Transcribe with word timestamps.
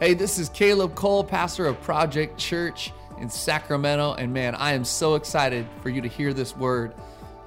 Hey, 0.00 0.14
this 0.14 0.38
is 0.38 0.48
Caleb 0.50 0.94
Cole, 0.94 1.24
pastor 1.24 1.66
of 1.66 1.82
Project 1.82 2.38
Church 2.38 2.92
in 3.18 3.28
Sacramento. 3.28 4.14
And 4.14 4.32
man, 4.32 4.54
I 4.54 4.74
am 4.74 4.84
so 4.84 5.16
excited 5.16 5.66
for 5.82 5.88
you 5.88 6.00
to 6.00 6.06
hear 6.06 6.32
this 6.32 6.56
word. 6.56 6.94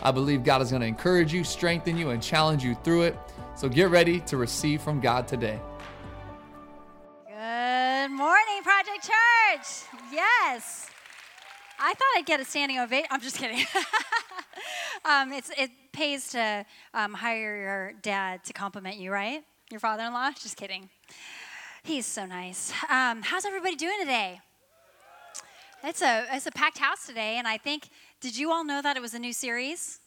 I 0.03 0.11
believe 0.11 0.43
God 0.43 0.61
is 0.61 0.69
going 0.69 0.81
to 0.81 0.87
encourage 0.87 1.31
you, 1.31 1.45
strengthen 1.45 1.95
you, 1.97 2.09
and 2.09 2.21
challenge 2.21 2.61
you 2.61 2.75
through 2.83 3.03
it. 3.03 3.17
So 3.55 3.69
get 3.69 3.89
ready 3.89 4.19
to 4.21 4.35
receive 4.35 4.81
from 4.81 4.99
God 4.99 5.29
today. 5.29 5.61
Good 7.25 8.11
morning, 8.11 8.63
Project 8.63 9.01
Church. 9.01 9.87
Yes. 10.11 10.89
I 11.79 11.93
thought 11.93 12.17
I'd 12.17 12.25
get 12.25 12.41
a 12.41 12.45
standing 12.45 12.79
ovation. 12.79 13.07
I'm 13.11 13.21
just 13.21 13.37
kidding. 13.37 13.59
um, 15.05 15.31
it 15.31 15.71
pays 15.93 16.31
to 16.31 16.65
um, 16.93 17.13
hire 17.13 17.55
your 17.55 17.93
dad 18.01 18.43
to 18.43 18.51
compliment 18.51 18.97
you, 18.97 19.09
right? 19.09 19.41
Your 19.71 19.79
father 19.79 20.03
in 20.03 20.11
law? 20.11 20.31
Just 20.31 20.57
kidding. 20.57 20.89
He's 21.83 22.05
so 22.05 22.25
nice. 22.25 22.71
Um, 22.89 23.23
how's 23.23 23.43
everybody 23.43 23.75
doing 23.75 23.97
today? 23.99 24.39
It's 25.83 26.01
a 26.03 26.27
it's 26.31 26.45
a 26.45 26.51
packed 26.51 26.77
house 26.77 27.07
today, 27.07 27.37
and 27.37 27.47
I 27.47 27.57
think 27.57 27.89
did 28.19 28.37
you 28.37 28.51
all 28.51 28.63
know 28.63 28.83
that 28.83 28.97
it 28.97 29.01
was 29.01 29.15
a 29.15 29.19
new 29.19 29.33
series? 29.33 30.00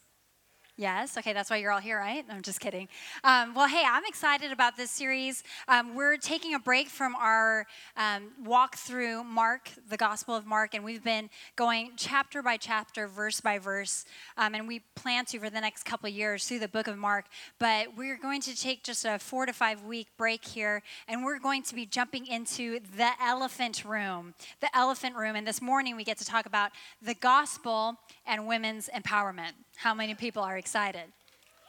Yes. 0.76 1.16
Okay, 1.16 1.32
that's 1.32 1.50
why 1.50 1.58
you're 1.58 1.70
all 1.70 1.78
here, 1.78 1.98
right? 1.98 2.24
I'm 2.28 2.42
just 2.42 2.58
kidding. 2.58 2.88
Um, 3.22 3.54
well, 3.54 3.68
hey, 3.68 3.84
I'm 3.88 4.04
excited 4.06 4.50
about 4.50 4.76
this 4.76 4.90
series. 4.90 5.44
Um, 5.68 5.94
we're 5.94 6.16
taking 6.16 6.54
a 6.54 6.58
break 6.58 6.88
from 6.88 7.14
our 7.14 7.64
um, 7.96 8.32
walk 8.44 8.74
through 8.74 9.22
Mark, 9.22 9.70
the 9.88 9.96
Gospel 9.96 10.34
of 10.34 10.46
Mark, 10.46 10.74
and 10.74 10.84
we've 10.84 11.04
been 11.04 11.30
going 11.54 11.92
chapter 11.96 12.42
by 12.42 12.56
chapter, 12.56 13.06
verse 13.06 13.40
by 13.40 13.56
verse, 13.56 14.04
um, 14.36 14.56
and 14.56 14.66
we 14.66 14.80
plan 14.96 15.24
to 15.26 15.38
for 15.38 15.48
the 15.48 15.60
next 15.60 15.84
couple 15.84 16.08
years 16.08 16.48
through 16.48 16.58
the 16.58 16.66
book 16.66 16.88
of 16.88 16.98
Mark. 16.98 17.26
But 17.60 17.96
we're 17.96 18.18
going 18.18 18.40
to 18.40 18.60
take 18.60 18.82
just 18.82 19.04
a 19.04 19.20
four 19.20 19.46
to 19.46 19.52
five 19.52 19.84
week 19.84 20.08
break 20.18 20.44
here, 20.44 20.82
and 21.06 21.24
we're 21.24 21.38
going 21.38 21.62
to 21.62 21.76
be 21.76 21.86
jumping 21.86 22.26
into 22.26 22.80
the 22.96 23.10
elephant 23.22 23.84
room. 23.84 24.34
The 24.60 24.76
elephant 24.76 25.14
room. 25.14 25.36
And 25.36 25.46
this 25.46 25.62
morning 25.62 25.94
we 25.94 26.02
get 26.02 26.18
to 26.18 26.24
talk 26.24 26.46
about 26.46 26.72
the 27.00 27.14
gospel 27.14 27.94
and 28.26 28.48
women's 28.48 28.90
empowerment. 28.92 29.52
How 29.76 29.94
many 29.94 30.14
people 30.14 30.42
are 30.42 30.56
excited? 30.56 31.12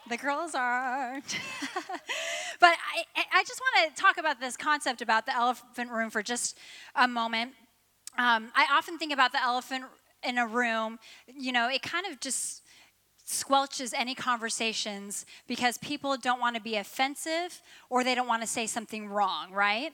The 0.08 0.16
girls 0.16 0.54
are. 0.54 1.14
but 2.60 2.70
I, 2.70 3.04
I 3.34 3.44
just 3.44 3.60
want 3.60 3.94
to 3.94 4.00
talk 4.00 4.18
about 4.18 4.40
this 4.40 4.56
concept 4.56 5.02
about 5.02 5.26
the 5.26 5.34
elephant 5.34 5.90
room 5.90 6.10
for 6.10 6.22
just 6.22 6.56
a 6.94 7.08
moment. 7.08 7.52
Um, 8.18 8.50
I 8.54 8.66
often 8.72 8.98
think 8.98 9.12
about 9.12 9.32
the 9.32 9.42
elephant 9.42 9.84
in 10.24 10.38
a 10.38 10.46
room, 10.46 10.98
you 11.26 11.52
know, 11.52 11.68
it 11.68 11.82
kind 11.82 12.06
of 12.06 12.20
just 12.20 12.62
squelches 13.26 13.92
any 13.94 14.14
conversations 14.14 15.26
because 15.46 15.78
people 15.78 16.16
don't 16.16 16.40
want 16.40 16.56
to 16.56 16.62
be 16.62 16.76
offensive 16.76 17.60
or 17.90 18.04
they 18.04 18.14
don't 18.14 18.28
want 18.28 18.42
to 18.42 18.48
say 18.48 18.66
something 18.66 19.08
wrong, 19.08 19.52
right? 19.52 19.92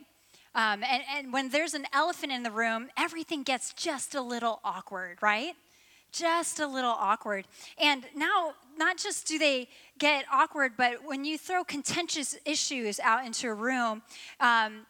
Um, 0.55 0.85
and, 0.85 1.03
and 1.15 1.33
when 1.33 1.49
there's 1.49 1.73
an 1.73 1.87
elephant 1.95 2.31
in 2.31 2.43
the 2.43 2.51
room, 2.51 2.89
everything 2.97 3.43
gets 3.43 3.73
just 3.73 4.15
a 4.15 4.21
little 4.21 4.61
awkward, 4.65 5.19
right? 5.23 5.55
Just 6.13 6.61
a 6.61 6.67
little 6.67 6.91
awkward. 6.91 7.47
And 7.79 8.05
now, 8.15 8.55
not 8.77 8.99
just 8.99 9.27
do 9.27 9.39
they 9.39 9.69
get 9.99 10.25
awkward, 10.33 10.73
but 10.77 11.05
when 11.05 11.25
you 11.25 11.39
throw 11.39 11.65
contentious 11.65 12.37
issues 12.45 13.01
out 13.01 13.27
into 13.27 13.49
a 13.49 13.55
room, 13.55 14.03
um, 14.41 14.87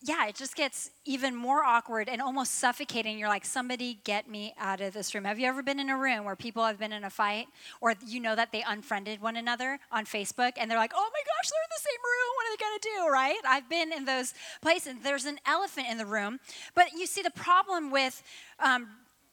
yeah, 0.00 0.26
it 0.28 0.36
just 0.36 0.54
gets 0.54 0.90
even 1.04 1.34
more 1.34 1.64
awkward 1.64 2.08
and 2.08 2.22
almost 2.22 2.54
suffocating. 2.54 3.18
You're 3.18 3.28
like, 3.28 3.44
somebody 3.44 3.98
get 4.04 4.30
me 4.30 4.54
out 4.56 4.80
of 4.80 4.94
this 4.94 5.12
room. 5.12 5.24
Have 5.24 5.40
you 5.40 5.46
ever 5.46 5.60
been 5.60 5.80
in 5.80 5.90
a 5.90 5.98
room 5.98 6.24
where 6.24 6.36
people 6.36 6.64
have 6.64 6.78
been 6.78 6.92
in 6.92 7.02
a 7.02 7.10
fight 7.10 7.48
or 7.80 7.94
you 8.06 8.20
know 8.20 8.36
that 8.36 8.52
they 8.52 8.62
unfriended 8.62 9.20
one 9.20 9.36
another 9.36 9.80
on 9.90 10.04
Facebook 10.04 10.52
and 10.56 10.70
they're 10.70 10.78
like, 10.78 10.92
oh 10.94 11.10
my 11.12 11.20
gosh, 11.20 11.50
they're 11.50 11.62
in 11.64 11.70
the 11.70 11.82
same 11.82 12.00
room. 12.04 12.34
What 12.36 12.46
are 12.46 12.52
they 12.52 12.64
going 12.64 12.78
to 12.78 12.88
do, 12.96 13.12
right? 13.12 13.38
I've 13.48 13.68
been 13.68 13.92
in 13.92 14.04
those 14.04 14.34
places. 14.62 14.94
There's 15.02 15.24
an 15.24 15.40
elephant 15.46 15.88
in 15.90 15.98
the 15.98 16.06
room. 16.06 16.38
But 16.76 16.92
you 16.92 17.06
see, 17.06 17.22
the 17.22 17.30
problem 17.30 17.90
with 17.90 18.22
um, 18.60 18.86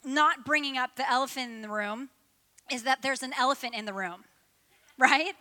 not 0.05 0.45
bringing 0.45 0.77
up 0.77 0.95
the 0.95 1.09
elephant 1.09 1.51
in 1.51 1.61
the 1.61 1.69
room 1.69 2.09
is 2.71 2.83
that 2.83 3.01
there's 3.01 3.23
an 3.23 3.33
elephant 3.37 3.75
in 3.75 3.85
the 3.85 3.93
room, 3.93 4.23
right? 4.97 5.33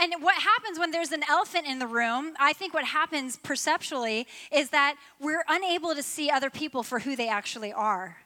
And 0.00 0.14
what 0.20 0.36
happens 0.36 0.78
when 0.78 0.90
there's 0.90 1.12
an 1.12 1.22
elephant 1.28 1.66
in 1.66 1.78
the 1.78 1.86
room, 1.86 2.34
I 2.38 2.52
think 2.52 2.72
what 2.72 2.84
happens 2.84 3.36
perceptually 3.36 4.26
is 4.50 4.70
that 4.70 4.96
we're 5.20 5.44
unable 5.48 5.94
to 5.94 6.02
see 6.02 6.30
other 6.30 6.50
people 6.50 6.82
for 6.82 7.00
who 7.00 7.14
they 7.14 7.28
actually 7.28 7.72
are. 7.72 8.16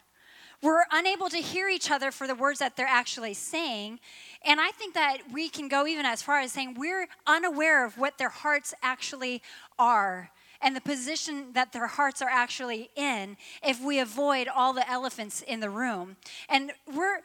We're 0.62 0.84
unable 0.90 1.28
to 1.28 1.38
hear 1.38 1.68
each 1.68 1.90
other 1.90 2.10
for 2.10 2.26
the 2.26 2.34
words 2.34 2.60
that 2.60 2.76
they're 2.76 2.86
actually 2.86 3.34
saying. 3.34 4.00
And 4.44 4.60
I 4.60 4.70
think 4.70 4.94
that 4.94 5.18
we 5.32 5.48
can 5.48 5.68
go 5.68 5.86
even 5.86 6.06
as 6.06 6.22
far 6.22 6.40
as 6.40 6.52
saying 6.52 6.76
we're 6.78 7.08
unaware 7.26 7.84
of 7.84 7.98
what 7.98 8.16
their 8.16 8.30
hearts 8.30 8.72
actually 8.82 9.42
are 9.78 10.30
and 10.66 10.74
the 10.74 10.80
position 10.80 11.52
that 11.52 11.72
their 11.72 11.86
hearts 11.86 12.20
are 12.20 12.28
actually 12.28 12.90
in 12.96 13.36
if 13.62 13.80
we 13.80 14.00
avoid 14.00 14.48
all 14.48 14.72
the 14.72 14.90
elephants 14.90 15.40
in 15.42 15.60
the 15.60 15.70
room. 15.70 16.16
And 16.48 16.72
we're 16.92 17.20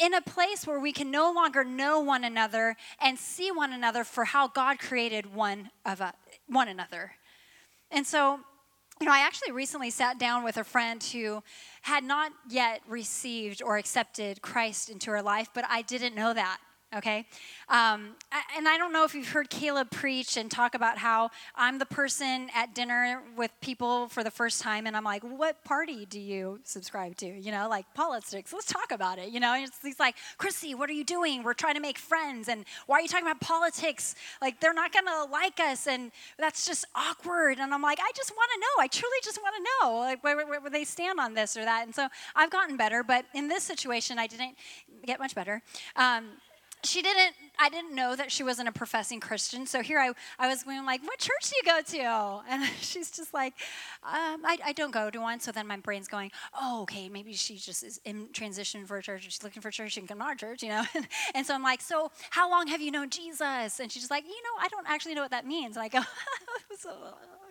in 0.00 0.14
a 0.14 0.22
place 0.22 0.66
where 0.66 0.80
we 0.80 0.92
can 0.92 1.10
no 1.10 1.30
longer 1.30 1.62
know 1.62 2.00
one 2.00 2.24
another 2.24 2.74
and 2.98 3.18
see 3.18 3.50
one 3.50 3.74
another 3.74 4.02
for 4.02 4.24
how 4.24 4.48
God 4.48 4.78
created 4.78 5.34
one 5.34 5.68
of 5.84 6.00
us, 6.00 6.14
one 6.48 6.68
another. 6.68 7.12
And 7.90 8.06
so, 8.06 8.40
you 8.98 9.04
know, 9.04 9.12
I 9.12 9.26
actually 9.26 9.52
recently 9.52 9.90
sat 9.90 10.18
down 10.18 10.42
with 10.42 10.56
a 10.56 10.64
friend 10.64 11.02
who 11.02 11.42
had 11.82 12.02
not 12.02 12.32
yet 12.48 12.80
received 12.88 13.62
or 13.62 13.76
accepted 13.76 14.40
Christ 14.40 14.88
into 14.88 15.10
her 15.10 15.20
life, 15.20 15.50
but 15.52 15.66
I 15.68 15.82
didn't 15.82 16.14
know 16.14 16.32
that 16.32 16.60
okay? 16.96 17.26
Um, 17.68 18.16
and 18.56 18.68
I 18.68 18.78
don't 18.78 18.92
know 18.92 19.04
if 19.04 19.14
you've 19.14 19.28
heard 19.28 19.50
Caleb 19.50 19.90
preach 19.90 20.36
and 20.36 20.50
talk 20.50 20.74
about 20.74 20.98
how 20.98 21.30
I'm 21.54 21.78
the 21.78 21.86
person 21.86 22.48
at 22.54 22.74
dinner 22.74 23.22
with 23.36 23.50
people 23.60 24.08
for 24.08 24.24
the 24.24 24.30
first 24.30 24.62
time, 24.62 24.86
and 24.86 24.96
I'm 24.96 25.04
like, 25.04 25.22
what 25.22 25.62
party 25.64 26.06
do 26.06 26.18
you 26.20 26.60
subscribe 26.64 27.16
to? 27.18 27.26
You 27.26 27.52
know, 27.52 27.68
like 27.68 27.86
politics. 27.94 28.52
Let's 28.52 28.66
talk 28.66 28.92
about 28.92 29.18
it. 29.18 29.30
You 29.30 29.40
know, 29.40 29.54
and 29.54 29.70
he's 29.82 30.00
like, 30.00 30.16
Chrissy, 30.38 30.74
what 30.74 30.88
are 30.88 30.94
you 30.94 31.04
doing? 31.04 31.42
We're 31.42 31.54
trying 31.54 31.74
to 31.74 31.80
make 31.80 31.98
friends, 31.98 32.48
and 32.48 32.64
why 32.86 32.98
are 32.98 33.02
you 33.02 33.08
talking 33.08 33.26
about 33.26 33.40
politics? 33.40 34.14
Like, 34.40 34.60
they're 34.60 34.74
not 34.74 34.92
gonna 34.92 35.30
like 35.30 35.60
us, 35.60 35.86
and 35.86 36.10
that's 36.38 36.66
just 36.66 36.84
awkward. 36.94 37.58
And 37.58 37.74
I'm 37.74 37.82
like, 37.82 37.98
I 38.00 38.10
just 38.14 38.30
want 38.30 38.50
to 38.54 38.60
know. 38.60 38.82
I 38.82 38.86
truly 38.86 39.18
just 39.22 39.40
want 39.42 39.54
to 39.56 39.62
know, 39.62 39.98
like, 39.98 40.24
where, 40.24 40.36
where, 40.36 40.60
where 40.60 40.70
they 40.70 40.84
stand 40.84 41.20
on 41.20 41.34
this 41.34 41.56
or 41.56 41.64
that. 41.64 41.84
And 41.84 41.94
so 41.94 42.08
I've 42.34 42.50
gotten 42.50 42.76
better, 42.76 43.02
but 43.02 43.26
in 43.34 43.48
this 43.48 43.64
situation, 43.64 44.18
I 44.18 44.26
didn't 44.26 44.56
get 45.04 45.18
much 45.18 45.34
better. 45.34 45.62
Um, 45.96 46.28
she 46.84 47.02
didn't 47.02 47.34
I 47.58 47.68
didn't 47.68 47.94
know 47.94 48.16
that 48.16 48.30
she 48.30 48.42
wasn't 48.42 48.68
a 48.68 48.72
professing 48.72 49.20
Christian. 49.20 49.66
So 49.66 49.82
here 49.82 49.98
I, 49.98 50.12
I 50.38 50.48
was 50.48 50.62
going 50.62 50.84
like, 50.84 51.02
what 51.02 51.18
church 51.18 51.50
do 51.50 51.56
you 51.56 51.62
go 51.64 51.80
to? 51.82 52.46
And 52.56 52.64
she's 52.80 53.10
just 53.10 53.34
like, 53.34 53.54
um, 54.02 54.44
I, 54.44 54.58
I 54.64 54.72
don't 54.72 54.92
go 54.92 55.10
to 55.10 55.20
one. 55.20 55.40
So 55.40 55.52
then 55.52 55.66
my 55.66 55.76
brain's 55.76 56.08
going, 56.08 56.30
oh, 56.58 56.82
okay, 56.82 57.08
maybe 57.08 57.32
she 57.32 57.56
just 57.56 57.82
is 57.82 58.00
in 58.04 58.28
transition 58.32 58.86
for 58.86 58.98
a 58.98 59.02
church. 59.02 59.24
She's 59.24 59.42
looking 59.42 59.60
for 59.62 59.68
a 59.68 59.72
church. 59.72 59.92
She 59.92 60.00
can 60.00 60.06
come 60.06 60.18
to 60.18 60.24
our 60.24 60.34
church, 60.34 60.62
you 60.62 60.68
know? 60.68 60.84
and 61.34 61.46
so 61.46 61.54
I'm 61.54 61.62
like, 61.62 61.80
so 61.80 62.10
how 62.30 62.50
long 62.50 62.66
have 62.68 62.80
you 62.80 62.90
known 62.90 63.10
Jesus? 63.10 63.80
And 63.80 63.90
she's 63.90 64.02
just 64.02 64.10
like, 64.10 64.24
you 64.24 64.30
know, 64.30 64.60
I 64.60 64.68
don't 64.68 64.88
actually 64.88 65.14
know 65.14 65.22
what 65.22 65.32
that 65.32 65.46
means. 65.46 65.76
And 65.76 65.84
I 65.84 65.88
go, 65.88 66.00
so, 66.78 66.90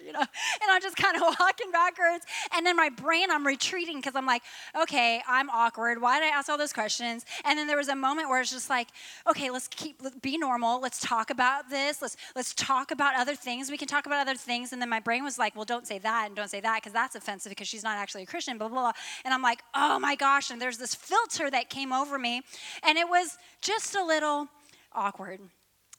you 0.05 0.11
know, 0.11 0.19
and 0.19 0.69
I'm 0.69 0.81
just 0.81 0.95
kind 0.95 1.15
of 1.15 1.21
walking 1.39 1.71
backwards. 1.71 2.25
And 2.55 2.65
then 2.65 2.75
my 2.75 2.89
brain, 2.89 3.31
I'm 3.31 3.45
retreating 3.45 3.97
because 3.97 4.15
I'm 4.15 4.25
like, 4.25 4.43
okay, 4.79 5.21
I'm 5.27 5.49
awkward. 5.49 6.01
Why 6.01 6.19
did 6.19 6.27
I 6.27 6.37
ask 6.37 6.49
all 6.49 6.57
those 6.57 6.73
questions? 6.73 7.25
And 7.43 7.57
then 7.57 7.67
there 7.67 7.77
was 7.77 7.87
a 7.87 7.95
moment 7.95 8.29
where 8.29 8.39
it's 8.41 8.51
just 8.51 8.69
like, 8.69 8.89
okay, 9.27 9.49
let's 9.49 9.67
keep 9.67 9.94
be 10.21 10.37
normal. 10.37 10.81
Let's 10.81 10.99
talk 10.99 11.29
about 11.29 11.69
this. 11.69 12.01
Let's 12.01 12.17
let's 12.35 12.53
talk 12.53 12.91
about 12.91 13.15
other 13.15 13.35
things. 13.35 13.69
We 13.69 13.77
can 13.77 13.87
talk 13.87 14.05
about 14.05 14.27
other 14.27 14.37
things. 14.37 14.73
And 14.73 14.81
then 14.81 14.89
my 14.89 14.99
brain 14.99 15.23
was 15.23 15.37
like, 15.37 15.55
well, 15.55 15.65
don't 15.65 15.87
say 15.87 15.99
that 15.99 16.27
and 16.27 16.35
don't 16.35 16.49
say 16.49 16.61
that 16.61 16.81
because 16.81 16.93
that's 16.93 17.15
offensive 17.15 17.49
because 17.49 17.67
she's 17.67 17.83
not 17.83 17.97
actually 17.97 18.23
a 18.23 18.25
Christian. 18.25 18.57
Blah, 18.57 18.69
blah 18.69 18.81
blah. 18.81 18.91
And 19.23 19.33
I'm 19.33 19.41
like, 19.41 19.61
oh 19.73 19.99
my 19.99 20.15
gosh. 20.15 20.49
And 20.49 20.61
there's 20.61 20.77
this 20.77 20.95
filter 20.95 21.49
that 21.49 21.69
came 21.69 21.91
over 21.91 22.17
me, 22.17 22.41
and 22.83 22.97
it 22.97 23.07
was 23.07 23.37
just 23.61 23.95
a 23.95 24.03
little 24.03 24.47
awkward. 24.93 25.39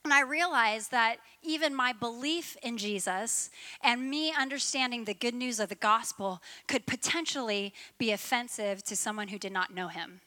And 0.06 0.14
I 0.14 0.22
realized 0.22 0.92
that 0.92 1.16
even 1.42 1.74
my 1.74 1.92
belief 1.92 2.56
in 2.62 2.78
Jesus 2.78 3.50
and 3.82 4.08
me 4.08 4.32
understanding 4.32 5.04
the 5.04 5.14
good 5.14 5.34
news 5.34 5.58
of 5.58 5.68
the 5.68 5.74
gospel 5.74 6.40
could 6.68 6.86
potentially 6.86 7.74
be 7.98 8.12
offensive 8.12 8.84
to 8.84 8.94
someone 8.94 9.26
who 9.28 9.38
did 9.38 9.50
not 9.50 9.74
know 9.74 9.88
him. 9.88 10.20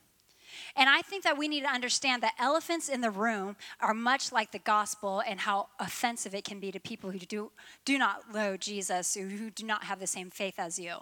And 0.76 0.90
I 0.90 1.02
think 1.02 1.24
that 1.24 1.38
we 1.38 1.48
need 1.48 1.62
to 1.62 1.70
understand 1.70 2.24
that 2.24 2.34
elephants 2.40 2.90
in 2.90 3.02
the 3.02 3.12
room 3.12 3.56
are 3.80 3.94
much 3.94 4.32
like 4.32 4.52
the 4.52 4.60
gospel 4.60 5.22
and 5.26 5.40
how 5.40 5.68
offensive 5.80 6.34
it 6.34 6.44
can 6.44 6.60
be 6.60 6.72
to 6.72 6.80
people 6.80 7.12
who 7.12 7.20
do, 7.20 7.52
do 7.86 7.98
not 7.98 8.34
know 8.34 8.58
Jesus, 8.58 9.16
or 9.18 9.28
who 9.28 9.50
do 9.50 9.66
not 9.66 9.84
have 9.84 10.00
the 10.00 10.08
same 10.08 10.30
faith 10.30 10.60
as 10.60 10.80
you. 10.80 10.98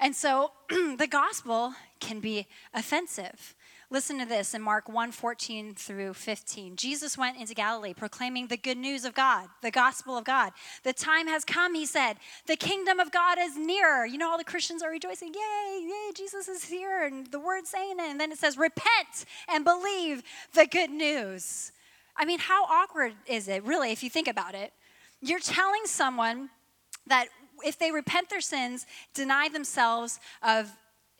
And 0.00 0.14
so 0.14 0.52
the 0.68 1.08
gospel 1.08 1.74
can 2.00 2.20
be 2.20 2.46
offensive. 2.74 3.54
Listen 3.88 4.18
to 4.18 4.24
this 4.24 4.52
in 4.52 4.62
Mark 4.62 4.88
1 4.88 5.12
14 5.12 5.74
through 5.74 6.14
15. 6.14 6.74
Jesus 6.74 7.16
went 7.16 7.38
into 7.38 7.54
Galilee 7.54 7.94
proclaiming 7.94 8.48
the 8.48 8.56
good 8.56 8.76
news 8.76 9.04
of 9.04 9.14
God, 9.14 9.48
the 9.62 9.70
gospel 9.70 10.18
of 10.18 10.24
God. 10.24 10.52
The 10.82 10.92
time 10.92 11.28
has 11.28 11.44
come, 11.44 11.74
he 11.74 11.86
said. 11.86 12.14
The 12.46 12.56
kingdom 12.56 12.98
of 12.98 13.12
God 13.12 13.38
is 13.40 13.56
near. 13.56 14.04
You 14.04 14.18
know, 14.18 14.28
all 14.28 14.38
the 14.38 14.44
Christians 14.44 14.82
are 14.82 14.90
rejoicing. 14.90 15.32
Yay, 15.32 15.82
yay, 15.84 16.12
Jesus 16.16 16.48
is 16.48 16.64
here. 16.64 17.04
And 17.04 17.28
the 17.28 17.38
word 17.38 17.66
saying 17.66 18.00
it. 18.00 18.10
And 18.10 18.20
then 18.20 18.32
it 18.32 18.38
says, 18.38 18.58
repent 18.58 19.24
and 19.48 19.64
believe 19.64 20.24
the 20.52 20.66
good 20.66 20.90
news. 20.90 21.70
I 22.16 22.24
mean, 22.24 22.40
how 22.40 22.64
awkward 22.64 23.12
is 23.26 23.46
it, 23.46 23.62
really, 23.62 23.92
if 23.92 24.02
you 24.02 24.10
think 24.10 24.26
about 24.26 24.56
it? 24.56 24.72
You're 25.20 25.38
telling 25.38 25.82
someone 25.84 26.50
that 27.06 27.28
if 27.64 27.78
they 27.78 27.92
repent 27.92 28.30
their 28.30 28.40
sins, 28.40 28.84
deny 29.14 29.48
themselves 29.48 30.18
of 30.42 30.72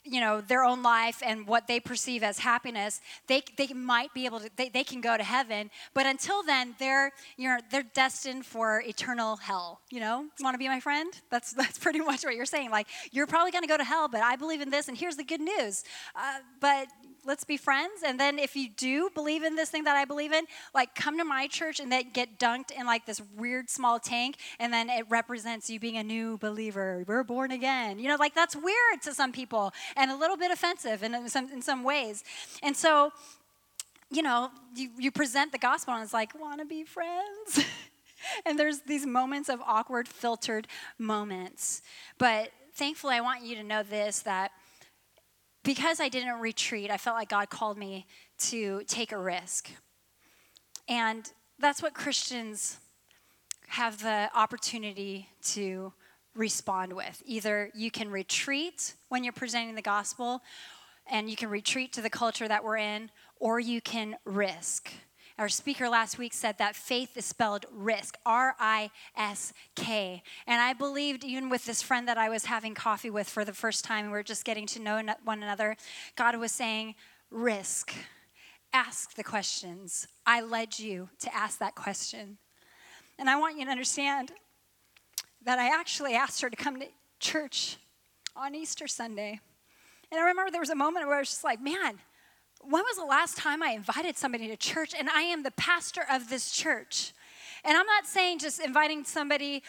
you 0.07 0.21
know 0.21 0.41
their 0.41 0.65
own 0.65 0.83
life 0.83 1.23
and 1.25 1.47
what 1.47 1.67
they 1.67 1.81
perceive 1.81 2.23
as 2.23 2.39
happiness 2.39 3.01
they, 3.27 3.43
they 3.57 3.69
might 3.69 4.13
be 4.15 4.25
able 4.25 4.41
to 4.41 4.51
they, 4.57 4.69
they 4.69 4.85
can 4.85 5.01
go 5.01 5.17
to 5.17 5.25
heaven. 5.25 5.71
But 5.95 6.07
until 6.07 6.43
then 6.43 6.75
they're 6.79 7.13
you 7.37 7.49
know 7.49 7.59
they're 7.71 7.83
destined 7.83 8.47
for 8.47 8.83
eternal 8.87 9.37
hell 9.37 9.81
you 9.91 10.01
know? 10.01 10.27
Want 10.41 10.55
to 10.55 10.59
be 10.59 10.69
my 10.69 10.81
friend? 10.81 11.13
That's 11.31 11.53
that's 11.61 11.79
pretty 11.79 12.01
much 12.01 12.25
what 12.25 12.35
you're 12.35 12.47
saying. 12.47 12.71
Like 12.71 12.89
you're 13.13 13.27
probably 13.27 13.51
going 13.51 13.63
to 13.63 13.69
go 13.69 13.77
to 13.77 13.85
hell 13.85 14.09
but 14.09 14.23
i 14.23 14.37
believe 14.37 14.61
in 14.61 14.71
this 14.71 14.89
and 14.89 14.97
here's 14.97 15.17
the 15.17 15.25
good 15.25 15.41
news. 15.41 15.85
Uh, 16.15 16.39
but 16.61 16.89
let's 17.27 17.45
be 17.45 17.57
friends. 17.57 18.03
And 18.05 18.19
then 18.19 18.39
if 18.39 18.55
you 18.57 18.69
do 18.69 19.11
believe 19.15 19.43
in 19.43 19.57
this 19.57 19.71
thing 19.71 19.85
that 19.85 19.97
I 19.97 20.05
believe 20.05 20.33
in, 20.33 20.45
like 20.75 20.95
come 20.95 21.19
to 21.19 21.25
my 21.25 21.47
church 21.49 21.81
and 21.81 21.91
then 21.91 22.11
get 22.13 22.39
dunked 22.39 22.71
in 22.71 22.87
like 22.87 23.07
this 23.07 23.21
weird 23.37 23.69
small 23.69 23.99
tank, 23.99 24.37
and 24.59 24.73
then 24.73 24.89
it 24.89 25.05
represents 25.09 25.69
you 25.69 25.81
being 25.81 25.97
a 25.97 26.05
new 26.05 26.39
believer. 26.39 27.05
We're 27.07 27.25
born 27.25 27.51
again. 27.51 27.99
You 27.99 28.09
know, 28.09 28.17
like 28.17 28.35
that's 28.35 28.55
weird 28.55 29.03
to 29.03 29.15
some 29.15 29.33
people 29.33 29.73
and 29.97 30.11
a 30.11 30.17
little 30.17 30.37
bit 30.37 30.51
offensive 30.51 31.03
in 31.03 31.29
some 31.29 31.51
in 31.51 31.63
some 31.63 31.83
ways. 31.83 32.25
And 32.63 32.77
so, 32.77 33.13
you 34.11 34.23
know, 34.23 34.51
you, 34.75 34.91
you 34.99 35.11
present 35.11 35.53
the 35.53 35.59
gospel 35.59 35.95
and 35.95 36.03
it's 36.03 36.15
like, 36.15 36.39
wanna 36.39 36.65
be 36.65 36.85
friends? 36.85 37.65
and 38.47 38.59
there's 38.59 38.81
these 38.81 39.07
moments 39.07 39.49
of 39.49 39.61
awkward 39.67 40.09
filtered 40.09 40.67
moments. 40.99 41.83
But 42.19 42.51
thankfully 42.75 43.17
I 43.17 43.21
want 43.21 43.43
you 43.43 43.57
to 43.57 43.63
know 43.63 43.83
this 43.83 44.21
that 44.21 44.53
because 45.67 45.99
I 46.01 46.09
didn't 46.09 46.39
retreat, 46.39 46.91
I 46.91 46.97
felt 46.97 47.17
like 47.17 47.29
God 47.29 47.51
called 47.51 47.77
me 47.77 48.07
to 48.39 48.83
take 48.87 49.11
a 49.11 49.19
risk. 49.19 49.69
And 50.89 51.29
that's 51.59 51.83
what 51.83 51.93
Christians 51.93 52.79
have 53.67 54.01
the 54.01 54.31
opportunity 54.33 55.29
to 55.43 55.93
respond 56.37 56.93
with. 56.93 57.21
Either 57.27 57.71
you 57.75 57.91
can 57.91 58.11
retreat 58.11 58.95
when 59.09 59.25
you're 59.25 59.33
presenting 59.33 59.75
the 59.75 59.83
gospel 59.83 60.41
and 61.11 61.29
you 61.29 61.35
can 61.35 61.51
retreat 61.51 61.93
to 61.95 62.01
the 62.01 62.11
culture 62.11 62.47
that 62.47 62.63
we're 62.63 62.77
in, 62.77 63.11
or 63.41 63.59
you 63.59 63.81
can 63.81 64.17
risk. 64.25 64.93
Our 65.39 65.51
speaker 65.51 65.89
last 65.91 66.19
week 66.19 66.33
said 66.33 66.57
that 66.59 66.75
faith 66.75 67.15
is 67.17 67.27
spelled 67.27 67.67
risk, 67.71 68.17
R 68.25 68.57
I 68.59 68.91
S 69.17 69.53
K. 69.75 70.23
And 70.47 70.63
I 70.63 70.73
believed, 70.73 71.25
even 71.25 71.51
with 71.51 71.67
this 71.67 71.83
friend 71.83 72.09
that 72.09 72.17
I 72.17 72.31
was 72.31 72.47
having 72.47 72.75
coffee 72.75 73.11
with 73.11 73.29
for 73.29 73.45
the 73.45 73.53
first 73.53 73.85
time, 73.85 74.07
we 74.07 74.13
were 74.13 74.23
just 74.23 74.47
getting 74.47 74.67
to 74.69 74.81
know 74.81 75.03
one 75.25 75.43
another, 75.43 75.77
God 76.17 76.37
was 76.37 76.53
saying, 76.53 76.95
risk. 77.31 77.93
Ask 78.73 79.15
the 79.15 79.25
questions. 79.25 80.09
I 80.27 80.41
led 80.41 80.79
you 80.79 81.11
to 81.21 81.35
ask 81.35 81.59
that 81.59 81.75
question. 81.75 82.39
And 83.19 83.29
I 83.29 83.39
want 83.39 83.59
you 83.59 83.65
to 83.67 83.71
understand 83.71 84.33
that 85.45 85.59
I 85.59 85.69
actually 85.69 86.15
asked 86.15 86.41
her 86.41 86.51
to 86.51 86.57
come 86.57 86.81
to 86.81 86.87
church 87.21 87.77
on 88.35 88.55
Easter 88.55 88.87
Sunday. 88.87 89.41
And 90.11 90.21
I 90.21 90.25
remember 90.25 90.51
there 90.51 90.61
was 90.61 90.71
a 90.71 90.75
moment 90.75 91.07
where 91.07 91.17
I 91.17 91.21
was 91.21 91.29
just 91.29 91.45
like, 91.45 91.61
man, 91.61 91.99
when 92.69 92.83
was 92.83 92.97
the 92.97 93.05
last 93.05 93.37
time 93.37 93.63
I 93.63 93.71
invited 93.71 94.17
somebody 94.17 94.49
to 94.49 94.57
church? 94.57 94.93
And 94.99 95.09
I 95.09 95.23
am 95.23 95.43
the 95.43 95.53
pastor 95.53 96.03
of 96.11 96.29
this 96.29 96.51
church. 96.51 97.13
And 97.65 97.77
I'm 97.77 97.87
not 97.87 98.07
saying 98.07 98.39
just 98.39 98.61
inviting 98.61 99.05
somebody 99.05 99.63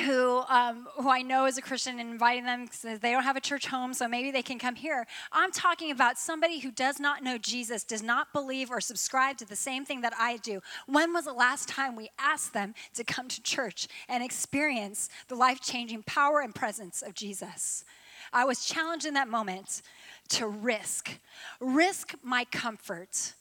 who 0.00 0.42
um, 0.48 0.88
who 0.96 1.08
I 1.08 1.22
know 1.22 1.46
is 1.46 1.56
a 1.56 1.62
Christian 1.62 2.00
and 2.00 2.10
inviting 2.10 2.44
them 2.44 2.64
because 2.64 2.98
they 2.98 3.12
don't 3.12 3.22
have 3.22 3.36
a 3.36 3.40
church 3.40 3.66
home, 3.66 3.94
so 3.94 4.08
maybe 4.08 4.32
they 4.32 4.42
can 4.42 4.58
come 4.58 4.74
here. 4.74 5.06
I'm 5.30 5.52
talking 5.52 5.92
about 5.92 6.18
somebody 6.18 6.58
who 6.58 6.72
does 6.72 6.98
not 6.98 7.22
know 7.22 7.38
Jesus, 7.38 7.84
does 7.84 8.02
not 8.02 8.32
believe 8.32 8.70
or 8.70 8.80
subscribe 8.80 9.38
to 9.38 9.44
the 9.44 9.56
same 9.56 9.84
thing 9.84 10.00
that 10.00 10.12
I 10.18 10.38
do. 10.38 10.60
When 10.86 11.12
was 11.12 11.26
the 11.26 11.32
last 11.32 11.68
time 11.68 11.94
we 11.94 12.10
asked 12.18 12.52
them 12.52 12.74
to 12.94 13.04
come 13.04 13.28
to 13.28 13.42
church 13.42 13.86
and 14.08 14.24
experience 14.24 15.08
the 15.28 15.36
life 15.36 15.60
changing 15.60 16.02
power 16.02 16.40
and 16.40 16.52
presence 16.52 17.00
of 17.02 17.14
Jesus? 17.14 17.84
I 18.32 18.44
was 18.44 18.64
challenged 18.64 19.06
in 19.06 19.14
that 19.14 19.28
moment 19.28 19.82
to 20.30 20.46
risk, 20.46 21.18
risk 21.60 22.14
my 22.22 22.44
comfort 22.44 23.34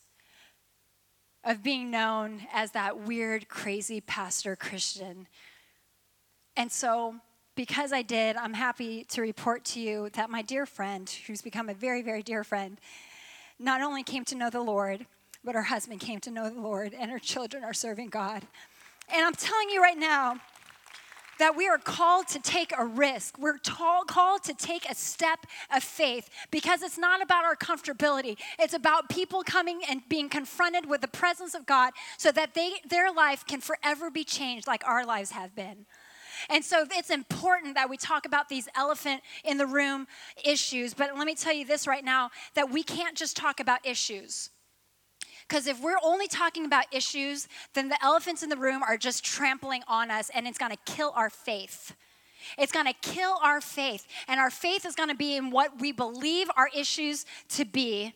of 1.44 1.63
being 1.63 1.91
known 1.91 2.41
as 2.53 2.71
that 2.71 3.00
weird, 3.00 3.50
crazy 3.50 4.01
pastor 4.01 4.56
Christian. 4.56 5.27
And 6.56 6.71
so, 6.71 7.15
because 7.56 7.91
I 7.91 8.01
did, 8.01 8.35
I'm 8.35 8.53
happy 8.53 9.03
to 9.06 9.21
report 9.21 9.63
to 9.65 9.80
you 9.80 10.09
that 10.13 10.30
my 10.30 10.41
dear 10.41 10.65
friend, 10.65 11.09
who's 11.27 11.41
become 11.41 11.69
a 11.69 11.74
very, 11.74 12.01
very 12.01 12.24
dear 12.24 12.44
friend, 12.44 12.79
not 13.59 13.81
only 13.81 14.03
came 14.03 14.25
to 14.25 14.36
know 14.36 14.50
the 14.50 14.62
Lord, 14.62 15.06
but 15.44 15.56
her 15.56 15.63
husband 15.63 16.00
came 16.00 16.19
to 16.21 16.31
know 16.31 16.50
the 16.50 16.62
Lord, 16.62 16.94
and 16.94 17.12
her 17.12 17.19
children 17.19 17.63
are 17.63 17.74
serving 17.74 18.09
God. 18.09 18.44
And 19.13 19.25
I'm 19.25 19.36
telling 19.36 19.69
you 19.69 19.81
right 19.81 19.97
now, 19.97 20.39
that 21.44 21.57
we 21.57 21.68
are 21.68 21.78
called 21.78 22.25
to 22.25 22.40
take 22.40 22.72
a 22.78 22.86
risk. 22.86 23.38
We're 23.38 23.57
called 23.57 24.44
to 24.44 24.54
take 24.54 24.90
a 24.90 24.95
step 24.95 25.45
of 25.75 25.84
faith 25.84 26.30
because 26.51 26.81
it's 26.81 26.98
not 26.98 27.22
about 27.22 27.44
our 27.44 27.57
comfortability. 27.57 28.38
It's 28.57 28.74
about 28.74 29.10
people 29.10 29.44
coming 29.44 29.81
and 29.90 30.07
being 30.07 30.30
confronted 30.30 30.86
with 30.86 31.01
the 31.01 31.10
presence 31.10 31.54
of 31.54 31.66
God 31.66 31.92
so 32.18 32.31
that 32.31 32.54
they, 32.54 32.75
their 32.90 33.12
life 33.12 33.45
can 33.45 33.60
forever 33.60 34.10
be 34.10 34.24
changed 34.24 34.68
like 34.68 34.88
our 34.88 35.06
lives 35.06 35.31
have 35.31 35.54
been. 35.54 35.86
And 36.50 36.63
so 36.63 36.86
it's 36.90 37.10
important 37.10 37.75
that 37.75 37.89
we 37.89 37.98
talk 37.98 38.25
about 38.25 38.48
these 38.48 38.69
elephant 38.74 39.22
in 39.44 39.57
the 39.57 39.68
room 39.68 40.07
issues. 40.46 40.94
But 40.94 41.10
let 41.18 41.25
me 41.25 41.36
tell 41.36 41.54
you 41.54 41.66
this 41.66 41.88
right 41.88 42.06
now 42.06 42.30
that 42.54 42.72
we 42.72 42.84
can't 42.84 43.18
just 43.18 43.36
talk 43.36 43.60
about 43.60 43.86
issues. 43.86 44.50
Because 45.53 45.67
if 45.67 45.83
we're 45.83 46.00
only 46.03 46.27
talking 46.27 46.65
about 46.65 46.85
issues, 46.91 47.47
then 47.75 47.88
the 47.88 48.03
elephants 48.03 48.41
in 48.41 48.50
the 48.50 48.57
room 48.57 48.81
are 48.81 48.97
just 48.97 49.23
trampling 49.23 49.83
on 49.88 50.09
us 50.09 50.31
and 50.33 50.47
it's 50.47 50.57
to 50.57 50.77
kill 50.91 51.13
our 51.15 51.29
faith. 51.29 51.95
It's 52.57 52.71
going 52.71 52.88
to 52.88 52.94
kill 52.94 53.38
our 53.44 53.61
faith. 53.61 54.07
And 54.27 54.39
our 54.39 54.50
faith 54.50 54.83
is 54.83 54.95
going 54.95 55.09
to 55.09 55.15
be 55.15 55.35
in 55.35 55.51
what 55.51 55.79
we 55.79 55.91
believe 55.91 56.50
our 56.57 56.69
issues 56.75 57.27
to 57.50 57.65
be 57.65 58.15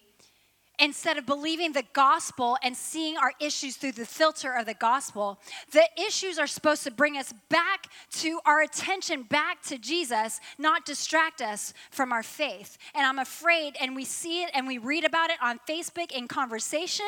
instead 0.79 1.17
of 1.17 1.25
believing 1.25 1.71
the 1.71 1.83
gospel 1.93 2.57
and 2.63 2.75
seeing 2.75 3.17
our 3.17 3.33
issues 3.39 3.77
through 3.77 3.93
the 3.93 4.05
filter 4.05 4.53
of 4.53 4.65
the 4.65 4.73
gospel. 4.73 5.39
The 5.71 5.87
issues 6.07 6.37
are 6.37 6.47
supposed 6.47 6.83
to 6.83 6.91
bring 6.91 7.17
us 7.17 7.33
back 7.49 7.87
to 8.13 8.39
our 8.45 8.61
attention, 8.61 9.23
back 9.23 9.61
to 9.63 9.77
Jesus, 9.77 10.39
not 10.57 10.85
distract 10.85 11.41
us 11.41 11.73
from 11.89 12.11
our 12.11 12.23
faith. 12.23 12.77
And 12.93 13.05
I'm 13.05 13.19
afraid, 13.19 13.75
and 13.81 13.95
we 13.95 14.05
see 14.05 14.43
it 14.43 14.51
and 14.53 14.67
we 14.67 14.77
read 14.77 15.03
about 15.03 15.29
it 15.29 15.37
on 15.41 15.59
Facebook 15.67 16.11
in 16.11 16.27
conversations 16.27 17.01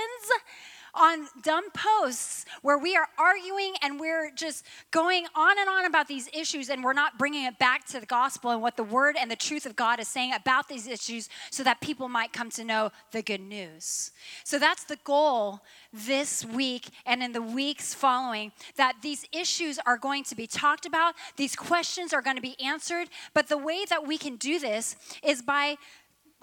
on 0.94 1.27
dumb 1.44 1.69
posts 1.71 2.45
where 2.62 2.77
we 2.77 2.95
are 2.95 3.07
arguing 3.18 3.74
and 3.81 4.00
we're 4.00 4.31
just 4.31 4.65
going 4.91 5.25
on 5.36 5.59
and 5.59 5.69
on 5.69 5.86
about 5.86 6.07
these 6.07 6.30
issues 6.33 6.69
and 6.69 6.83
we're 6.83 6.94
not 6.94 7.18
bringing 7.18 7.45
it 7.45 7.59
back 7.59 7.86
to 7.88 8.00
the 8.00 8.06
gospel 8.06 8.51
and 8.51 8.62
what 8.62 8.77
the 8.77 8.83
word 8.83 9.15
and 9.19 9.30
the 9.30 9.36
truth 9.36 9.65
of 9.65 9.75
God 9.75 10.00
is 10.00 10.08
saying 10.08 10.34
about 10.34 10.67
these 10.67 10.88
issues 10.88 11.29
so 11.51 11.63
that 11.63 11.81
people 11.81 12.10
might 12.10 12.34
come 12.34 12.50
to 12.51 12.63
know 12.63 12.91
the 13.12 13.22
good 13.22 13.41
news. 13.41 14.12
So 14.43 14.60
that's 14.60 14.84
the 14.84 14.98
goal 15.03 15.62
this 15.91 16.46
week 16.46 16.89
and 17.05 17.24
in 17.24 17.31
the 17.31 17.41
weeks 17.41 17.93
following 17.93 18.51
that 18.75 18.96
these 19.01 19.25
issues 19.31 19.79
are 19.86 19.98
going 19.98 20.24
to 20.25 20.36
be 20.36 20.48
talked 20.48 20.86
about, 20.86 21.15
these 21.38 21.55
questions 21.55 22.13
are 22.13 22.22
going 22.22 22.36
to 22.36 22.41
be 22.41 22.60
answered, 22.60 23.10
but 23.34 23.48
the 23.48 23.58
way 23.58 23.86
that 23.89 24.05
we 24.05 24.17
can 24.17 24.36
do 24.36 24.60
this 24.60 24.96
is 25.24 25.41
by 25.41 25.75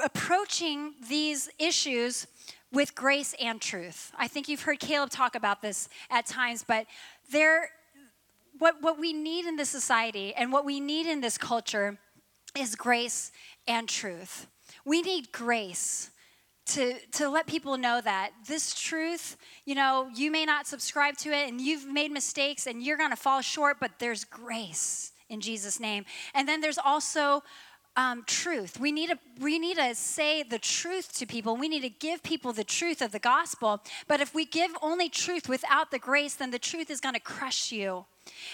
approaching 0.03 0.95
these 1.09 1.49
issues 1.59 2.27
with 2.73 2.95
grace 2.95 3.35
and 3.41 3.61
truth. 3.61 4.13
I 4.19 4.29
think 4.29 4.49
you've 4.49 4.63
heard 4.63 4.81
Caleb 4.81 5.11
talk 5.11 5.35
about 5.35 5.63
this 5.63 5.89
at 6.11 6.27
times, 6.27 6.65
but 6.67 6.87
there, 7.31 7.71
what, 8.59 8.83
what 8.83 8.99
we 8.99 9.13
need 9.13 9.47
in 9.47 9.57
this 9.57 9.71
society 9.71 10.35
and 10.35 10.53
what 10.53 10.65
we 10.65 10.81
need 10.81 11.07
in 11.07 11.21
this 11.21 11.39
culture 11.39 11.99
is 12.57 12.75
grace 12.75 13.33
and 13.67 13.89
truth. 13.89 14.47
We 14.85 15.03
need 15.03 15.33
grace 15.33 16.11
to, 16.67 16.95
to 17.13 17.29
let 17.29 17.47
people 17.47 17.79
know 17.79 18.01
that 18.01 18.31
this 18.49 18.75
truth, 18.75 19.37
you 19.65 19.75
know, 19.75 20.09
you 20.15 20.31
may 20.31 20.45
not 20.45 20.67
subscribe 20.67 21.17
to 21.19 21.31
it 21.31 21.49
and 21.49 21.61
you've 21.61 21.87
made 21.87 22.11
mistakes 22.11 22.67
and 22.67 22.83
you're 22.83 22.97
to 23.11 23.17
fall 23.17 23.41
short, 23.41 23.79
but 23.79 23.93
there's 23.99 24.25
grace 24.25 25.13
in 25.29 25.41
Jesus' 25.41 25.79
name. 25.79 26.05
And 26.35 26.49
then 26.49 26.61
there's 26.61 26.79
also 26.79 27.43
um, 27.97 28.25
truth. 28.27 28.79
We 28.79 28.93
need, 28.93 29.11
to, 29.11 29.19
we 29.41 29.59
need 29.59 29.77
to 29.79 29.95
say 29.95 30.43
the 30.43 30.59
truth 30.59 31.13
to 31.19 31.27
people. 31.27 31.57
We 31.57 31.69
need 31.69 31.83
to 31.83 31.91
give 31.91 32.23
people 32.23 32.53
the 32.53 32.65
truth 32.65 33.01
of 33.01 33.13
the 33.13 33.19
gospel. 33.19 33.83
But 34.07 34.21
if 34.21 34.35
we 34.35 34.45
give 34.45 34.71
only 34.83 35.09
truth 35.09 35.49
without 35.49 35.91
the 35.91 35.99
grace, 35.99 36.35
then 36.35 36.51
the 36.51 36.59
truth 36.59 36.91
is 36.91 37.01
going 37.01 37.15
to 37.15 37.21
crush 37.21 37.73
you. 37.73 38.05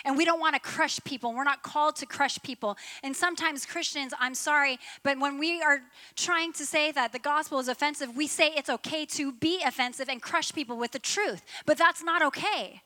And 0.04 0.16
we 0.16 0.24
don't 0.24 0.40
want 0.40 0.54
to 0.54 0.60
crush 0.60 1.00
people. 1.04 1.32
We're 1.32 1.44
not 1.44 1.62
called 1.62 1.96
to 1.96 2.06
crush 2.06 2.38
people. 2.42 2.76
And 3.02 3.16
sometimes 3.16 3.64
Christians, 3.64 4.12
I'm 4.20 4.34
sorry, 4.34 4.78
but 5.02 5.18
when 5.18 5.38
we 5.38 5.62
are 5.62 5.80
trying 6.14 6.52
to 6.54 6.66
say 6.66 6.92
that 6.92 7.12
the 7.12 7.18
gospel 7.18 7.58
is 7.58 7.68
offensive, 7.68 8.14
we 8.14 8.26
say 8.26 8.52
it's 8.54 8.68
okay 8.68 9.06
to 9.06 9.32
be 9.32 9.62
offensive 9.64 10.08
and 10.08 10.20
crush 10.20 10.52
people 10.52 10.76
with 10.76 10.92
the 10.92 10.98
truth. 10.98 11.42
But 11.64 11.78
that's 11.78 12.02
not 12.02 12.22
okay. 12.22 12.82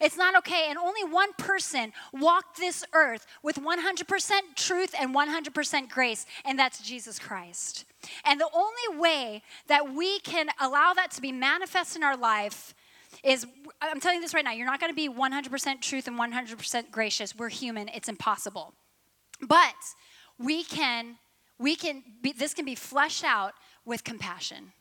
It's 0.00 0.16
not 0.16 0.36
okay. 0.38 0.66
And 0.68 0.78
only 0.78 1.04
one 1.04 1.32
person 1.34 1.92
walked 2.12 2.56
this 2.56 2.84
earth 2.94 3.26
with 3.42 3.56
100% 3.56 4.40
truth 4.56 4.94
and 4.98 5.14
100% 5.14 5.88
grace, 5.90 6.26
and 6.44 6.58
that's 6.58 6.82
Jesus 6.82 7.18
Christ. 7.18 7.84
And 8.24 8.40
the 8.40 8.48
only 8.54 9.00
way 9.00 9.42
that 9.66 9.94
we 9.94 10.20
can 10.20 10.48
allow 10.60 10.94
that 10.94 11.10
to 11.12 11.20
be 11.20 11.32
manifest 11.32 11.96
in 11.96 12.02
our 12.02 12.16
life 12.16 12.74
is 13.22 13.46
I'm 13.82 14.00
telling 14.00 14.16
you 14.16 14.22
this 14.22 14.34
right 14.34 14.44
now, 14.44 14.52
you're 14.52 14.66
not 14.66 14.80
going 14.80 14.92
to 14.92 14.96
be 14.96 15.08
100% 15.08 15.80
truth 15.80 16.06
and 16.06 16.18
100% 16.18 16.90
gracious. 16.90 17.36
We're 17.36 17.48
human, 17.48 17.88
it's 17.88 18.08
impossible. 18.08 18.72
But 19.46 19.74
we 20.38 20.64
can, 20.64 21.16
we 21.58 21.76
can 21.76 22.02
be, 22.22 22.32
this 22.32 22.54
can 22.54 22.64
be 22.64 22.74
fleshed 22.74 23.24
out 23.24 23.54
with 23.84 24.04
compassion. 24.04 24.72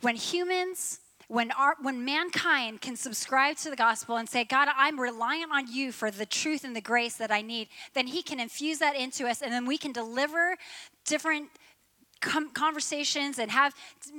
When 0.00 0.16
humans, 0.16 1.00
when, 1.28 1.50
our, 1.52 1.76
when 1.80 2.04
mankind 2.04 2.80
can 2.80 2.96
subscribe 2.96 3.56
to 3.58 3.70
the 3.70 3.76
gospel 3.76 4.16
and 4.16 4.28
say, 4.28 4.44
God, 4.44 4.68
I'm 4.74 4.98
reliant 4.98 5.52
on 5.52 5.70
you 5.70 5.92
for 5.92 6.10
the 6.10 6.26
truth 6.26 6.64
and 6.64 6.74
the 6.74 6.80
grace 6.80 7.16
that 7.16 7.30
I 7.30 7.42
need, 7.42 7.68
then 7.94 8.06
He 8.06 8.22
can 8.22 8.40
infuse 8.40 8.78
that 8.78 8.96
into 8.96 9.26
us, 9.26 9.42
and 9.42 9.52
then 9.52 9.66
we 9.66 9.78
can 9.78 9.92
deliver 9.92 10.56
different 11.06 11.48
conversations 12.54 13.38
and 13.38 13.50
have 13.50 13.74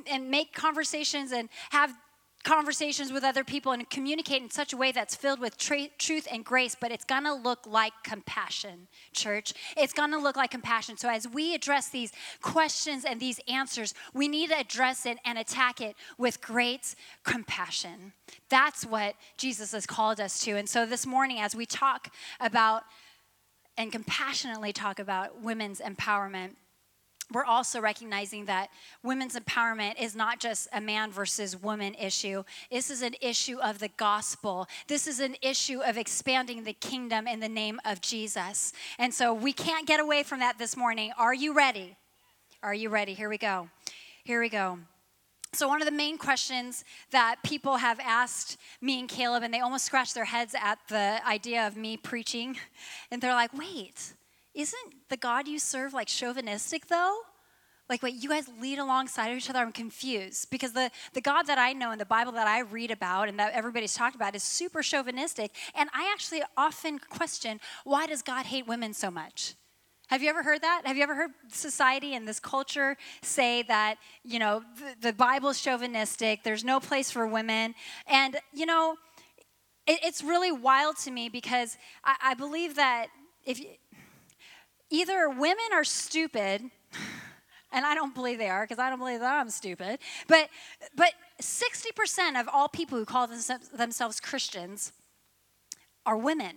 and 0.10 0.32
make 0.32 0.54
conversations 0.54 1.34
and 1.34 1.50
have 1.72 1.94
conversations 2.44 3.12
with 3.12 3.24
other 3.24 3.44
people 3.44 3.72
and 3.72 3.90
communicate 3.90 4.42
in 4.42 4.50
such 4.50 4.74
a 4.74 4.78
way 4.78 4.92
that's 4.92 5.16
filled 5.16 5.40
with 5.40 5.58
tra- 5.58 5.90
truth 5.98 6.28
and 6.32 6.46
grace, 6.46 6.76
but 6.80 6.92
it's 6.92 7.04
gonna 7.06 7.34
look 7.34 7.66
like 7.68 7.94
compassion, 8.04 8.88
church. 9.14 9.54
It's 9.76 9.94
gonna 9.94 10.18
look 10.18 10.36
like 10.36 10.52
compassion. 10.52 10.98
So, 10.98 11.10
as 11.10 11.28
we 11.28 11.54
address 11.54 11.90
these 11.90 12.12
questions 12.42 13.06
and 13.06 13.20
these 13.20 13.40
answers, 13.48 13.94
we 14.14 14.28
need 14.28 14.50
to 14.50 14.60
address 14.60 15.06
it 15.06 15.18
and 15.26 15.38
attack 15.38 15.82
it 15.82 15.96
with 16.18 16.42
great 16.42 16.96
compassion. 17.24 18.14
That's 18.50 18.86
what 18.86 19.16
Jesus 19.38 19.74
has 19.74 19.86
called 19.86 20.20
us 20.20 20.40
to. 20.42 20.52
And 20.52 20.70
so, 20.70 20.86
this 20.86 21.06
morning, 21.06 21.40
as 21.40 21.56
we 21.56 21.66
talk 21.66 22.14
about 22.40 22.84
and 23.78 23.92
compassionately 23.92 24.74
talk 24.74 25.00
about 25.00 25.42
women's 25.42 25.80
empowerment, 25.80 26.56
we're 27.32 27.46
also 27.46 27.80
recognizing 27.80 28.46
that 28.46 28.70
women's 29.04 29.36
empowerment 29.36 30.02
is 30.02 30.16
not 30.16 30.40
just 30.40 30.68
a 30.74 30.82
man 30.82 31.12
versus 31.12 31.56
woman 31.56 31.94
issue. 31.96 32.44
This 32.72 32.90
is 32.90 33.02
an 33.02 33.16
issue 33.22 33.60
of 33.60 33.80
the 33.80 33.90
gospel. 33.98 34.68
This 34.88 35.06
is 35.06 35.20
an 35.20 35.36
issue 35.42 35.82
of 35.82 35.98
expanding 35.98 36.64
the 36.64 36.74
kingdom 36.74 37.28
in 37.28 37.40
the 37.40 37.50
name 37.50 37.80
of 37.86 38.02
Jesus. 38.02 38.74
And 38.98 39.14
so 39.14 39.34
we 39.34 39.54
can't 39.54 39.86
get 39.86 40.00
away 40.00 40.24
from 40.24 40.40
that 40.40 40.58
this 40.58 40.76
morning. 40.76 41.12
Are 41.18 41.34
you 41.34 41.54
ready? 41.54 41.96
Are 42.64 42.74
you 42.74 42.90
ready? 42.90 43.14
Here 43.14 43.30
we 43.30 43.38
go. 43.38 43.70
Here 44.24 44.40
we 44.40 44.50
go. 44.50 44.80
So, 45.52 45.68
one 45.68 45.82
of 45.82 45.88
the 45.88 45.92
main 45.92 46.20
questions 46.20 46.84
that 47.10 47.38
people 47.44 47.78
have 47.78 48.00
asked 48.00 48.58
me 48.82 49.00
and 49.00 49.10
Caleb, 49.10 49.42
and 49.42 49.52
they 49.52 49.62
almost 49.62 49.86
scratch 49.86 50.14
their 50.14 50.26
heads 50.26 50.54
at 50.54 50.78
the 50.90 51.20
idea 51.28 51.66
of 51.66 51.76
me 51.76 51.98
preaching, 51.98 52.56
and 53.12 53.20
they're 53.20 53.34
like, 53.34 53.52
wait, 53.58 54.14
isn't 54.60 54.94
the 55.10 55.18
God 55.18 55.48
you 55.48 55.60
serve 55.60 55.94
like 55.94 56.08
chauvinistic 56.08 56.88
though? 56.88 57.20
Like, 57.90 58.04
wait, 58.04 58.16
you 58.22 58.30
guys 58.30 58.48
lead 58.62 58.78
alongside 58.78 59.30
of 59.30 59.38
each 59.38 59.50
other? 59.50 59.60
I'm 59.60 59.72
confused 59.72 60.52
because 60.52 60.74
the, 60.74 60.92
the 61.14 61.22
God 61.22 61.44
that 61.48 61.58
I 61.58 61.74
know 61.74 61.90
and 61.90 62.00
the 62.00 62.06
Bible 62.06 62.32
that 62.34 62.48
I 62.48 62.60
read 62.60 62.92
about 62.92 63.30
and 63.30 63.40
that 63.40 63.54
everybody's 63.54 63.96
talked 63.96 64.16
about 64.16 64.36
is 64.36 64.44
super 64.44 64.84
chauvinistic. 64.84 65.52
And 65.74 65.90
I 65.92 66.12
actually 66.14 66.44
often 66.56 67.00
question 67.00 67.60
why 67.84 68.06
does 68.06 68.22
God 68.22 68.46
hate 68.46 68.68
women 68.68 68.94
so 68.94 69.10
much? 69.10 69.56
Have 70.10 70.22
you 70.22 70.30
ever 70.30 70.44
heard 70.44 70.62
that? 70.62 70.84
Have 70.86 70.98
you 70.98 71.04
ever 71.04 71.16
heard 71.16 71.32
society 71.52 72.16
and 72.16 72.28
this 72.28 72.40
culture 72.40 72.98
say 73.22 73.64
that, 73.64 73.98
you 74.24 74.40
know, 74.40 74.64
the, 74.78 75.10
the 75.10 75.14
Bible's 75.14 75.60
chauvinistic, 75.60 76.44
there's 76.44 76.64
no 76.64 76.80
place 76.80 77.10
for 77.10 77.26
women? 77.26 77.74
And, 78.08 78.38
you 78.54 78.66
know, 78.66 78.98
it, 79.88 80.00
it's 80.04 80.24
really 80.24 80.52
wild 80.52 80.98
to 80.98 81.12
me 81.12 81.30
because 81.30 81.78
I, 82.04 82.16
I 82.24 82.34
believe 82.34 82.76
that 82.76 83.08
if 83.46 83.60
you, 83.60 83.68
either 84.90 85.30
women 85.30 85.66
are 85.74 85.84
stupid, 85.84 86.62
and 87.72 87.86
I 87.86 87.96
don't 87.96 88.16
believe 88.16 88.38
they 88.38 88.50
are 88.50 88.64
because 88.64 88.80
I 88.80 88.90
don't 88.90 89.00
believe 89.00 89.20
that 89.20 89.34
I'm 89.34 89.50
stupid, 89.50 90.00
but, 90.28 90.50
but 90.96 91.14
60% 91.42 92.40
of 92.40 92.48
all 92.52 92.68
people 92.68 92.98
who 92.98 93.06
call 93.06 93.28
themselves 93.28 94.20
Christians 94.20 94.92
are 96.06 96.18
women. 96.18 96.56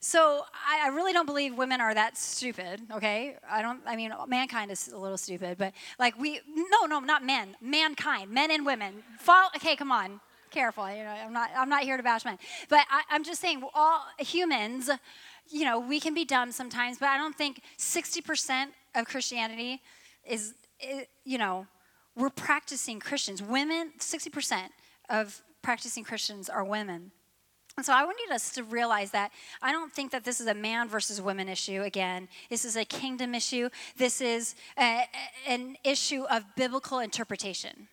So 0.00 0.44
I, 0.68 0.84
I, 0.84 0.88
really 0.88 1.14
don't 1.14 1.24
believe 1.24 1.56
women 1.56 1.80
are 1.80 1.94
that 1.94 2.18
stupid. 2.18 2.82
Okay, 2.92 3.36
I 3.50 3.62
don't. 3.62 3.80
I 3.86 3.96
mean, 3.96 4.12
mankind 4.28 4.70
is 4.70 4.88
a 4.88 4.98
little 4.98 5.16
stupid, 5.16 5.56
but 5.56 5.72
like 5.98 6.18
we, 6.18 6.40
no, 6.54 6.84
no, 6.84 7.00
not 7.00 7.24
men. 7.24 7.56
Mankind, 7.62 8.30
men 8.30 8.50
and 8.50 8.66
women. 8.66 9.02
Fall. 9.18 9.48
Okay, 9.56 9.76
come 9.76 9.90
on, 9.90 10.20
careful. 10.50 10.86
You 10.90 11.04
know, 11.04 11.10
I'm 11.10 11.32
not. 11.32 11.50
I'm 11.56 11.70
not 11.70 11.84
here 11.84 11.96
to 11.96 12.02
bash 12.02 12.26
men, 12.26 12.38
but 12.68 12.80
I, 12.90 13.02
I'm 13.08 13.24
just 13.24 13.40
saying, 13.40 13.62
all 13.74 14.04
humans 14.18 14.90
you 15.50 15.64
know, 15.64 15.78
we 15.78 16.00
can 16.00 16.14
be 16.14 16.24
dumb 16.24 16.52
sometimes, 16.52 16.98
but 16.98 17.08
I 17.08 17.16
don't 17.16 17.36
think 17.36 17.60
60% 17.78 18.66
of 18.94 19.06
Christianity 19.06 19.80
is, 20.28 20.54
you 21.24 21.38
know, 21.38 21.66
we're 22.16 22.30
practicing 22.30 23.00
Christians. 23.00 23.42
Women, 23.42 23.92
60% 23.98 24.68
of 25.10 25.42
practicing 25.62 26.04
Christians 26.04 26.48
are 26.48 26.64
women. 26.64 27.10
And 27.76 27.84
so 27.84 27.92
I 27.92 28.04
wanted 28.04 28.32
us 28.32 28.52
to 28.52 28.62
realize 28.62 29.10
that 29.10 29.32
I 29.60 29.72
don't 29.72 29.92
think 29.92 30.12
that 30.12 30.24
this 30.24 30.40
is 30.40 30.46
a 30.46 30.54
man 30.54 30.88
versus 30.88 31.20
women 31.20 31.48
issue 31.48 31.82
again. 31.82 32.28
This 32.48 32.64
is 32.64 32.76
a 32.76 32.84
kingdom 32.84 33.34
issue. 33.34 33.68
This 33.96 34.20
is 34.20 34.54
a, 34.78 35.08
an 35.46 35.76
issue 35.82 36.22
of 36.30 36.44
biblical 36.54 37.00
interpretation. 37.00 37.88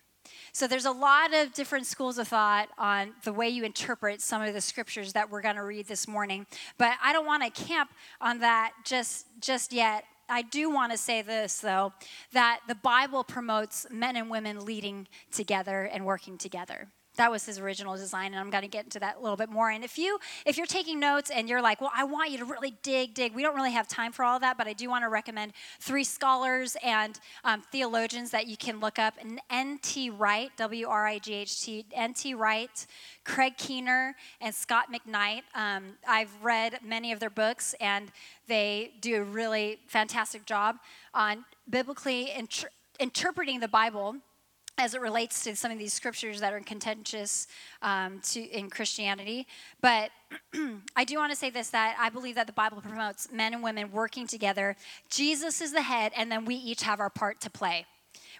So 0.54 0.66
there's 0.66 0.84
a 0.84 0.92
lot 0.92 1.32
of 1.32 1.54
different 1.54 1.86
schools 1.86 2.18
of 2.18 2.28
thought 2.28 2.68
on 2.76 3.14
the 3.24 3.32
way 3.32 3.48
you 3.48 3.64
interpret 3.64 4.20
some 4.20 4.42
of 4.42 4.52
the 4.52 4.60
scriptures 4.60 5.14
that 5.14 5.30
we're 5.30 5.40
going 5.40 5.56
to 5.56 5.64
read 5.64 5.88
this 5.88 6.06
morning. 6.06 6.46
But 6.76 6.92
I 7.02 7.14
don't 7.14 7.24
want 7.24 7.42
to 7.42 7.64
camp 7.64 7.90
on 8.20 8.40
that 8.40 8.72
just 8.84 9.26
just 9.40 9.72
yet. 9.72 10.04
I 10.28 10.42
do 10.42 10.70
want 10.70 10.92
to 10.92 10.98
say 10.98 11.22
this 11.22 11.58
though 11.60 11.94
that 12.32 12.60
the 12.68 12.74
Bible 12.74 13.24
promotes 13.24 13.86
men 13.90 14.14
and 14.14 14.28
women 14.28 14.64
leading 14.66 15.08
together 15.30 15.84
and 15.84 16.04
working 16.04 16.36
together 16.36 16.88
that 17.16 17.30
was 17.30 17.44
his 17.44 17.58
original 17.58 17.96
design 17.96 18.32
and 18.32 18.36
i'm 18.36 18.50
going 18.50 18.62
to 18.62 18.68
get 18.68 18.84
into 18.84 18.98
that 19.00 19.16
a 19.16 19.20
little 19.20 19.36
bit 19.36 19.50
more. 19.50 19.70
And 19.70 19.84
if 19.84 19.98
you 19.98 20.18
if 20.46 20.56
you're 20.56 20.66
taking 20.66 20.98
notes 20.98 21.30
and 21.30 21.48
you're 21.48 21.62
like 21.62 21.80
well 21.80 21.92
i 21.96 22.04
want 22.04 22.30
you 22.30 22.38
to 22.38 22.44
really 22.44 22.74
dig 22.82 23.14
dig 23.14 23.34
we 23.34 23.42
don't 23.42 23.54
really 23.54 23.72
have 23.72 23.88
time 23.88 24.12
for 24.12 24.24
all 24.24 24.38
that 24.40 24.56
but 24.56 24.66
i 24.66 24.72
do 24.72 24.88
want 24.88 25.04
to 25.04 25.08
recommend 25.08 25.52
three 25.80 26.04
scholars 26.04 26.76
and 26.82 27.20
um, 27.44 27.62
theologians 27.72 28.30
that 28.30 28.46
you 28.46 28.56
can 28.56 28.80
look 28.80 28.98
up 28.98 29.14
nt 29.24 29.96
wright 30.16 30.50
w-r-i-g-h-t 30.56 31.86
nt 31.98 32.36
wright 32.36 32.86
craig 33.24 33.56
keener 33.56 34.14
and 34.40 34.54
scott 34.54 34.86
mcknight. 34.92 35.42
Um, 35.54 35.94
i've 36.08 36.30
read 36.42 36.78
many 36.84 37.12
of 37.12 37.20
their 37.20 37.30
books 37.30 37.74
and 37.80 38.10
they 38.48 38.92
do 39.00 39.16
a 39.16 39.24
really 39.24 39.78
fantastic 39.86 40.46
job 40.46 40.76
on 41.14 41.44
biblically 41.68 42.30
inter- 42.32 42.70
interpreting 42.98 43.60
the 43.60 43.68
bible 43.68 44.16
as 44.78 44.94
it 44.94 45.00
relates 45.00 45.44
to 45.44 45.54
some 45.54 45.70
of 45.70 45.78
these 45.78 45.92
scriptures 45.92 46.40
that 46.40 46.52
are 46.52 46.60
contentious 46.60 47.46
um, 47.82 48.20
to 48.20 48.40
in 48.40 48.70
Christianity. 48.70 49.46
But 49.80 50.10
I 50.96 51.04
do 51.04 51.16
want 51.16 51.32
to 51.32 51.36
say 51.36 51.50
this: 51.50 51.70
that 51.70 51.96
I 51.98 52.08
believe 52.08 52.34
that 52.36 52.46
the 52.46 52.52
Bible 52.52 52.80
promotes 52.80 53.30
men 53.30 53.54
and 53.54 53.62
women 53.62 53.92
working 53.92 54.26
together. 54.26 54.76
Jesus 55.10 55.60
is 55.60 55.72
the 55.72 55.82
head, 55.82 56.12
and 56.16 56.32
then 56.32 56.44
we 56.44 56.54
each 56.54 56.82
have 56.82 57.00
our 57.00 57.10
part 57.10 57.40
to 57.42 57.50
play. 57.50 57.86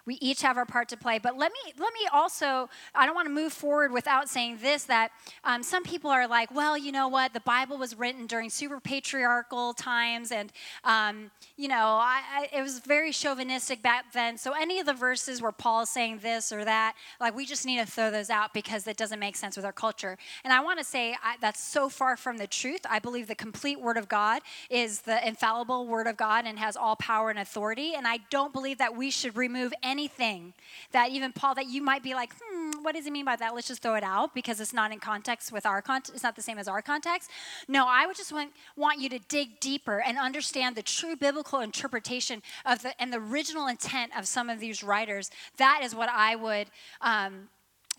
We 0.05 0.15
each 0.15 0.41
have 0.41 0.57
our 0.57 0.65
part 0.65 0.89
to 0.89 0.97
play. 0.97 1.17
But 1.17 1.37
let 1.37 1.51
me 1.51 1.73
let 1.79 1.93
me 1.93 2.07
also. 2.11 2.69
I 2.93 3.05
don't 3.05 3.15
want 3.15 3.27
to 3.27 3.33
move 3.33 3.53
forward 3.53 3.91
without 3.91 4.27
saying 4.29 4.59
this: 4.61 4.83
that 4.85 5.11
um, 5.43 5.63
some 5.63 5.83
people 5.83 6.09
are 6.09 6.27
like, 6.27 6.53
well, 6.53 6.77
you 6.77 6.91
know 6.91 7.07
what? 7.07 7.33
The 7.33 7.39
Bible 7.39 7.77
was 7.77 7.97
written 7.97 8.27
during 8.27 8.49
super 8.49 8.79
patriarchal 8.79 9.73
times, 9.73 10.31
and 10.31 10.51
um, 10.83 11.31
you 11.55 11.67
know, 11.67 11.75
I, 11.75 12.21
I, 12.33 12.57
it 12.57 12.61
was 12.61 12.79
very 12.79 13.11
chauvinistic 13.11 13.81
back 13.81 14.11
then. 14.11 14.37
So 14.37 14.53
any 14.53 14.79
of 14.79 14.85
the 14.85 14.93
verses 14.93 15.41
where 15.41 15.51
Paul 15.51 15.83
is 15.83 15.89
saying 15.89 16.19
this 16.21 16.51
or 16.51 16.65
that, 16.65 16.95
like 17.21 17.35
we 17.35 17.45
just 17.45 17.65
need 17.65 17.77
to 17.77 17.85
throw 17.85 18.11
those 18.11 18.29
out 18.29 18.53
because 18.53 18.87
it 18.87 18.97
doesn't 18.97 19.19
make 19.19 19.35
sense 19.35 19.55
with 19.55 19.65
our 19.65 19.71
culture. 19.71 20.17
And 20.43 20.51
I 20.51 20.59
want 20.61 20.79
to 20.79 20.85
say 20.85 21.15
I, 21.23 21.35
that's 21.39 21.63
so 21.63 21.89
far 21.89 22.17
from 22.17 22.37
the 22.37 22.47
truth. 22.47 22.81
I 22.89 22.99
believe 22.99 23.27
the 23.27 23.35
complete 23.35 23.79
Word 23.79 23.97
of 23.97 24.09
God 24.09 24.41
is 24.69 25.01
the 25.01 25.25
infallible 25.25 25.87
Word 25.87 26.07
of 26.07 26.17
God 26.17 26.45
and 26.45 26.59
has 26.59 26.75
all 26.75 26.95
power 26.95 27.29
and 27.29 27.39
authority. 27.39 27.93
And 27.95 28.07
I 28.07 28.19
don't 28.29 28.51
believe 28.51 28.79
that 28.79 28.97
we 28.97 29.09
should 29.11 29.37
remove 29.37 29.73
anything 29.93 30.53
that 30.91 31.11
even 31.11 31.31
Paul 31.31 31.53
that 31.55 31.67
you 31.67 31.81
might 31.81 32.01
be 32.01 32.15
like, 32.15 32.33
hmm, 32.41 32.71
what 32.81 32.95
does 32.95 33.05
he 33.05 33.11
mean 33.11 33.25
by 33.25 33.35
that? 33.35 33.53
Let's 33.53 33.67
just 33.67 33.81
throw 33.83 33.93
it 33.93 34.03
out 34.03 34.33
because 34.33 34.59
it's 34.59 34.73
not 34.73 34.91
in 34.91 34.99
context 34.99 35.51
with 35.51 35.65
our 35.65 35.81
context. 35.81 36.13
It's 36.15 36.23
not 36.23 36.35
the 36.35 36.41
same 36.41 36.57
as 36.57 36.67
our 36.67 36.81
context. 36.81 37.29
No, 37.67 37.85
I 37.87 38.07
would 38.07 38.17
just 38.17 38.33
want, 38.33 38.51
want 38.75 38.99
you 38.99 39.07
to 39.09 39.19
dig 39.19 39.59
deeper 39.59 40.01
and 40.01 40.17
understand 40.17 40.75
the 40.75 40.81
true 40.81 41.15
biblical 41.15 41.59
interpretation 41.59 42.41
of 42.65 42.81
the 42.81 42.99
and 42.99 43.13
the 43.13 43.17
original 43.17 43.67
intent 43.67 44.11
of 44.17 44.27
some 44.27 44.49
of 44.49 44.59
these 44.59 44.83
writers. 44.83 45.29
That 45.57 45.81
is 45.83 45.93
what 45.93 46.09
I 46.09 46.35
would. 46.35 46.67
Um, 47.01 47.49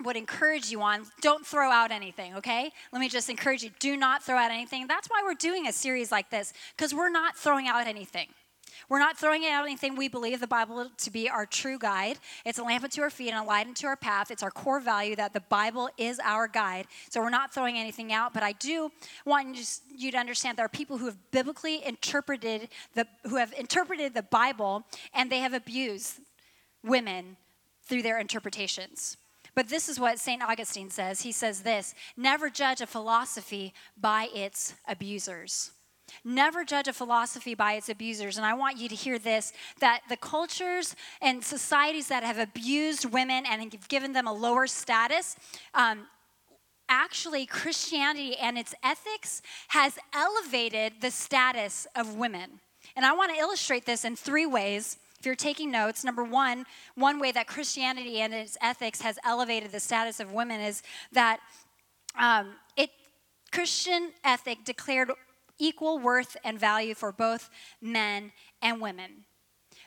would 0.02 0.16
encourage 0.16 0.70
you 0.72 0.82
on 0.82 1.06
don't 1.20 1.46
throw 1.46 1.70
out 1.70 1.92
anything 1.92 2.34
okay 2.34 2.72
let 2.90 2.98
me 2.98 3.08
just 3.08 3.30
encourage 3.30 3.62
you 3.62 3.70
do 3.78 3.96
not 3.96 4.24
throw 4.24 4.36
out 4.36 4.50
anything 4.50 4.88
that's 4.88 5.08
why 5.08 5.22
we're 5.24 5.34
doing 5.34 5.68
a 5.68 5.72
series 5.72 6.10
like 6.10 6.28
this 6.30 6.52
because 6.76 6.92
we're 6.92 7.14
not 7.20 7.36
throwing 7.36 7.68
out 7.68 7.86
anything 7.86 8.26
we're 8.88 8.98
not 8.98 9.18
throwing 9.18 9.44
out 9.46 9.64
anything 9.64 9.96
we 9.96 10.08
believe 10.08 10.40
the 10.40 10.46
Bible 10.46 10.90
to 10.96 11.10
be 11.10 11.28
our 11.28 11.46
true 11.46 11.78
guide. 11.78 12.18
It's 12.44 12.58
a 12.58 12.62
lamp 12.62 12.84
unto 12.84 13.02
our 13.02 13.10
feet 13.10 13.30
and 13.30 13.38
a 13.38 13.42
light 13.42 13.66
unto 13.66 13.86
our 13.86 13.96
path. 13.96 14.30
It's 14.30 14.42
our 14.42 14.50
core 14.50 14.80
value 14.80 15.16
that 15.16 15.32
the 15.32 15.40
Bible 15.40 15.88
is 15.98 16.20
our 16.22 16.48
guide. 16.48 16.86
So 17.10 17.20
we're 17.20 17.30
not 17.30 17.52
throwing 17.52 17.78
anything 17.78 18.12
out, 18.12 18.34
but 18.34 18.42
I 18.42 18.52
do 18.52 18.90
want 19.24 19.80
you 19.94 20.10
to 20.10 20.18
understand 20.18 20.58
there 20.58 20.64
are 20.64 20.68
people 20.68 20.98
who 20.98 21.06
have 21.06 21.30
biblically 21.30 21.84
interpreted 21.84 22.68
the 22.94 23.06
who 23.24 23.36
have 23.36 23.52
interpreted 23.52 24.14
the 24.14 24.22
Bible 24.22 24.84
and 25.12 25.30
they 25.30 25.38
have 25.38 25.54
abused 25.54 26.20
women 26.82 27.36
through 27.82 28.02
their 28.02 28.18
interpretations. 28.18 29.16
But 29.54 29.68
this 29.68 29.88
is 29.88 30.00
what 30.00 30.18
St. 30.18 30.42
Augustine 30.42 30.90
says. 30.90 31.20
He 31.20 31.32
says 31.32 31.62
this 31.62 31.94
Never 32.16 32.50
judge 32.50 32.80
a 32.80 32.86
philosophy 32.86 33.72
by 33.96 34.28
its 34.34 34.74
abusers. 34.86 35.70
Never 36.24 36.64
judge 36.64 36.88
a 36.88 36.92
philosophy 36.92 37.54
by 37.54 37.74
its 37.74 37.88
abusers. 37.88 38.36
And 38.36 38.46
I 38.46 38.54
want 38.54 38.78
you 38.78 38.88
to 38.88 38.94
hear 38.94 39.18
this 39.18 39.52
that 39.80 40.02
the 40.08 40.16
cultures 40.16 40.94
and 41.20 41.44
societies 41.44 42.08
that 42.08 42.22
have 42.22 42.38
abused 42.38 43.04
women 43.04 43.44
and 43.46 43.72
have 43.72 43.88
given 43.88 44.12
them 44.12 44.26
a 44.26 44.32
lower 44.32 44.66
status, 44.66 45.36
um, 45.74 46.06
actually, 46.88 47.46
Christianity 47.46 48.36
and 48.36 48.58
its 48.58 48.74
ethics 48.82 49.42
has 49.68 49.98
elevated 50.14 50.94
the 51.00 51.10
status 51.10 51.86
of 51.94 52.14
women. 52.16 52.60
And 52.96 53.04
I 53.04 53.12
want 53.12 53.34
to 53.34 53.38
illustrate 53.38 53.86
this 53.86 54.04
in 54.04 54.16
three 54.16 54.46
ways. 54.46 54.98
If 55.18 55.26
you're 55.26 55.34
taking 55.34 55.70
notes, 55.70 56.04
number 56.04 56.22
one, 56.22 56.66
one 56.94 57.18
way 57.18 57.32
that 57.32 57.46
Christianity 57.46 58.20
and 58.20 58.34
its 58.34 58.58
ethics 58.60 59.00
has 59.00 59.18
elevated 59.24 59.72
the 59.72 59.80
status 59.80 60.20
of 60.20 60.32
women 60.32 60.60
is 60.60 60.82
that 61.12 61.40
um, 62.18 62.56
it 62.76 62.90
Christian 63.50 64.10
ethic 64.24 64.64
declared 64.64 65.12
equal 65.58 65.98
worth 65.98 66.36
and 66.44 66.58
value 66.58 66.94
for 66.94 67.12
both 67.12 67.50
men 67.80 68.32
and 68.62 68.80
women. 68.80 69.24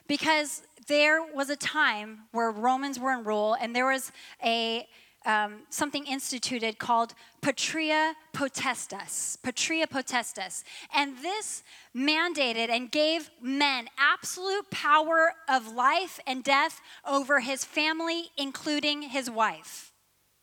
Because 0.08 0.64
there 0.88 1.22
was 1.34 1.50
a 1.50 1.56
time 1.56 2.20
where 2.32 2.52
Romans 2.52 3.00
were 3.00 3.12
in 3.12 3.24
rule 3.24 3.56
and 3.60 3.76
there 3.76 3.88
was 3.88 4.12
a 4.44 4.88
um, 5.26 5.64
something 5.70 6.06
instituted 6.06 6.80
called 6.80 7.14
Patria 7.42 8.16
Potestas. 8.34 9.38
Patria 9.44 9.86
Potestas. 9.86 10.64
And 10.96 11.18
this 11.22 11.64
mandated 11.94 12.70
and 12.70 12.90
gave 12.90 13.30
men 13.42 13.90
absolute 13.98 14.72
power 14.72 15.34
of 15.50 15.74
life 15.74 16.20
and 16.26 16.44
death 16.44 16.80
over 17.06 17.42
his 17.42 17.66
family, 17.66 18.30
including 18.38 19.02
his 19.02 19.30
wife. 19.30 19.87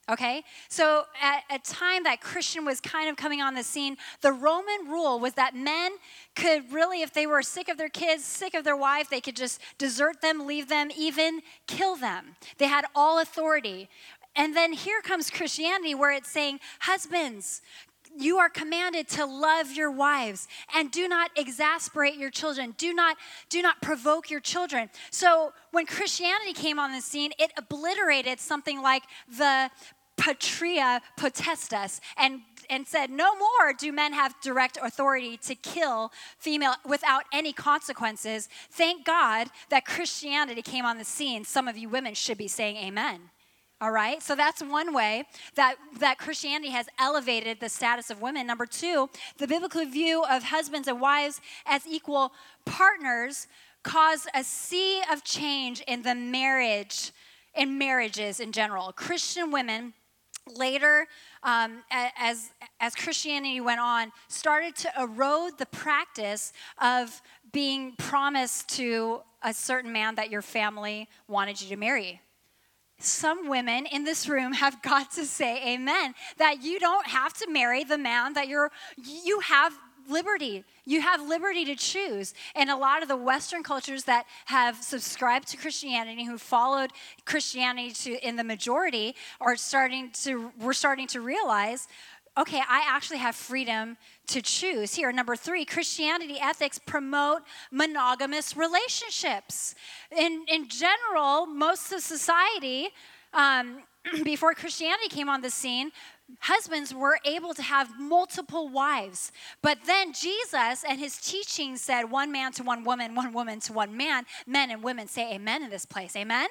Okay? 0.09 0.45
So, 0.69 1.05
at 1.21 1.45
a 1.51 1.59
time 1.59 2.05
that 2.05 2.21
Christian 2.21 2.65
was 2.65 2.81
kind 2.81 3.09
of 3.09 3.17
coming 3.17 3.41
on 3.41 3.55
the 3.55 3.63
scene, 3.63 3.97
the 4.21 4.33
Roman 4.33 4.89
rule 4.89 5.19
was 5.19 5.35
that 5.35 5.57
men 5.57 5.93
could 6.37 6.71
really, 6.73 7.01
if 7.01 7.15
they 7.15 7.27
were 7.27 7.43
sick 7.43 7.69
of 7.69 7.79
their 7.79 7.89
kids, 7.89 8.25
sick 8.25 8.55
of 8.55 8.65
their 8.65 8.77
wife, 8.77 9.09
they 9.09 9.23
could 9.23 9.37
just 9.37 9.61
desert 9.79 10.21
them, 10.21 10.47
leave 10.47 10.69
them, 10.69 10.91
even 10.97 11.41
kill 11.67 11.97
them. 11.97 12.37
They 12.59 12.67
had 12.67 12.85
all 12.95 13.19
authority. 13.19 13.89
And 14.37 14.55
then 14.55 14.73
here 14.73 15.01
comes 15.01 15.31
Christianity 15.31 15.95
where 15.95 16.13
it's 16.13 16.31
saying, 16.31 16.61
Husbands, 16.81 17.63
you 18.17 18.39
are 18.39 18.49
commanded 18.49 19.09
to 19.09 19.25
love 19.25 19.73
your 19.73 19.91
wives 19.91 20.47
and 20.75 20.91
do 20.91 21.09
not 21.09 21.31
exasperate 21.37 22.17
your 22.17 22.31
children 22.31 22.75
do 22.79 22.95
not 22.95 23.17
do 23.49 23.61
not 23.61 23.81
provoke 23.83 24.31
your 24.31 24.41
children 24.41 24.89
so 25.11 25.53
when 25.73 25.85
christianity 25.85 26.53
came 26.53 26.79
on 26.79 26.93
the 26.93 27.01
scene 27.01 27.33
it 27.39 27.53
obliterated 27.57 28.39
something 28.39 28.81
like 28.81 29.03
the 29.37 29.69
patria 30.17 31.01
potestas 31.19 32.01
and 32.17 32.41
and 32.71 32.87
said 32.87 33.11
no 33.11 33.35
more 33.37 33.73
do 33.77 33.93
men 33.93 34.13
have 34.13 34.35
direct 34.41 34.79
authority 34.83 35.37
to 35.37 35.55
kill 35.55 36.13
female 36.39 36.75
without 36.87 37.25
any 37.33 37.53
consequences 37.53 38.49
thank 38.71 39.05
god 39.05 39.49
that 39.71 39.85
christianity 39.85 40.63
came 40.63 40.85
on 40.85 40.99
the 40.99 41.05
scene 41.05 41.45
some 41.45 41.69
of 41.69 41.77
you 41.77 41.89
women 41.89 42.15
should 42.15 42.39
be 42.39 42.49
saying 42.49 42.77
amen 42.77 43.31
all 43.81 43.91
right? 43.91 44.23
So 44.23 44.35
that's 44.35 44.63
one 44.63 44.95
way 44.95 45.25
that, 45.57 45.75
that 45.99 46.17
Christianity 46.17 46.71
has 46.71 46.87
elevated 46.99 47.61
the 47.61 47.69
status 47.69 48.09
of 48.09 48.23
women. 48.23 48.47
Number 48.47 48.65
two, 48.65 49.11
the 49.37 49.47
biblical 49.47 49.85
view 49.85 50.25
of 50.25 50.45
husbands 50.45 50.89
and 50.89 51.01
wives 51.03 51.41
as 51.67 51.87
equal 51.87 52.33
partners 52.65 53.47
caused 53.83 54.29
a 54.35 54.43
sea 54.43 55.03
of 55.13 55.23
change 55.23 55.83
in 55.87 56.01
the 56.01 56.15
marriage, 56.15 57.13
in 57.55 57.77
marriages 57.77 58.41
in 58.41 58.53
general. 58.53 58.93
Christian 58.93 59.51
women 59.51 59.93
later 60.47 61.07
um, 61.43 61.83
as, 61.91 62.51
as 62.81 62.95
christianity 62.95 63.61
went 63.61 63.81
on 63.81 64.13
started 64.29 64.77
to 64.77 64.91
erode 64.99 65.57
the 65.59 65.67
practice 65.67 66.53
of 66.81 67.23
being 67.55 67.93
promised 67.97 68.69
to 68.69 69.23
a 69.45 69.55
certain 69.55 69.93
man 69.93 70.17
that 70.17 70.31
your 70.31 70.43
family 70.43 71.09
wanted 71.29 71.61
you 71.63 71.69
to 71.69 71.77
marry. 71.77 72.21
Some 72.99 73.49
women 73.49 73.87
in 73.87 74.05
this 74.05 74.29
room 74.29 74.53
have 74.55 74.83
got 74.83 75.13
to 75.13 75.25
say 75.25 75.75
amen 75.75 76.15
that 76.39 76.63
you 76.63 76.81
don't 76.81 77.07
have 77.07 77.33
to 77.35 77.51
marry 77.51 77.85
the 77.85 77.99
man 77.99 78.33
that 78.35 78.49
you're 78.49 78.71
you 78.97 79.41
have 79.41 79.73
liberty 80.09 80.65
you 80.85 81.01
have 81.01 81.27
liberty 81.27 81.65
to 81.65 81.75
choose 81.75 82.35
and 82.55 82.71
a 82.71 82.77
lot 82.77 83.03
of 83.03 83.09
the 83.09 83.17
western 83.17 83.63
cultures 83.63 84.05
that 84.05 84.27
have 84.47 84.77
subscribed 84.77 85.49
to 85.49 85.57
christianity 85.57 86.25
who 86.25 86.39
followed 86.39 86.91
christianity 87.25 87.91
to 87.91 88.27
in 88.27 88.37
the 88.37 88.45
majority 88.45 89.15
are 89.41 89.57
starting 89.57 90.11
to 90.11 90.53
we're 90.61 90.73
starting 90.73 91.07
to 91.07 91.21
realize 91.21 91.89
okay, 92.37 92.61
I 92.69 92.83
actually 92.89 93.19
have 93.19 93.37
freedom 93.37 93.97
to 94.27 94.43
choose. 94.43 94.95
Here, 94.95 95.13
number 95.13 95.37
three, 95.37 95.65
Christianity 95.65 96.39
ethics 96.41 96.79
promote 96.79 97.43
monogamous 97.71 98.57
relationships. 98.57 99.75
In, 100.17 100.45
in 100.49 100.69
general, 100.69 101.47
most 101.47 101.93
of 101.93 102.01
society, 102.01 102.89
um, 103.33 103.83
before 104.25 104.55
Christianity 104.55 105.09
came 105.09 105.29
on 105.29 105.43
the 105.43 105.51
scene, 105.51 105.93
husbands 106.41 106.95
were 106.95 107.19
able 107.25 107.55
to 107.55 107.63
have 107.63 107.99
multiple 107.99 108.69
wives. 108.69 109.33
But 109.63 109.79
then 109.87 110.13
Jesus 110.13 110.85
and 110.89 110.99
his 110.99 111.17
teaching 111.19 111.77
said 111.77 112.05
one 112.05 112.33
man 112.33 112.53
to 112.53 112.63
one 112.63 112.85
woman, 112.85 113.15
one 113.15 113.33
woman 113.33 113.61
to 113.61 113.73
one 113.73 113.97
man. 113.97 114.25
Men 114.47 114.71
and 114.71 114.83
women 114.83 115.09
say 115.09 115.35
amen 115.35 115.63
in 115.63 115.71
this 115.71 115.85
place. 115.87 116.17
Amen? 116.17 116.49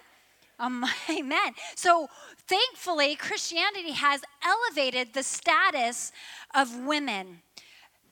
Um, 0.60 0.86
amen. 1.10 1.54
So 1.76 2.08
thankfully, 2.48 3.16
Christianity 3.16 3.92
has 3.92 4.22
elevated 4.44 5.14
the 5.14 5.24
status 5.24 6.12
of 6.54 6.86
women. 6.86 7.42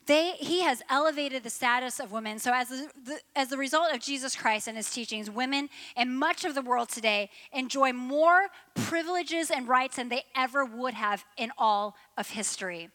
They, 0.07 0.31
he 0.31 0.61
has 0.61 0.81
elevated 0.89 1.43
the 1.43 1.49
status 1.49 1.99
of 1.99 2.11
women. 2.11 2.39
So, 2.39 2.51
as 2.53 2.69
the, 2.69 2.89
the, 3.05 3.19
as 3.35 3.49
the 3.49 3.57
result 3.57 3.93
of 3.93 4.01
Jesus 4.01 4.35
Christ 4.35 4.67
and 4.67 4.75
his 4.75 4.89
teachings, 4.89 5.29
women 5.29 5.69
in 5.95 6.15
much 6.15 6.43
of 6.43 6.55
the 6.55 6.61
world 6.61 6.89
today 6.89 7.29
enjoy 7.53 7.93
more 7.93 8.47
privileges 8.73 9.51
and 9.51 9.67
rights 9.67 9.97
than 9.97 10.09
they 10.09 10.23
ever 10.35 10.65
would 10.65 10.95
have 10.95 11.23
in 11.37 11.51
all 11.57 11.95
of 12.17 12.29
history. 12.31 12.89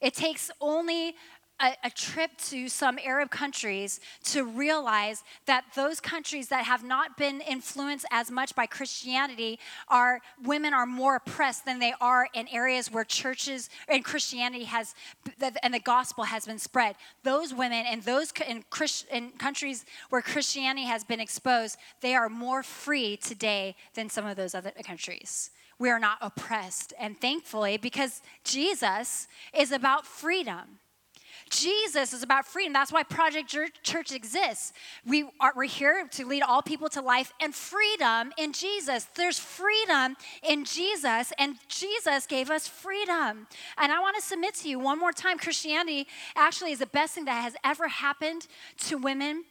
It 0.00 0.14
takes 0.14 0.50
only 0.60 1.14
a, 1.60 1.74
a, 1.84 1.90
trip 1.90 2.30
to 2.36 2.68
some 2.68 2.98
Arab 3.04 3.30
countries 3.30 4.00
to 4.24 4.44
realize 4.44 5.24
that 5.46 5.64
those 5.74 6.00
countries 6.00 6.48
that 6.48 6.64
have 6.64 6.84
not 6.84 7.16
been 7.16 7.40
influenced 7.40 8.04
as 8.10 8.30
much 8.30 8.54
by 8.54 8.66
Christianity 8.66 9.58
are 9.88 10.20
women 10.44 10.74
are 10.74 10.86
more 10.86 11.16
oppressed 11.16 11.64
than 11.64 11.78
they 11.78 11.94
are 12.00 12.28
in 12.34 12.46
areas 12.48 12.90
where 12.90 13.04
churches 13.04 13.70
and 13.88 14.04
Christianity 14.04 14.64
has 14.64 14.94
and 15.62 15.74
the 15.74 15.80
gospel 15.80 16.24
has 16.24 16.46
been 16.46 16.58
spread. 16.58 16.96
Those 17.22 17.54
women 17.54 17.86
and 17.86 18.02
those 18.02 18.32
in, 18.46 18.64
Christ, 18.70 19.06
in 19.10 19.30
countries 19.30 19.84
where 20.10 20.22
Christianity 20.22 20.86
has 20.86 21.04
been 21.04 21.20
exposed, 21.20 21.78
they 22.00 22.14
are 22.14 22.28
more 22.28 22.62
free 22.62 23.16
today 23.16 23.76
than 23.94 24.10
some 24.10 24.26
of 24.26 24.36
those 24.36 24.54
other 24.54 24.72
countries 24.84 25.50
we 25.78 25.90
are 25.90 25.98
not 25.98 26.18
oppressed. 26.22 26.94
And 26.98 27.20
thankfully, 27.20 27.76
because 27.76 28.22
Jesus 28.44 29.28
is 29.52 29.72
about 29.72 30.06
freedom. 30.06 30.78
Jesus 31.50 32.12
is 32.12 32.22
about 32.22 32.46
freedom. 32.46 32.72
That's 32.72 32.92
why 32.92 33.02
Project 33.02 33.54
Church 33.82 34.12
exists. 34.12 34.72
We 35.06 35.28
are, 35.40 35.52
we're 35.54 35.64
here 35.64 36.08
to 36.12 36.26
lead 36.26 36.42
all 36.42 36.62
people 36.62 36.88
to 36.90 37.00
life 37.00 37.32
and 37.40 37.54
freedom 37.54 38.32
in 38.36 38.52
Jesus. 38.52 39.06
There's 39.14 39.38
freedom 39.38 40.16
in 40.42 40.64
Jesus, 40.64 41.32
and 41.38 41.56
Jesus 41.68 42.26
gave 42.26 42.50
us 42.50 42.66
freedom. 42.66 43.46
And 43.78 43.92
I 43.92 44.00
want 44.00 44.16
to 44.16 44.22
submit 44.22 44.54
to 44.56 44.68
you 44.68 44.78
one 44.78 44.98
more 44.98 45.12
time 45.12 45.38
Christianity 45.38 46.06
actually 46.34 46.72
is 46.72 46.80
the 46.80 46.86
best 46.86 47.14
thing 47.14 47.26
that 47.26 47.42
has 47.42 47.54
ever 47.64 47.88
happened 47.88 48.46
to 48.86 48.96
women 48.96 49.44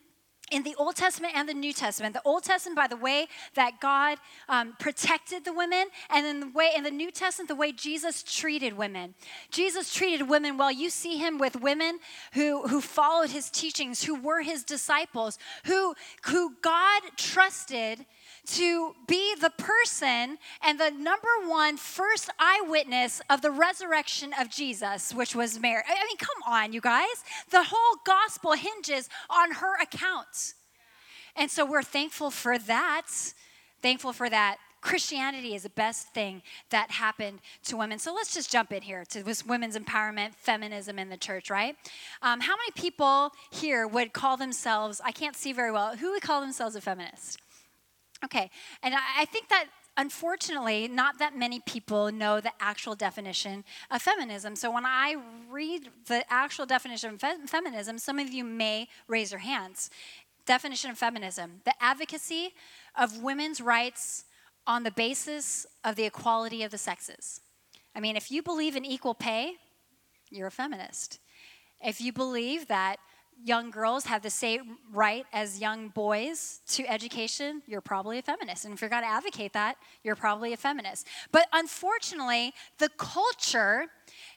in 0.56 0.63
the 0.63 0.74
Old 0.78 0.96
Testament 0.96 1.34
and 1.36 1.50
the 1.50 1.54
New 1.54 1.74
Testament. 1.74 2.13
The 2.13 2.22
Old 2.24 2.44
Testament, 2.44 2.78
by 2.78 2.88
the 2.88 2.96
way 2.96 3.28
that 3.56 3.82
God 3.82 4.18
um, 4.48 4.74
protected 4.80 5.44
the 5.44 5.52
women, 5.52 5.88
and 6.10 6.26
in 6.26 6.39
the 6.39 6.48
way 6.48 6.72
in 6.76 6.84
the 6.84 6.91
New 6.91 7.12
Testament, 7.12 7.50
the 7.50 7.56
way 7.56 7.74
Jesus 7.74 8.24
treated 8.24 8.78
women. 8.78 9.15
Jesus 9.52 9.94
treated 9.94 10.30
women 10.30 10.58
well. 10.58 10.72
You 10.72 10.89
see 10.89 11.18
him 11.18 11.38
with 11.38 11.60
women 11.60 12.00
who 12.34 12.68
who 12.68 12.80
followed 12.80 13.32
his 13.32 13.50
teachings, 13.50 14.04
who 14.04 14.15
were 14.15 14.41
his 14.41 14.63
disciples, 14.63 15.38
who 15.65 15.94
who 16.24 16.56
God 16.62 17.02
trusted 17.18 18.06
to 18.46 18.96
be 19.08 19.36
the 19.36 19.50
person 19.52 20.38
and 20.62 20.80
the 20.80 20.92
number 20.92 21.28
one 21.46 21.78
first 21.78 22.30
eyewitness 22.40 23.22
of 23.30 23.42
the 23.42 23.52
resurrection 23.52 24.32
of 24.40 24.50
Jesus, 24.50 25.14
which 25.14 25.36
was 25.36 25.60
Mary. 25.60 25.84
I 25.88 26.06
mean, 26.06 26.18
come 26.18 26.54
on, 26.54 26.74
you 26.74 26.82
guys. 26.82 27.24
The 27.52 27.64
whole 27.64 28.00
gospel 28.06 28.54
hinges 28.54 29.10
on 29.30 29.54
her 29.54 29.76
account. 29.82 30.54
And 31.36 31.52
so 31.52 31.66
we're 31.66 31.84
thankful 31.84 32.32
for 32.32 32.58
that. 32.58 33.08
Thankful 33.82 34.14
for 34.14 34.30
that. 34.30 34.58
Christianity 34.86 35.56
is 35.56 35.64
the 35.64 35.70
best 35.70 36.10
thing 36.14 36.44
that 36.70 36.92
happened 36.92 37.40
to 37.64 37.76
women. 37.76 37.98
So 37.98 38.14
let's 38.14 38.36
just 38.36 38.52
jump 38.52 38.72
in 38.72 38.84
here 38.84 39.04
to 39.06 39.24
this 39.24 39.44
women's 39.44 39.76
empowerment, 39.76 40.36
feminism 40.36 41.00
in 41.00 41.10
the 41.10 41.18
church, 41.18 41.50
right? 41.50 41.76
Um, 42.22 42.40
how 42.40 42.56
many 42.56 42.72
people 42.76 43.32
here 43.52 43.88
would 43.88 44.14
call 44.14 44.38
themselves, 44.38 45.02
I 45.04 45.12
can't 45.12 45.36
see 45.36 45.54
very 45.54 45.72
well, 45.72 45.96
who 45.96 46.12
would 46.12 46.22
call 46.22 46.40
themselves 46.40 46.76
a 46.76 46.82
feminist? 46.82 47.40
Okay, 48.26 48.50
and 48.82 48.96
I, 48.96 49.26
think 49.26 49.50
that 49.50 49.66
unfortunately, 49.98 50.88
not 50.88 51.20
that 51.20 51.38
many 51.38 51.60
people 51.60 52.12
know 52.12 52.42
the 52.42 52.52
actual 52.60 52.96
definition 52.96 53.64
of 53.92 54.02
feminism. 54.02 54.56
So 54.56 54.72
when 54.72 54.86
I 54.86 55.16
read 55.50 55.90
the 56.08 56.24
actual 56.34 56.66
definition 56.66 57.14
of 57.14 57.22
fe- 57.22 57.46
feminism, 57.46 58.00
some 58.00 58.18
of 58.18 58.30
you 58.30 58.44
may 58.44 58.88
raise 59.08 59.32
your 59.32 59.42
hands. 59.42 59.92
Definition 60.48 60.90
of 60.90 60.98
feminism 60.98 61.62
the 61.66 61.74
advocacy 61.80 62.54
of 62.98 63.22
women's 63.22 63.62
rights 63.62 64.26
on 64.66 64.82
the 64.82 64.92
basis 64.92 65.68
of 65.84 65.96
the 65.96 66.06
equality 66.06 66.64
of 66.64 66.72
the 66.72 66.78
sexes. 66.80 67.42
I 67.96 68.00
mean, 68.00 68.18
if 68.18 68.32
you 68.32 68.42
believe 68.42 68.76
in 68.76 68.84
equal 68.84 69.14
pay, 69.14 69.54
you're 70.32 70.48
a 70.48 70.52
feminist. 70.52 71.20
If 71.80 72.02
you 72.02 72.12
believe 72.12 72.68
that 72.68 72.98
young 73.43 73.69
girls 73.69 74.06
have 74.06 74.21
the 74.21 74.30
same 74.30 74.78
right 74.91 75.26
as 75.34 75.60
young 75.60 75.89
boys 75.89 76.62
to 76.67 76.86
education, 76.88 77.62
you're 77.67 77.82
probably 77.82 78.17
a 78.17 78.21
feminist. 78.21 78.65
And 78.65 78.74
if 78.74 78.82
you're 78.82 78.89
going 78.89 79.04
to 79.04 79.10
advocate 79.10 79.54
that, 79.54 79.78
you're 80.04 80.15
probably 80.15 80.54
a 80.54 80.58
feminist. 80.58 81.08
But 81.32 81.48
unfortunately, 81.54 82.54
the 82.80 82.89
culture 82.98 83.88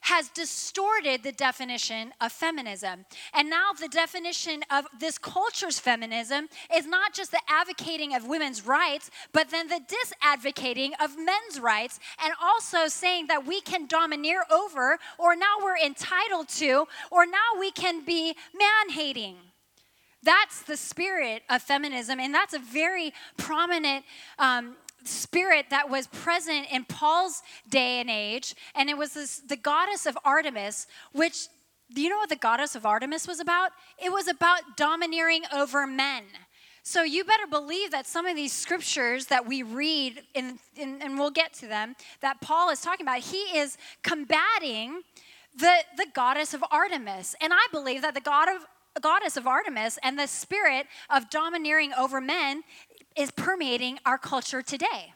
has 0.00 0.28
distorted 0.30 1.22
the 1.22 1.32
definition 1.32 2.12
of 2.20 2.32
feminism. 2.32 3.04
And 3.34 3.50
now 3.50 3.72
the 3.78 3.88
definition 3.88 4.62
of 4.70 4.86
this 4.98 5.18
culture's 5.18 5.78
feminism 5.78 6.48
is 6.74 6.86
not 6.86 7.14
just 7.14 7.30
the 7.30 7.40
advocating 7.48 8.14
of 8.14 8.26
women's 8.26 8.66
rights, 8.66 9.10
but 9.32 9.50
then 9.50 9.68
the 9.68 9.80
disadvocating 9.80 10.92
of 11.02 11.16
men's 11.18 11.60
rights, 11.60 12.00
and 12.22 12.32
also 12.42 12.88
saying 12.88 13.26
that 13.26 13.46
we 13.46 13.60
can 13.60 13.86
domineer 13.86 14.44
over, 14.50 14.98
or 15.18 15.36
now 15.36 15.56
we're 15.62 15.78
entitled 15.78 16.48
to, 16.48 16.86
or 17.10 17.26
now 17.26 17.58
we 17.58 17.70
can 17.70 18.04
be 18.04 18.34
man 18.54 18.87
hating. 18.90 19.36
That's 20.22 20.62
the 20.62 20.76
spirit 20.76 21.42
of 21.48 21.62
feminism, 21.62 22.18
and 22.18 22.34
that's 22.34 22.54
a 22.54 22.58
very 22.58 23.12
prominent 23.36 24.04
um, 24.38 24.76
spirit 25.04 25.66
that 25.70 25.88
was 25.88 26.08
present 26.08 26.66
in 26.72 26.84
Paul's 26.84 27.42
day 27.68 28.00
and 28.00 28.10
age, 28.10 28.54
and 28.74 28.90
it 28.90 28.98
was 28.98 29.14
this, 29.14 29.38
the 29.38 29.56
goddess 29.56 30.06
of 30.06 30.18
Artemis, 30.24 30.86
which, 31.12 31.48
do 31.94 32.02
you 32.02 32.08
know 32.08 32.16
what 32.16 32.28
the 32.28 32.36
goddess 32.36 32.74
of 32.74 32.84
Artemis 32.84 33.28
was 33.28 33.40
about? 33.40 33.70
It 34.02 34.10
was 34.10 34.28
about 34.28 34.76
domineering 34.76 35.42
over 35.54 35.86
men. 35.86 36.24
So 36.82 37.02
you 37.02 37.22
better 37.22 37.46
believe 37.46 37.90
that 37.90 38.06
some 38.06 38.26
of 38.26 38.34
these 38.34 38.52
scriptures 38.52 39.26
that 39.26 39.46
we 39.46 39.62
read, 39.62 40.22
in, 40.34 40.58
in, 40.74 41.00
and 41.02 41.18
we'll 41.18 41.30
get 41.30 41.52
to 41.54 41.66
them, 41.66 41.94
that 42.22 42.40
Paul 42.40 42.70
is 42.70 42.80
talking 42.80 43.04
about, 43.04 43.20
he 43.20 43.42
is 43.58 43.76
combating 44.02 45.02
the, 45.56 45.74
the 45.96 46.06
goddess 46.14 46.54
of 46.54 46.64
Artemis. 46.70 47.36
And 47.40 47.52
I 47.52 47.66
believe 47.72 48.02
that 48.02 48.14
the 48.14 48.20
god 48.20 48.48
of 48.48 48.64
goddess 49.00 49.36
of 49.36 49.46
Artemis 49.46 49.98
and 50.02 50.18
the 50.18 50.26
spirit 50.26 50.86
of 51.08 51.30
domineering 51.30 51.92
over 51.92 52.20
men 52.20 52.62
is 53.16 53.30
permeating 53.30 53.98
our 54.04 54.18
culture 54.18 54.62
today. 54.62 55.12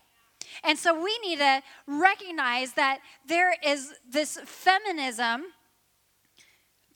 And 0.64 0.78
so 0.78 0.94
we 0.94 1.18
need 1.24 1.38
to 1.38 1.62
recognize 1.86 2.72
that 2.72 3.00
there 3.26 3.54
is 3.64 3.94
this 4.08 4.38
feminism, 4.44 5.44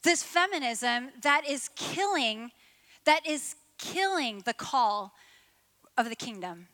this 0.03 0.23
feminism 0.23 1.11
that 1.23 1.49
is 1.49 1.71
killing, 1.75 2.51
that 3.05 3.27
is 3.27 3.57
killing 3.79 4.43
the 4.45 4.55
call 4.55 5.12
of 5.97 6.09
the 6.09 6.17
kingdom. 6.17 6.69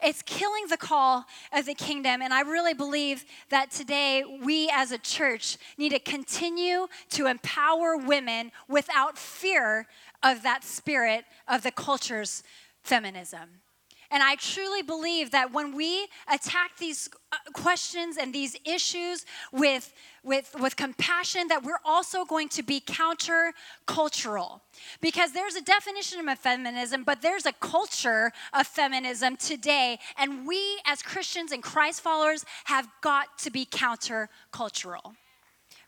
It's 0.00 0.22
killing 0.22 0.66
the 0.68 0.76
call 0.76 1.24
of 1.52 1.66
the 1.66 1.74
kingdom. 1.74 2.22
And 2.22 2.32
I 2.32 2.42
really 2.42 2.74
believe 2.74 3.24
that 3.50 3.70
today 3.70 4.22
we 4.42 4.70
as 4.72 4.92
a 4.92 4.98
church 4.98 5.56
need 5.76 5.90
to 5.90 5.98
continue 5.98 6.86
to 7.10 7.26
empower 7.26 7.96
women 7.96 8.52
without 8.68 9.18
fear 9.18 9.86
of 10.22 10.42
that 10.42 10.62
spirit 10.62 11.24
of 11.48 11.62
the 11.62 11.72
culture's 11.72 12.42
feminism. 12.82 13.60
And 14.10 14.22
I 14.22 14.36
truly 14.36 14.80
believe 14.80 15.32
that 15.32 15.52
when 15.52 15.76
we 15.76 16.08
attack 16.32 16.78
these 16.78 17.10
uh, 17.30 17.36
questions 17.52 18.16
and 18.16 18.34
these 18.34 18.56
issues 18.64 19.26
with, 19.52 19.92
with, 20.22 20.54
with 20.58 20.76
compassion, 20.76 21.48
that 21.48 21.62
we're 21.62 21.80
also 21.84 22.24
going 22.24 22.48
to 22.50 22.62
be 22.62 22.80
counter-cultural. 22.80 24.62
Because 25.02 25.32
there's 25.32 25.56
a 25.56 25.62
definition 25.62 26.26
of 26.26 26.38
feminism, 26.38 27.04
but 27.04 27.20
there's 27.20 27.44
a 27.44 27.52
culture 27.52 28.32
of 28.54 28.66
feminism 28.66 29.36
today. 29.36 29.98
And 30.16 30.46
we 30.46 30.80
as 30.86 31.02
Christians 31.02 31.52
and 31.52 31.62
Christ 31.62 32.00
followers 32.00 32.46
have 32.64 32.88
got 33.02 33.38
to 33.40 33.50
be 33.50 33.66
counter-cultural. 33.70 35.14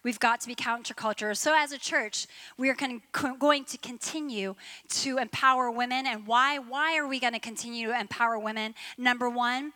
We've 0.02 0.18
got 0.18 0.40
to 0.40 0.46
be 0.48 0.54
counterculture. 0.54 1.36
So, 1.36 1.54
as 1.54 1.72
a 1.72 1.78
church, 1.78 2.26
we 2.56 2.70
are 2.70 2.74
going 2.74 3.64
to 3.64 3.78
continue 3.78 4.54
to 4.88 5.18
empower 5.18 5.70
women. 5.70 6.06
And 6.06 6.26
why? 6.26 6.58
Why 6.58 6.96
are 6.96 7.06
we 7.06 7.20
going 7.20 7.34
to 7.34 7.38
continue 7.38 7.88
to 7.88 8.00
empower 8.00 8.38
women? 8.38 8.74
Number 8.96 9.28
one, 9.28 9.72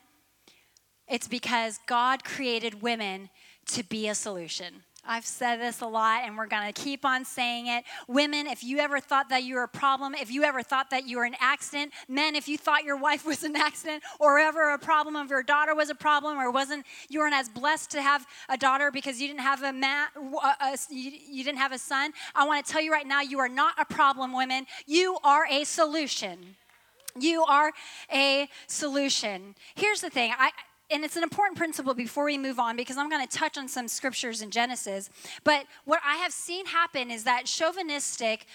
it's 1.06 1.28
because 1.28 1.78
God 1.86 2.24
created 2.24 2.80
women 2.80 3.28
to 3.66 3.82
be 3.82 4.08
a 4.08 4.14
solution. 4.14 4.84
I've 5.06 5.26
said 5.26 5.56
this 5.56 5.80
a 5.80 5.86
lot 5.86 6.22
and 6.24 6.36
we're 6.36 6.46
going 6.46 6.66
to 6.66 6.72
keep 6.72 7.04
on 7.04 7.24
saying 7.24 7.66
it. 7.66 7.84
Women, 8.08 8.46
if 8.46 8.64
you 8.64 8.78
ever 8.78 9.00
thought 9.00 9.28
that 9.28 9.44
you 9.44 9.56
were 9.56 9.64
a 9.64 9.68
problem, 9.68 10.14
if 10.14 10.30
you 10.30 10.44
ever 10.44 10.62
thought 10.62 10.90
that 10.90 11.06
you 11.06 11.18
were 11.18 11.24
an 11.24 11.36
accident, 11.40 11.92
men, 12.08 12.34
if 12.34 12.48
you 12.48 12.58
thought 12.58 12.84
your 12.84 12.96
wife 13.04 13.26
was 13.26 13.44
an 13.44 13.56
accident 13.56 14.02
or 14.18 14.38
ever 14.38 14.70
a 14.70 14.78
problem, 14.78 15.16
if 15.16 15.30
your 15.30 15.42
daughter 15.42 15.74
was 15.74 15.90
a 15.90 15.94
problem 15.94 16.38
or 16.38 16.50
wasn't, 16.50 16.84
you 17.08 17.20
weren't 17.20 17.34
as 17.34 17.48
blessed 17.48 17.90
to 17.90 18.02
have 18.02 18.26
a 18.48 18.56
daughter 18.56 18.90
because 18.90 19.20
you 19.20 19.28
didn't 19.28 19.40
have 19.40 19.62
a 19.62 19.72
man, 19.72 20.08
you, 20.90 21.12
you 21.30 21.44
didn't 21.44 21.58
have 21.58 21.72
a 21.72 21.78
son, 21.78 22.12
I 22.34 22.46
want 22.46 22.64
to 22.64 22.72
tell 22.72 22.82
you 22.82 22.92
right 22.92 23.06
now, 23.06 23.20
you 23.20 23.38
are 23.38 23.48
not 23.48 23.74
a 23.78 23.84
problem, 23.84 24.34
women. 24.34 24.66
You 24.86 25.18
are 25.24 25.46
a 25.50 25.64
solution. 25.64 26.56
You 27.18 27.44
are 27.44 27.72
a 28.12 28.48
solution. 28.66 29.54
Here's 29.74 30.00
the 30.00 30.10
thing. 30.10 30.32
I, 30.36 30.50
and 30.90 31.04
it's 31.04 31.16
an 31.16 31.22
important 31.22 31.56
principle 31.56 31.94
before 31.94 32.24
we 32.24 32.36
move 32.36 32.58
on 32.58 32.76
because 32.76 32.96
I'm 32.96 33.08
going 33.08 33.26
to 33.26 33.36
touch 33.36 33.56
on 33.56 33.68
some 33.68 33.88
scriptures 33.88 34.42
in 34.42 34.50
Genesis. 34.50 35.10
But 35.42 35.66
what 35.84 36.00
I 36.04 36.16
have 36.16 36.32
seen 36.32 36.66
happen 36.66 37.10
is 37.10 37.24
that 37.24 37.46
chauvinistic 37.46 38.46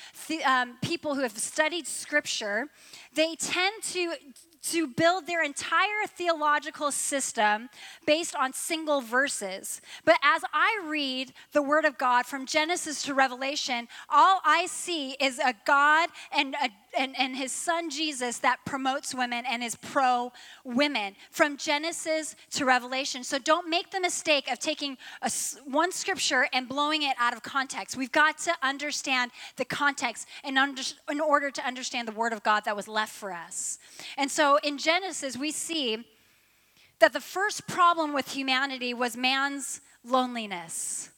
um, 0.45 0.77
people 0.81 1.15
who 1.15 1.21
have 1.21 1.37
studied 1.37 1.87
scripture, 1.87 2.67
they 3.13 3.35
tend 3.35 3.81
to 3.83 4.13
to 4.61 4.87
build 4.87 5.25
their 5.25 5.43
entire 5.43 6.05
theological 6.07 6.91
system 6.91 7.69
based 8.05 8.35
on 8.35 8.53
single 8.53 9.01
verses. 9.01 9.81
But 10.05 10.15
as 10.23 10.43
I 10.53 10.81
read 10.85 11.33
the 11.53 11.61
Word 11.61 11.85
of 11.85 11.97
God 11.97 12.25
from 12.25 12.45
Genesis 12.45 13.03
to 13.03 13.13
Revelation, 13.13 13.87
all 14.09 14.41
I 14.43 14.65
see 14.67 15.11
is 15.13 15.39
a 15.39 15.53
God 15.65 16.09
and, 16.31 16.55
a, 16.55 16.69
and, 16.97 17.17
and 17.17 17.35
His 17.35 17.51
Son 17.51 17.89
Jesus 17.89 18.39
that 18.39 18.59
promotes 18.65 19.15
women 19.15 19.45
and 19.47 19.63
is 19.63 19.75
pro 19.75 20.31
women 20.63 21.15
from 21.31 21.57
Genesis 21.57 22.35
to 22.51 22.65
Revelation. 22.65 23.23
So 23.23 23.39
don't 23.39 23.69
make 23.69 23.91
the 23.91 24.01
mistake 24.01 24.51
of 24.51 24.59
taking 24.59 24.97
a, 25.21 25.31
one 25.65 25.91
scripture 25.91 26.47
and 26.53 26.67
blowing 26.67 27.03
it 27.03 27.15
out 27.19 27.33
of 27.33 27.43
context. 27.43 27.95
We've 27.95 28.11
got 28.11 28.37
to 28.39 28.53
understand 28.61 29.31
the 29.55 29.65
context 29.65 30.27
in, 30.43 30.57
under, 30.57 30.81
in 31.09 31.21
order 31.21 31.49
to 31.51 31.65
understand 31.65 32.07
the 32.07 32.13
Word 32.13 32.33
of 32.33 32.43
God 32.43 32.65
that 32.65 32.75
was 32.75 32.87
left 32.87 33.13
for 33.13 33.31
us. 33.31 33.79
And 34.17 34.29
so 34.29 34.48
in 34.57 34.77
Genesis, 34.77 35.37
we 35.37 35.51
see 35.51 36.05
that 36.99 37.13
the 37.13 37.21
first 37.21 37.67
problem 37.67 38.13
with 38.13 38.33
humanity 38.33 38.93
was 38.93 39.15
man's 39.15 39.81
loneliness. 40.03 41.11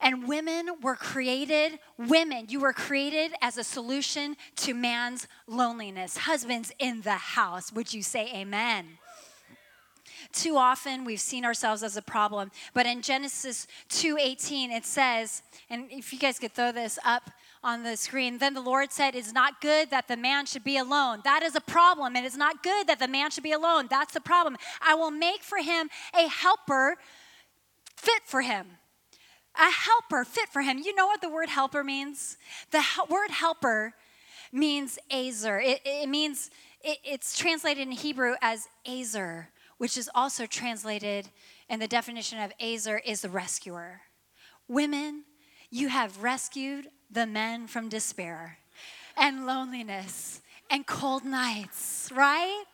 And 0.00 0.26
women 0.26 0.68
were 0.82 0.96
created, 0.96 1.78
women, 1.96 2.46
you 2.48 2.58
were 2.58 2.72
created 2.72 3.32
as 3.40 3.56
a 3.56 3.62
solution 3.62 4.36
to 4.56 4.74
man's 4.74 5.28
loneliness. 5.46 6.16
Husbands 6.16 6.72
in 6.80 7.02
the 7.02 7.12
house, 7.12 7.72
would 7.72 7.94
you 7.94 8.02
say 8.02 8.28
amen? 8.34 8.98
Too 10.32 10.56
often 10.56 11.04
we've 11.04 11.20
seen 11.20 11.44
ourselves 11.44 11.82
as 11.84 11.96
a 11.96 12.02
problem, 12.02 12.50
but 12.74 12.86
in 12.86 13.02
Genesis 13.02 13.68
2:18 13.90 14.70
it 14.70 14.84
says, 14.84 15.42
and 15.70 15.86
if 15.90 16.12
you 16.12 16.18
guys 16.18 16.38
could 16.38 16.52
throw 16.52 16.72
this 16.72 16.98
up 17.04 17.30
on 17.64 17.82
the 17.82 17.96
screen. 17.96 18.38
Then 18.38 18.54
the 18.54 18.60
Lord 18.60 18.92
said, 18.92 19.14
It's 19.14 19.32
not 19.32 19.60
good 19.60 19.90
that 19.90 20.08
the 20.08 20.16
man 20.16 20.46
should 20.46 20.64
be 20.64 20.76
alone. 20.76 21.20
That 21.24 21.42
is 21.42 21.54
a 21.54 21.60
problem. 21.60 22.16
And 22.16 22.26
it's 22.26 22.36
not 22.36 22.62
good 22.62 22.86
that 22.86 22.98
the 22.98 23.08
man 23.08 23.30
should 23.30 23.44
be 23.44 23.52
alone. 23.52 23.86
That's 23.88 24.14
the 24.14 24.20
problem. 24.20 24.56
I 24.80 24.94
will 24.94 25.10
make 25.10 25.42
for 25.42 25.58
him 25.58 25.88
a 26.14 26.28
helper 26.28 26.96
fit 27.96 28.22
for 28.24 28.42
him. 28.42 28.66
A 29.54 29.70
helper 29.70 30.24
fit 30.24 30.48
for 30.48 30.62
him. 30.62 30.78
You 30.78 30.94
know 30.94 31.06
what 31.06 31.20
the 31.20 31.28
word 31.28 31.48
helper 31.48 31.84
means? 31.84 32.38
The 32.70 32.80
he- 32.80 33.12
word 33.12 33.30
helper 33.30 33.94
means 34.50 34.98
azer. 35.10 35.62
It, 35.64 35.80
it 35.84 36.08
means, 36.08 36.50
it, 36.82 36.98
it's 37.04 37.38
translated 37.38 37.86
in 37.86 37.92
Hebrew 37.92 38.34
as 38.40 38.68
azer, 38.86 39.46
which 39.78 39.96
is 39.96 40.10
also 40.14 40.46
translated, 40.46 41.28
and 41.68 41.80
the 41.80 41.88
definition 41.88 42.38
of 42.38 42.52
azer 42.58 42.98
is 43.04 43.20
the 43.20 43.28
rescuer. 43.28 44.00
Women, 44.68 45.24
you 45.70 45.88
have 45.88 46.22
rescued 46.22 46.88
the 47.12 47.26
men 47.26 47.66
from 47.66 47.88
despair 47.88 48.58
and 49.16 49.46
loneliness 49.46 50.40
and 50.70 50.86
cold 50.86 51.24
nights, 51.24 52.10
right? 52.14 52.64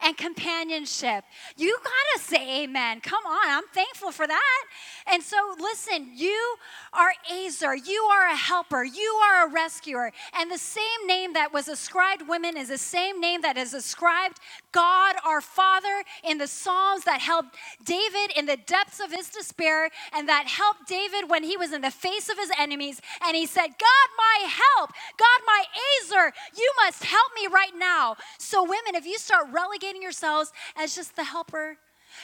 And 0.00 0.16
companionship. 0.16 1.24
You 1.56 1.76
gotta 1.82 2.24
say 2.24 2.64
amen. 2.64 3.00
Come 3.00 3.24
on, 3.26 3.48
I'm 3.48 3.68
thankful 3.72 4.12
for 4.12 4.26
that. 4.26 4.62
And 5.06 5.22
so, 5.22 5.36
listen, 5.60 6.10
you 6.14 6.56
are 6.92 7.12
Azer, 7.32 7.76
you 7.86 8.02
are 8.02 8.28
a 8.28 8.36
helper, 8.36 8.84
you 8.84 9.20
are 9.24 9.46
a 9.46 9.50
rescuer. 9.50 10.12
And 10.38 10.50
the 10.50 10.58
same 10.58 11.06
name 11.06 11.32
that 11.34 11.52
was 11.52 11.68
ascribed 11.68 12.28
women 12.28 12.56
is 12.56 12.68
the 12.68 12.78
same 12.78 13.20
name 13.20 13.42
that 13.42 13.56
is 13.56 13.74
ascribed 13.74 14.38
God 14.72 15.16
our 15.24 15.40
Father 15.40 16.04
in 16.22 16.38
the 16.38 16.46
Psalms 16.46 17.04
that 17.04 17.20
helped 17.20 17.56
David 17.84 18.36
in 18.36 18.46
the 18.46 18.56
depths 18.56 19.00
of 19.00 19.12
his 19.12 19.28
despair 19.30 19.90
and 20.12 20.28
that 20.28 20.46
helped 20.46 20.88
David 20.88 21.30
when 21.30 21.42
he 21.44 21.56
was 21.56 21.72
in 21.72 21.80
the 21.80 21.90
face 21.90 22.28
of 22.28 22.38
his 22.38 22.50
enemies. 22.58 23.00
And 23.24 23.36
he 23.36 23.46
said, 23.46 23.68
God, 23.68 24.08
my 24.18 24.48
help, 24.48 24.90
God, 25.16 25.40
my 25.46 25.64
You 26.56 26.72
must 26.84 27.04
help 27.04 27.32
me 27.34 27.46
right 27.48 27.72
now. 27.76 28.16
So, 28.38 28.62
women, 28.62 28.94
if 28.94 29.06
you 29.06 29.18
start 29.18 29.46
relegating 29.50 30.02
yourselves 30.02 30.52
as 30.76 30.94
just 30.94 31.16
the 31.16 31.24
helper 31.24 31.78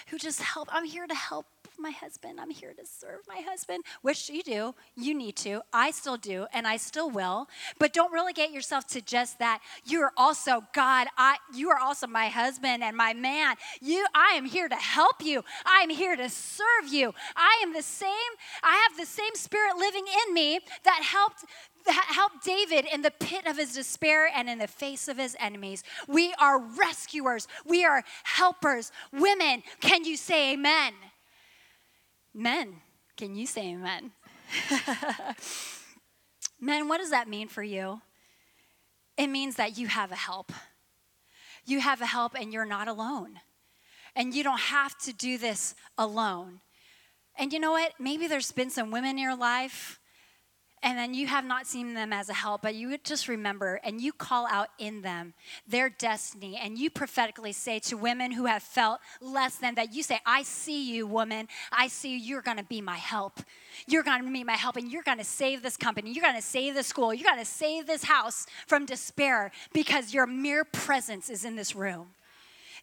who 0.09 0.19
just 0.19 0.41
help, 0.43 0.69
I'm 0.73 0.85
here 0.85 1.07
to 1.07 1.15
help 1.15 1.47
my 1.83 1.91
husband. 1.91 2.41
I'm 2.41 2.51
here 2.51 2.73
to 2.73 2.87
serve 2.87 3.21
my 3.29 3.43
husband, 3.47 3.85
which 4.03 4.31
you 4.31 4.43
do. 4.43 4.75
You 4.97 5.15
need 5.15 5.37
to. 5.37 5.63
I 5.73 5.91
still 5.91 6.17
do, 6.17 6.47
and 6.53 6.67
I 6.67 6.77
still 6.77 7.11
will. 7.11 7.49
But 7.79 7.93
don't 7.93 8.13
relegate 8.13 8.53
yourself 8.53 8.87
to 8.89 9.01
just 9.01 9.39
that. 9.41 9.61
You 9.85 10.01
are 10.03 10.13
also 10.17 10.65
God. 10.73 11.09
I, 11.19 11.37
you 11.55 11.71
are 11.71 11.79
also 11.79 12.07
my 12.07 12.29
husband 12.29 12.83
and 12.83 12.97
my 12.97 13.15
man. 13.15 13.57
You, 13.81 14.07
I 14.15 14.35
am 14.35 14.45
here 14.45 14.69
to 14.69 14.77
help 14.77 15.25
you. 15.25 15.45
I 15.67 15.81
am 15.83 15.91
here 15.91 16.15
to 16.15 16.29
serve 16.29 16.89
you. 16.89 17.15
I 17.37 17.61
am 17.65 17.75
the 17.75 17.83
same. 17.83 18.11
I 18.63 18.87
have 18.89 18.97
the 18.97 19.07
same 19.07 19.35
spirit 19.35 19.77
living 19.77 20.05
in 20.27 20.35
me 20.35 20.61
that 20.85 21.03
helped 21.03 21.45
helped 21.87 22.45
David 22.45 22.87
in 22.93 23.03
the 23.03 23.11
pit 23.11 23.47
of 23.47 23.57
his 23.57 23.75
despair 23.75 24.31
and 24.35 24.49
in 24.49 24.59
the 24.59 24.67
face 24.67 25.09
of 25.09 25.19
his 25.19 25.37
enemies. 25.39 25.83
We 26.07 26.35
are 26.41 26.59
rescuers, 26.59 27.49
we 27.67 27.85
are 27.85 28.05
helpers. 28.25 28.93
Women, 29.13 29.63
can 29.81 30.05
you 30.05 30.17
say 30.17 30.53
amen? 30.53 30.95
Men, 32.35 32.77
can 33.17 33.35
you 33.35 33.47
say 33.47 33.73
amen? 33.73 34.13
Men, 36.61 36.89
what 36.89 36.99
does 36.99 37.11
that 37.11 37.29
mean 37.29 37.49
for 37.49 37.63
you? 37.63 38.01
It 39.17 39.27
means 39.27 39.57
that 39.57 39.77
you 39.77 39.89
have 39.89 40.13
a 40.13 40.17
help. 40.17 40.53
You 41.65 41.81
have 41.81 42.01
a 42.01 42.07
help 42.07 42.35
and 42.35 42.53
you're 42.53 42.65
not 42.65 42.89
alone. 42.89 43.41
And 44.15 44.35
you 44.35 44.45
don't 44.45 44.61
have 44.61 44.97
to 45.01 45.13
do 45.13 45.39
this 45.39 45.75
alone. 45.97 46.61
And 47.37 47.53
you 47.53 47.59
know 47.59 47.73
what? 47.73 47.93
Maybe 47.99 48.27
there's 48.27 48.53
been 48.53 48.71
some 48.71 48.91
women 48.91 49.13
in 49.13 49.19
your 49.19 49.37
life 49.37 49.99
and 50.83 50.99
then 50.99 51.15
you 51.15 51.27
have 51.27 51.45
not 51.45 51.67
seen 51.67 51.95
them 51.95 52.13
as 52.13 52.29
a 52.29 52.35
help, 52.35 52.63
but 52.63 52.75
you 52.75 52.97
just 52.99 53.29
remember 53.29 53.81
and 53.85 54.01
you 54.01 54.13
call 54.13 54.47
out 54.47 54.69
in 54.79 55.03
them 55.03 55.35
their 55.67 55.89
destiny, 55.89 56.59
and 56.63 56.79
you 56.79 56.91
prophetically 56.91 57.53
say 57.53 57.79
to 57.81 57.97
women 57.97 58.33
who 58.33 58.47
have 58.47 58.63
felt 58.63 59.01
less 59.21 59.57
than 59.57 59.75
that, 59.77 59.95
you 59.95 60.03
say, 60.03 60.21
I 60.27 60.43
see 60.43 60.93
you, 60.93 61.07
woman. 61.07 61.49
I 61.71 61.89
see 61.89 62.13
you. 62.13 62.19
You're 62.19 62.43
going 62.43 62.57
to 62.57 62.65
be 62.65 62.81
my 62.81 62.97
help. 62.97 63.41
You're 63.87 64.03
going 64.03 64.25
to 64.25 64.31
be 64.31 64.45
my 64.45 64.57
help, 64.57 64.77
and 64.77 64.91
you're 64.91 65.03
going 65.03 65.19
to 65.19 65.25
save 65.25 65.63
this 65.63 65.77
company. 65.77 66.13
You're 66.13 66.25
going 66.25 66.37
to 66.37 66.43
save 66.43 66.75
the 66.75 66.83
school. 66.83 67.15
You're 67.15 67.31
going 67.31 67.45
to 67.45 67.51
save 67.51 67.87
this 67.87 68.05
house 68.05 68.47
from 68.67 68.87
despair 68.87 69.53
because 69.73 70.13
your 70.13 70.27
mere 70.27 70.65
presence 70.65 71.31
is 71.31 71.45
in 71.45 71.57
this 71.57 71.75
room. 71.75 72.09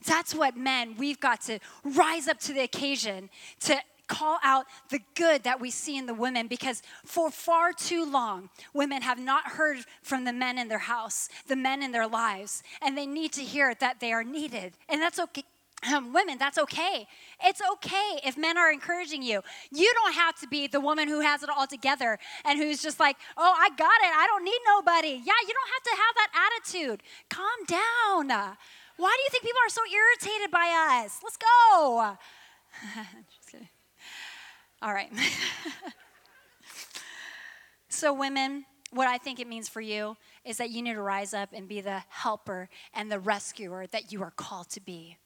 That's 0.05 0.33
what 0.33 0.55
men, 0.55 0.95
we've 0.97 1.19
got 1.19 1.41
to 1.41 1.59
rise 1.83 2.27
up 2.27 2.39
to 2.41 2.53
the 2.53 2.61
occasion 2.61 3.29
to 3.61 3.79
call 4.09 4.39
out 4.43 4.65
the 4.89 4.99
good 5.15 5.43
that 5.43 5.61
we 5.61 5.71
see 5.71 5.95
in 5.97 6.05
the 6.05 6.13
women 6.13 6.47
because 6.47 6.81
for 7.05 7.31
far 7.31 7.71
too 7.71 8.03
long, 8.03 8.49
women 8.73 9.01
have 9.03 9.19
not 9.19 9.51
heard 9.51 9.77
from 10.01 10.25
the 10.25 10.33
men 10.33 10.57
in 10.57 10.67
their 10.67 10.79
house, 10.79 11.29
the 11.47 11.55
men 11.55 11.81
in 11.81 11.93
their 11.93 12.07
lives, 12.07 12.61
and 12.81 12.97
they 12.97 13.05
need 13.05 13.31
to 13.33 13.41
hear 13.41 13.73
that 13.75 14.01
they 14.01 14.11
are 14.11 14.23
needed. 14.23 14.73
And 14.89 15.01
that's 15.01 15.19
okay. 15.19 15.43
Um, 15.95 16.11
women, 16.11 16.37
that's 16.37 16.57
okay. 16.57 17.07
It's 17.41 17.61
okay 17.75 18.19
if 18.25 18.37
men 18.37 18.57
are 18.57 18.69
encouraging 18.69 19.23
you. 19.23 19.41
You 19.71 19.89
don't 19.93 20.13
have 20.13 20.37
to 20.41 20.47
be 20.49 20.67
the 20.67 20.81
woman 20.81 21.07
who 21.07 21.21
has 21.21 21.41
it 21.41 21.49
all 21.49 21.67
together 21.67 22.19
and 22.43 22.59
who's 22.59 22.81
just 22.81 22.99
like, 22.99 23.15
oh, 23.37 23.55
I 23.57 23.69
got 23.69 23.99
it. 24.03 24.11
I 24.13 24.27
don't 24.27 24.43
need 24.43 24.59
nobody. 24.67 25.21
Yeah, 25.23 25.39
you 25.47 25.53
don't 25.53 25.71
have 25.71 25.83
to 25.83 25.95
have 26.03 26.15
that 26.15 26.31
attitude. 26.51 27.01
Calm 27.29 27.63
down. 27.65 28.57
Why 28.97 29.15
do 29.15 29.23
you 29.23 29.29
think 29.31 29.43
people 29.43 29.61
are 29.65 29.69
so 29.69 29.81
irritated 29.89 30.51
by 30.51 31.01
us? 31.05 31.21
Let's 31.23 31.37
go. 31.37 32.17
All 34.81 34.93
right. 34.93 35.11
so, 37.89 38.13
women, 38.13 38.65
what 38.91 39.07
I 39.07 39.17
think 39.17 39.39
it 39.39 39.47
means 39.47 39.67
for 39.67 39.81
you 39.81 40.15
is 40.45 40.57
that 40.57 40.69
you 40.69 40.81
need 40.81 40.93
to 40.93 41.01
rise 41.01 41.33
up 41.33 41.49
and 41.53 41.67
be 41.67 41.81
the 41.81 42.01
helper 42.09 42.69
and 42.93 43.11
the 43.11 43.19
rescuer 43.19 43.87
that 43.87 44.11
you 44.11 44.23
are 44.23 44.31
called 44.31 44.69
to 44.69 44.81
be. 44.81 45.17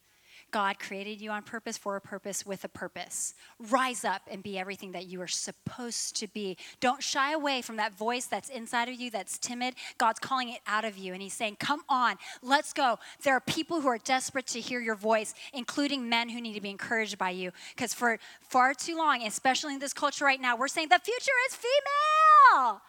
God 0.53 0.77
created 0.77 1.19
you 1.19 1.31
on 1.31 1.41
purpose 1.41 1.79
for 1.79 1.95
a 1.95 2.01
purpose 2.01 2.45
with 2.45 2.63
a 2.63 2.69
purpose. 2.69 3.33
Rise 3.71 4.05
up 4.05 4.21
and 4.29 4.43
be 4.43 4.59
everything 4.59 4.91
that 4.91 5.07
you 5.07 5.19
are 5.19 5.27
supposed 5.27 6.15
to 6.17 6.27
be. 6.27 6.57
Don't 6.79 7.01
shy 7.01 7.33
away 7.33 7.63
from 7.63 7.77
that 7.77 7.97
voice 7.97 8.27
that's 8.27 8.49
inside 8.49 8.87
of 8.87 8.93
you 8.93 9.09
that's 9.09 9.39
timid. 9.39 9.73
God's 9.97 10.19
calling 10.19 10.49
it 10.49 10.59
out 10.67 10.85
of 10.85 10.95
you 10.95 11.11
and 11.11 11.23
He's 11.23 11.33
saying, 11.33 11.57
Come 11.59 11.81
on, 11.89 12.17
let's 12.43 12.71
go. 12.71 12.99
There 13.23 13.33
are 13.33 13.41
people 13.41 13.81
who 13.81 13.87
are 13.87 13.97
desperate 13.97 14.45
to 14.47 14.59
hear 14.59 14.79
your 14.79 14.93
voice, 14.93 15.33
including 15.53 16.07
men 16.07 16.29
who 16.29 16.39
need 16.39 16.53
to 16.53 16.61
be 16.61 16.69
encouraged 16.69 17.17
by 17.17 17.31
you. 17.31 17.51
Because 17.75 17.95
for 17.95 18.19
far 18.41 18.75
too 18.75 18.95
long, 18.95 19.23
especially 19.23 19.73
in 19.73 19.79
this 19.79 19.93
culture 19.93 20.23
right 20.23 20.39
now, 20.39 20.55
we're 20.55 20.67
saying 20.67 20.89
the 20.89 21.01
future 21.03 21.31
is 21.49 21.55
female. 21.55 22.79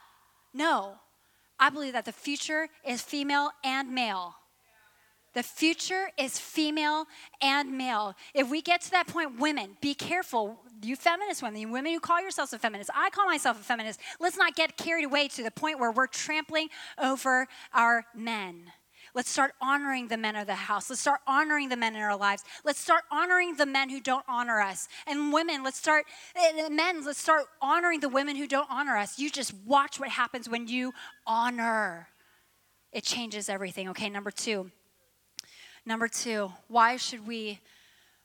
No, 0.52 0.96
I 1.58 1.70
believe 1.70 1.94
that 1.94 2.04
the 2.04 2.12
future 2.12 2.68
is 2.86 3.00
female 3.00 3.52
and 3.64 3.90
male. 3.90 4.34
The 5.34 5.42
future 5.42 6.10
is 6.16 6.38
female 6.38 7.06
and 7.42 7.76
male. 7.76 8.14
If 8.34 8.50
we 8.50 8.62
get 8.62 8.80
to 8.82 8.90
that 8.92 9.08
point, 9.08 9.38
women, 9.40 9.76
be 9.80 9.94
careful. 9.94 10.60
You 10.82 10.96
feminist 10.96 11.42
women, 11.42 11.60
you 11.60 11.68
women 11.68 11.92
who 11.92 12.00
call 12.00 12.20
yourselves 12.20 12.52
a 12.52 12.58
feminist, 12.58 12.90
I 12.94 13.10
call 13.10 13.26
myself 13.26 13.60
a 13.60 13.64
feminist. 13.64 14.00
Let's 14.20 14.36
not 14.36 14.54
get 14.54 14.76
carried 14.76 15.04
away 15.04 15.28
to 15.28 15.42
the 15.42 15.50
point 15.50 15.80
where 15.80 15.90
we're 15.90 16.06
trampling 16.06 16.68
over 16.98 17.48
our 17.72 18.04
men. 18.14 18.72
Let's 19.14 19.30
start 19.30 19.54
honoring 19.60 20.08
the 20.08 20.16
men 20.16 20.34
of 20.34 20.46
the 20.46 20.54
house. 20.54 20.90
Let's 20.90 21.00
start 21.00 21.20
honoring 21.26 21.68
the 21.68 21.76
men 21.76 21.94
in 21.94 22.02
our 22.02 22.16
lives. 22.16 22.42
Let's 22.64 22.80
start 22.80 23.02
honoring 23.12 23.56
the 23.56 23.66
men 23.66 23.88
who 23.88 24.00
don't 24.00 24.24
honor 24.28 24.60
us. 24.60 24.88
And 25.06 25.32
women, 25.32 25.62
let's 25.62 25.78
start, 25.78 26.06
eh, 26.34 26.68
men, 26.68 27.04
let's 27.04 27.20
start 27.20 27.44
honoring 27.62 28.00
the 28.00 28.08
women 28.08 28.34
who 28.34 28.48
don't 28.48 28.68
honor 28.70 28.96
us. 28.96 29.18
You 29.18 29.30
just 29.30 29.54
watch 29.64 30.00
what 30.00 30.08
happens 30.08 30.48
when 30.48 30.66
you 30.66 30.92
honor. 31.26 32.08
It 32.92 33.04
changes 33.04 33.48
everything. 33.48 33.88
Okay, 33.90 34.08
number 34.08 34.32
two. 34.32 34.70
Number 35.86 36.08
two, 36.08 36.52
why 36.68 36.96
should 36.96 37.26
we 37.26 37.60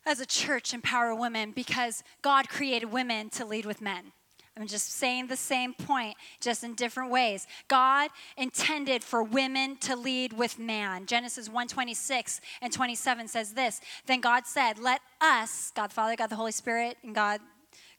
as 0.06 0.20
a 0.20 0.26
church 0.26 0.74
empower 0.74 1.14
women? 1.14 1.52
Because 1.52 2.04
God 2.22 2.48
created 2.48 2.92
women 2.92 3.30
to 3.32 3.46
lead 3.46 3.66
with 3.66 3.82
men. 3.82 4.12
I'm 4.60 4.68
just 4.68 4.92
saying 4.92 5.28
the 5.28 5.38
same 5.38 5.74
point, 5.74 6.18
just 6.42 6.66
in 6.66 6.74
different 6.74 7.12
ways. 7.12 7.48
God 7.70 8.10
intended 8.36 9.06
for 9.06 9.24
women 9.24 9.78
to 9.78 9.96
lead 9.96 10.34
with 10.34 10.60
man. 10.60 11.06
Genesis 11.06 11.48
1:26 11.48 12.42
and 12.62 12.74
27 12.74 13.30
says 13.30 13.54
this. 13.54 13.80
Then 14.06 14.20
God 14.20 14.46
said, 14.46 14.78
"Let 14.78 15.02
us, 15.22 15.72
God 15.72 15.92
the 15.92 15.94
Father, 15.94 16.18
God 16.18 16.30
the 16.30 16.36
Holy 16.36 16.52
Spirit, 16.52 16.98
and 17.04 17.16
God 17.16 17.40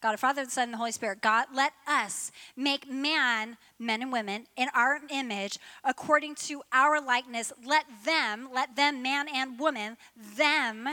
God 0.01 0.13
the 0.13 0.19
Father, 0.19 0.45
the 0.45 0.51
Son, 0.51 0.65
and 0.65 0.73
the 0.73 0.79
Holy 0.79 0.93
Spirit. 0.93 1.21
God, 1.21 1.47
let 1.55 1.75
us 1.87 2.33
make 2.57 2.91
man, 2.91 3.59
men 3.79 4.01
and 4.01 4.11
women, 4.11 4.47
in 4.57 4.69
our 4.75 5.01
image, 5.11 5.59
according 5.85 6.35
to 6.37 6.63
our 6.73 7.01
likeness. 7.01 7.53
Let 7.65 7.85
them, 8.05 8.49
let 8.53 8.77
them, 8.77 9.03
man 9.03 9.27
and 9.29 9.59
woman, 9.59 9.99
them 10.37 10.89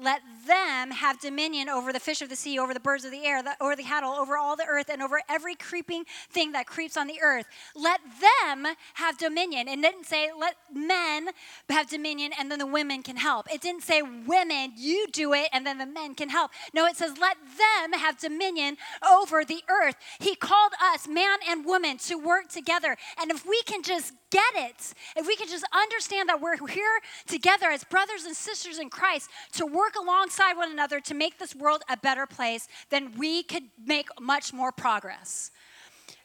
let 0.00 0.22
them 0.46 0.90
have 0.90 1.20
dominion 1.20 1.68
over 1.68 1.92
the 1.92 2.00
fish 2.00 2.22
of 2.22 2.28
the 2.28 2.36
sea, 2.36 2.58
over 2.58 2.72
the 2.74 2.80
birds 2.80 3.04
of 3.04 3.10
the 3.10 3.24
air, 3.24 3.42
the, 3.42 3.54
over 3.60 3.76
the 3.76 3.82
cattle, 3.82 4.10
over 4.10 4.36
all 4.36 4.56
the 4.56 4.66
earth, 4.66 4.88
and 4.90 5.02
over 5.02 5.20
every 5.28 5.54
creeping 5.54 6.04
thing 6.30 6.52
that 6.52 6.66
creeps 6.66 6.96
on 6.96 7.06
the 7.06 7.20
earth. 7.22 7.46
Let 7.74 8.00
them 8.20 8.66
have 8.94 9.18
dominion. 9.18 9.68
It 9.68 9.80
didn't 9.80 10.06
say 10.06 10.30
let 10.36 10.56
men 10.72 11.28
have 11.68 11.88
dominion 11.88 12.32
and 12.38 12.50
then 12.50 12.58
the 12.58 12.66
women 12.66 13.02
can 13.02 13.16
help. 13.16 13.52
It 13.52 13.60
didn't 13.60 13.82
say 13.82 14.02
women, 14.02 14.72
you 14.76 15.06
do 15.12 15.32
it, 15.34 15.48
and 15.52 15.66
then 15.66 15.78
the 15.78 15.86
men 15.86 16.14
can 16.14 16.28
help. 16.28 16.50
No, 16.72 16.86
it 16.86 16.96
says 16.96 17.18
let 17.18 17.36
them 17.58 17.98
have 17.98 18.18
dominion 18.18 18.76
over 19.08 19.44
the 19.44 19.62
earth. 19.68 19.96
He 20.18 20.34
called 20.34 20.72
us, 20.82 21.06
man 21.06 21.38
and 21.48 21.64
woman, 21.64 21.98
to 21.98 22.16
work 22.16 22.48
together. 22.48 22.96
And 23.20 23.30
if 23.30 23.46
we 23.46 23.62
can 23.62 23.82
just 23.82 24.14
get 24.30 24.54
it, 24.54 24.94
if 25.16 25.26
we 25.26 25.36
can 25.36 25.48
just 25.48 25.64
understand 25.74 26.28
that 26.28 26.40
we're 26.40 26.56
here 26.68 27.00
together 27.26 27.66
as 27.66 27.84
brothers 27.84 28.24
and 28.24 28.34
sisters 28.34 28.78
in 28.78 28.88
Christ 28.88 29.28
to 29.52 29.66
work 29.66 29.89
alongside 29.96 30.54
one 30.54 30.70
another 30.70 31.00
to 31.00 31.14
make 31.14 31.38
this 31.38 31.54
world 31.54 31.82
a 31.88 31.96
better 31.96 32.26
place, 32.26 32.68
then 32.90 33.14
we 33.16 33.42
could 33.42 33.64
make 33.84 34.08
much 34.20 34.52
more 34.52 34.72
progress. 34.72 35.50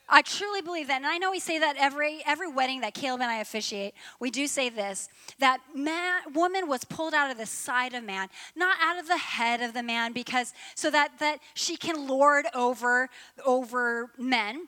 I 0.07 0.21
truly 0.21 0.61
believe 0.61 0.87
that, 0.87 0.97
and 0.97 1.07
I 1.07 1.17
know 1.17 1.31
we 1.31 1.39
say 1.39 1.57
that 1.57 1.77
every 1.77 2.21
every 2.25 2.47
wedding 2.47 2.81
that 2.81 2.93
Caleb 2.93 3.21
and 3.21 3.31
I 3.31 3.39
officiate. 3.39 3.95
We 4.19 4.29
do 4.29 4.45
say 4.45 4.69
this: 4.69 5.09
that 5.39 5.61
man, 5.73 6.21
woman 6.33 6.67
was 6.67 6.83
pulled 6.83 7.15
out 7.15 7.31
of 7.31 7.37
the 7.37 7.45
side 7.47 7.93
of 7.93 8.03
man, 8.03 8.29
not 8.55 8.77
out 8.81 8.99
of 8.99 9.07
the 9.07 9.17
head 9.17 9.61
of 9.61 9.73
the 9.73 9.81
man, 9.81 10.13
because 10.13 10.53
so 10.75 10.91
that 10.91 11.17
that 11.19 11.39
she 11.55 11.75
can 11.75 12.07
lord 12.07 12.45
over 12.53 13.09
over 13.43 14.11
men 14.17 14.67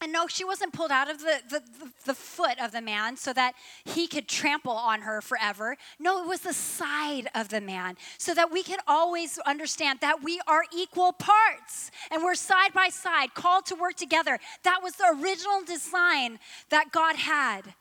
And 0.00 0.12
no, 0.12 0.26
she 0.28 0.44
wasn't 0.44 0.72
pulled 0.72 0.92
out 0.92 1.10
of 1.10 1.20
the, 1.20 1.40
the, 1.48 1.62
the, 2.04 2.14
foot 2.14 2.60
of 2.62 2.72
the 2.72 2.80
man 2.80 3.16
so 3.16 3.32
that 3.32 3.54
he 3.84 4.06
could 4.06 4.28
trample 4.28 4.72
on 4.72 5.00
her 5.00 5.20
forever. 5.20 5.76
No, 5.98 6.22
it 6.22 6.28
was 6.28 6.40
the 6.40 6.52
side 6.52 7.28
of 7.34 7.48
the 7.48 7.60
man 7.60 7.96
so 8.16 8.32
that 8.34 8.52
we 8.52 8.62
can 8.62 8.78
always 8.86 9.38
understand 9.38 9.98
that 10.00 10.22
we 10.22 10.40
are 10.46 10.62
equal 10.76 11.12
parts 11.12 11.90
and 12.10 12.22
we're 12.22 12.36
side 12.36 12.72
by 12.72 12.88
side, 12.90 13.34
called 13.34 13.66
to 13.66 13.74
work 13.74 13.94
together. 13.94 14.38
That 14.62 14.80
was 14.82 14.94
the 14.94 15.16
original 15.20 15.64
design 15.64 16.38
that 16.70 16.92
God 16.92 17.16
had. 17.16 17.74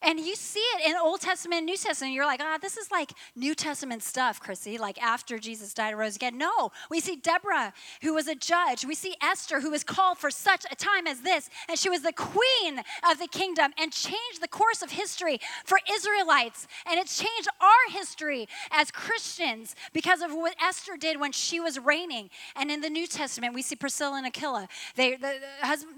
And 0.00 0.20
you 0.20 0.36
see 0.36 0.60
it 0.76 0.88
in 0.88 0.96
Old 0.96 1.20
Testament 1.20 1.58
and 1.58 1.66
New 1.66 1.76
Testament. 1.76 2.14
You're 2.14 2.24
like, 2.24 2.40
ah, 2.40 2.54
oh, 2.54 2.58
this 2.62 2.76
is 2.76 2.90
like 2.90 3.12
New 3.34 3.54
Testament 3.54 4.04
stuff, 4.04 4.40
Chrissy, 4.40 4.78
like 4.78 5.02
after 5.02 5.38
Jesus 5.38 5.74
died 5.74 5.90
and 5.90 5.98
rose 5.98 6.14
again. 6.14 6.38
No, 6.38 6.70
we 6.88 7.00
see 7.00 7.16
Deborah, 7.16 7.72
who 8.02 8.14
was 8.14 8.28
a 8.28 8.36
judge. 8.36 8.84
We 8.84 8.94
see 8.94 9.16
Esther, 9.20 9.60
who 9.60 9.72
was 9.72 9.82
called 9.82 10.18
for 10.18 10.30
such 10.30 10.64
a 10.70 10.76
time 10.76 11.08
as 11.08 11.22
this. 11.22 11.50
And 11.68 11.76
she 11.76 11.90
was 11.90 12.02
the 12.02 12.12
queen 12.12 12.78
of 13.10 13.18
the 13.18 13.26
kingdom 13.26 13.72
and 13.76 13.90
changed 13.90 14.40
the 14.40 14.48
course 14.48 14.82
of 14.82 14.92
history 14.92 15.40
for 15.64 15.80
Israelites. 15.90 16.68
And 16.88 17.00
it's 17.00 17.18
changed 17.18 17.48
our 17.60 17.92
history 17.92 18.48
as 18.70 18.92
Christians 18.92 19.74
because 19.92 20.22
of 20.22 20.32
what 20.32 20.54
Esther 20.62 20.96
did 20.96 21.18
when 21.18 21.32
she 21.32 21.58
was 21.58 21.76
reigning. 21.76 22.30
And 22.54 22.70
in 22.70 22.82
the 22.82 22.90
New 22.90 23.08
Testament, 23.08 23.52
we 23.52 23.62
see 23.62 23.74
Priscilla 23.74 24.18
and 24.18 24.26
Aquila. 24.26 24.68
They, 24.94 25.16
the, 25.16 25.40
the 25.60 25.66
husband, 25.66 25.96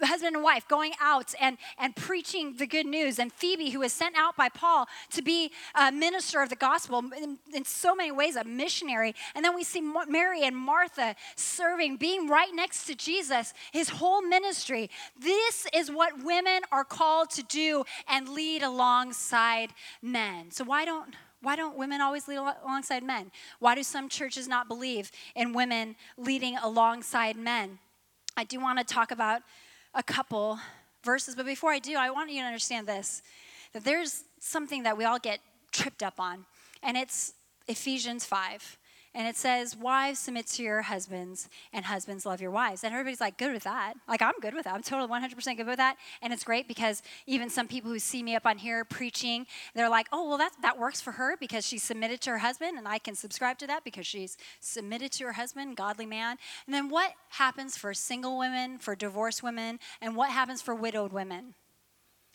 husband 0.00 0.34
and 0.36 0.44
wife 0.44 0.66
going 0.68 0.92
out 1.00 1.34
and, 1.40 1.58
and 1.78 1.94
preaching 1.94 2.56
the 2.56 2.66
good 2.66 2.86
news, 2.86 3.18
and 3.18 3.32
Phoebe, 3.32 3.70
who 3.70 3.80
was 3.80 3.92
sent 3.92 4.16
out 4.16 4.36
by 4.36 4.48
Paul 4.48 4.86
to 5.10 5.22
be 5.22 5.52
a 5.74 5.92
minister 5.92 6.42
of 6.42 6.48
the 6.48 6.56
gospel 6.56 7.02
in, 7.16 7.38
in 7.54 7.64
so 7.64 7.94
many 7.94 8.10
ways, 8.10 8.36
a 8.36 8.44
missionary. 8.44 9.14
And 9.34 9.44
then 9.44 9.54
we 9.54 9.64
see 9.64 9.80
Mary 10.08 10.42
and 10.42 10.56
Martha 10.56 11.14
serving, 11.36 11.96
being 11.96 12.28
right 12.28 12.54
next 12.54 12.86
to 12.86 12.94
Jesus, 12.94 13.54
his 13.72 13.88
whole 13.88 14.22
ministry. 14.22 14.90
This 15.18 15.66
is 15.72 15.90
what 15.90 16.22
women 16.22 16.62
are 16.70 16.84
called 16.84 17.30
to 17.30 17.42
do 17.42 17.84
and 18.08 18.28
lead 18.28 18.62
alongside 18.62 19.70
men. 20.00 20.50
So, 20.50 20.64
why 20.64 20.84
don't 20.84 21.14
why 21.42 21.56
don't 21.56 21.76
women 21.76 22.00
always 22.00 22.28
lead 22.28 22.36
alongside 22.36 23.02
men? 23.02 23.32
Why 23.58 23.74
do 23.74 23.82
some 23.82 24.08
churches 24.08 24.46
not 24.46 24.68
believe 24.68 25.10
in 25.34 25.52
women 25.52 25.96
leading 26.16 26.56
alongside 26.56 27.36
men? 27.36 27.80
I 28.36 28.44
do 28.44 28.60
want 28.60 28.78
to 28.78 28.84
talk 28.84 29.10
about 29.10 29.42
a 29.94 30.02
couple 30.02 30.58
verses, 31.04 31.34
but 31.34 31.46
before 31.46 31.70
I 31.70 31.78
do, 31.78 31.96
I 31.96 32.10
want 32.10 32.30
you 32.30 32.40
to 32.40 32.46
understand 32.46 32.86
this 32.86 33.22
that 33.72 33.84
there's 33.84 34.24
something 34.38 34.82
that 34.82 34.98
we 34.98 35.04
all 35.04 35.18
get 35.18 35.40
tripped 35.70 36.02
up 36.02 36.20
on, 36.20 36.44
and 36.82 36.96
it's 36.96 37.32
Ephesians 37.68 38.24
5. 38.24 38.76
And 39.14 39.28
it 39.28 39.36
says, 39.36 39.76
Wives, 39.76 40.18
submit 40.18 40.46
to 40.48 40.62
your 40.62 40.82
husbands, 40.82 41.48
and 41.72 41.84
husbands, 41.84 42.24
love 42.24 42.40
your 42.40 42.50
wives. 42.50 42.82
And 42.82 42.94
everybody's 42.94 43.20
like, 43.20 43.36
good 43.36 43.52
with 43.52 43.64
that. 43.64 43.94
Like, 44.08 44.22
I'm 44.22 44.32
good 44.40 44.54
with 44.54 44.64
that. 44.64 44.74
I'm 44.74 44.82
totally 44.82 45.08
100% 45.08 45.56
good 45.56 45.66
with 45.66 45.76
that. 45.76 45.96
And 46.22 46.32
it's 46.32 46.44
great 46.44 46.66
because 46.66 47.02
even 47.26 47.50
some 47.50 47.68
people 47.68 47.90
who 47.90 47.98
see 47.98 48.22
me 48.22 48.34
up 48.34 48.46
on 48.46 48.56
here 48.58 48.84
preaching, 48.84 49.46
they're 49.74 49.90
like, 49.90 50.08
oh, 50.12 50.28
well, 50.28 50.38
that, 50.38 50.52
that 50.62 50.78
works 50.78 51.00
for 51.00 51.12
her 51.12 51.36
because 51.38 51.66
she's 51.66 51.82
submitted 51.82 52.20
to 52.22 52.30
her 52.30 52.38
husband, 52.38 52.78
and 52.78 52.88
I 52.88 52.98
can 52.98 53.14
subscribe 53.14 53.58
to 53.58 53.66
that 53.66 53.84
because 53.84 54.06
she's 54.06 54.38
submitted 54.60 55.12
to 55.12 55.24
her 55.24 55.32
husband, 55.32 55.76
godly 55.76 56.06
man. 56.06 56.38
And 56.66 56.74
then 56.74 56.88
what 56.88 57.12
happens 57.30 57.76
for 57.76 57.92
single 57.92 58.38
women, 58.38 58.78
for 58.78 58.96
divorced 58.96 59.42
women, 59.42 59.78
and 60.00 60.16
what 60.16 60.30
happens 60.30 60.62
for 60.62 60.74
widowed 60.74 61.12
women? 61.12 61.54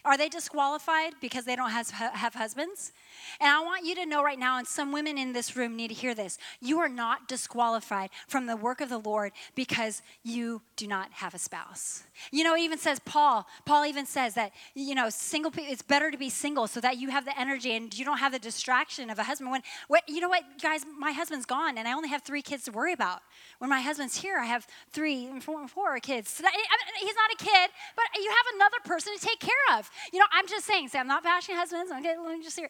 Are 0.06 0.18
they 0.18 0.30
disqualified 0.30 1.14
because 1.20 1.44
they 1.44 1.56
don't 1.56 1.72
have, 1.72 1.90
have 1.90 2.34
husbands? 2.34 2.94
And 3.42 3.50
I 3.50 3.60
want 3.62 3.86
you 3.86 3.94
to 3.96 4.06
know 4.06 4.24
right 4.24 4.40
now, 4.40 4.58
and 4.58 4.66
some 4.66 4.94
women 4.94 5.18
in 5.18 5.34
this 5.34 5.56
room 5.56 5.76
need 5.76 5.90
to 5.90 5.94
hear 5.94 6.16
this 6.16 6.38
you 6.62 6.80
are 6.80 6.88
not 6.90 7.28
disqualified 7.28 8.10
from 8.28 8.46
the 8.46 8.56
work 8.56 8.80
of 8.80 8.90
the 8.90 8.98
Lord 9.00 9.34
because 9.56 10.02
you 10.24 10.62
do 10.76 10.88
not 10.88 11.12
have 11.12 11.34
a 11.34 11.38
spouse. 11.38 12.04
You 12.32 12.44
know, 12.44 12.56
it 12.56 12.62
even 12.62 12.78
says, 12.78 13.00
Paul, 13.00 13.46
Paul 13.66 13.86
even 13.86 14.06
says 14.06 14.34
that, 14.36 14.54
you 14.76 14.96
know, 14.96 15.10
single 15.10 15.52
people, 15.52 15.72
it's 15.72 15.82
better 15.82 16.10
to 16.10 16.18
be 16.18 16.30
single 16.30 16.68
so 16.68 16.80
that 16.80 16.98
you 16.98 17.10
have 17.10 17.26
the 17.26 17.38
energy 17.38 17.76
and 17.76 17.98
you 17.98 18.06
don't 18.06 18.20
have 18.20 18.32
the 18.32 18.40
distraction 18.40 19.10
of 19.10 19.20
a 19.20 19.24
husband. 19.24 19.52
When, 19.52 19.62
when 19.88 20.02
you 20.08 20.22
know 20.22 20.30
what, 20.30 20.44
guys, 20.62 20.86
my 20.98 21.12
husband's 21.12 21.46
gone 21.46 21.78
and 21.78 21.88
I 21.88 21.94
only 21.94 22.10
have 22.10 22.22
three 22.22 22.42
kids 22.42 22.64
to 22.66 22.72
worry 22.72 22.94
about. 22.94 23.22
When 23.60 23.70
my 23.70 23.82
husband's 23.82 24.18
here, 24.18 24.38
I 24.38 24.46
have 24.46 24.68
three, 24.92 25.40
four, 25.42 25.68
four 25.68 26.00
kids. 26.00 26.30
So 26.30 26.44
that, 26.44 26.54
I 26.54 26.56
mean, 26.56 27.08
he's 27.08 27.16
not 27.16 27.32
a 27.34 27.38
kid, 27.38 27.72
but 27.96 28.06
you 28.16 28.30
have 28.30 28.56
another 28.56 28.78
person 28.86 29.14
to 29.18 29.26
take 29.26 29.40
care 29.40 29.78
of. 29.78 29.90
You 30.12 30.20
know, 30.20 30.26
I'm 30.32 30.48
just 30.48 30.66
saying, 30.66 30.90
say, 30.90 31.00
I'm 31.00 31.08
not 31.08 31.24
bashing 31.24 31.56
husbands. 31.56 31.92
I'm 31.92 32.04
let 32.04 32.38
me 32.38 32.44
just 32.44 32.58
hear. 32.58 32.70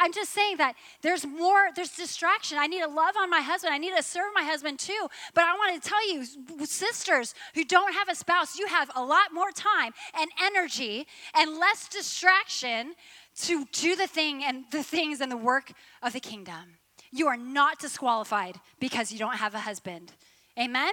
I'm 0.00 0.12
just 0.12 0.32
saying 0.32 0.56
that 0.58 0.74
there's 1.00 1.26
more, 1.26 1.68
there's 1.74 1.90
distraction. 1.90 2.58
I 2.58 2.66
need 2.66 2.82
to 2.82 2.88
love 2.88 3.14
on 3.18 3.30
my 3.30 3.40
husband. 3.40 3.74
I 3.74 3.78
need 3.78 3.94
to 3.96 4.02
serve 4.02 4.32
my 4.34 4.42
husband 4.42 4.78
too. 4.78 5.06
But 5.34 5.44
I 5.44 5.54
want 5.54 5.82
to 5.82 5.88
tell 5.88 6.12
you, 6.12 6.24
sisters 6.64 7.34
who 7.54 7.64
don't 7.64 7.94
have 7.94 8.08
a 8.08 8.14
spouse, 8.14 8.58
you 8.58 8.66
have 8.66 8.90
a 8.94 9.04
lot 9.04 9.32
more 9.32 9.50
time 9.50 9.92
and 10.18 10.30
energy 10.42 11.06
and 11.34 11.58
less 11.58 11.88
distraction 11.88 12.94
to 13.42 13.66
do 13.72 13.96
the 13.96 14.06
thing 14.06 14.44
and 14.44 14.64
the 14.70 14.82
things 14.82 15.20
and 15.20 15.32
the 15.32 15.36
work 15.36 15.72
of 16.02 16.12
the 16.12 16.20
kingdom. 16.20 16.78
You 17.10 17.28
are 17.28 17.36
not 17.36 17.78
disqualified 17.78 18.56
because 18.80 19.12
you 19.12 19.18
don't 19.18 19.36
have 19.36 19.54
a 19.54 19.60
husband. 19.60 20.12
Amen? 20.58 20.92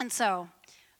And 0.00 0.12
so, 0.12 0.48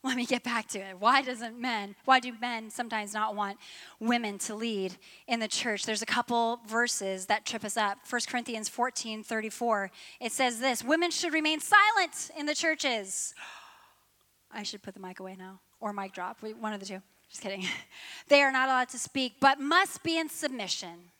let 0.05 0.17
me 0.17 0.27
get 0.27 0.45
back 0.45 0.69
to 0.69 0.79
it. 0.79 0.97
Why 1.01 1.23
doesn't 1.23 1.59
men, 1.61 1.97
why 2.05 2.21
do 2.21 2.33
men 2.41 2.71
sometimes 2.71 3.13
not 3.13 3.35
want 3.35 3.59
women 3.99 4.39
to 4.41 4.55
lead 4.55 4.97
in 5.27 5.41
the 5.41 5.49
church? 5.49 5.85
There's 5.85 6.03
a 6.03 6.07
couple 6.07 6.61
verses 6.69 7.27
that 7.27 7.45
trip 7.45 7.65
us 7.65 7.77
up. 7.77 7.99
1 8.09 8.21
Corinthians 8.29 8.69
14, 8.69 9.25
34. 9.25 9.91
It 10.21 10.33
says 10.33 10.61
this 10.61 10.85
women 10.85 11.11
should 11.11 11.33
remain 11.33 11.59
silent 11.61 12.31
in 12.39 12.47
the 12.47 12.55
churches. 12.55 13.35
I 14.53 14.63
should 14.63 14.83
put 14.83 14.95
the 14.95 15.01
mic 15.01 15.21
away 15.21 15.37
now, 15.37 15.61
or 15.81 15.93
mic 15.93 16.13
drop, 16.13 16.39
one 16.43 16.73
of 16.73 16.81
the 16.81 16.87
two. 16.87 17.03
Just 17.29 17.43
kidding. 17.43 17.67
they 18.29 18.43
are 18.43 18.53
not 18.53 18.69
allowed 18.69 18.89
to 18.91 18.99
speak, 18.99 19.35
but 19.41 19.61
must 19.61 20.03
be 20.03 20.17
in 20.19 20.29
submission. 20.29 21.11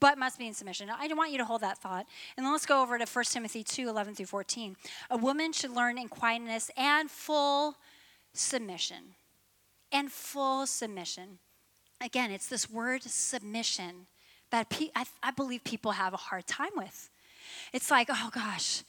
But 0.00 0.16
must 0.16 0.38
be 0.38 0.46
in 0.46 0.54
submission. 0.54 0.88
I 0.90 1.12
want 1.12 1.32
you 1.32 1.38
to 1.38 1.44
hold 1.44 1.62
that 1.62 1.78
thought. 1.78 2.06
And 2.36 2.46
then 2.46 2.52
let's 2.52 2.66
go 2.66 2.80
over 2.80 2.98
to 2.98 3.04
1 3.04 3.24
Timothy 3.24 3.64
2 3.64 3.88
11 3.88 4.14
through 4.14 4.26
14. 4.26 4.76
A 5.10 5.16
woman 5.16 5.52
should 5.52 5.72
learn 5.72 5.98
in 5.98 6.08
quietness 6.08 6.70
and 6.76 7.10
full 7.10 7.74
submission. 8.38 9.14
And 9.90 10.12
full 10.12 10.66
submission. 10.66 11.38
Again, 12.00 12.30
it's 12.30 12.46
this 12.46 12.70
word 12.70 13.02
submission 13.02 14.06
that 14.50 14.72
I, 14.94 15.04
I 15.22 15.30
believe 15.30 15.64
people 15.64 15.92
have 15.92 16.14
a 16.14 16.18
hard 16.18 16.46
time 16.46 16.70
with. 16.76 17.10
It's 17.72 17.90
like, 17.90 18.08
oh 18.10 18.30
gosh, 18.32 18.82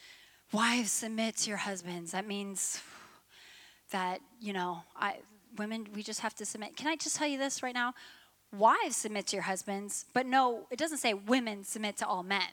wives 0.51 0.91
submit 0.91 1.37
to 1.37 1.49
your 1.49 1.57
husbands. 1.57 2.11
That 2.11 2.27
means 2.27 2.81
that, 3.91 4.19
you 4.39 4.53
know, 4.53 4.83
I, 4.95 5.17
women, 5.57 5.87
we 5.93 6.03
just 6.03 6.19
have 6.21 6.35
to 6.35 6.45
submit. 6.45 6.75
Can 6.75 6.87
I 6.87 6.95
just 6.95 7.15
tell 7.15 7.27
you 7.27 7.37
this 7.37 7.63
right 7.63 7.73
now? 7.73 7.93
Wives 8.55 8.95
submit 8.95 9.27
to 9.27 9.35
your 9.35 9.43
husbands, 9.43 10.05
but 10.13 10.25
no, 10.25 10.65
it 10.71 10.79
doesn't 10.79 10.97
say 10.97 11.13
women 11.13 11.63
submit 11.63 11.97
to 11.97 12.07
all 12.07 12.23
men. 12.23 12.49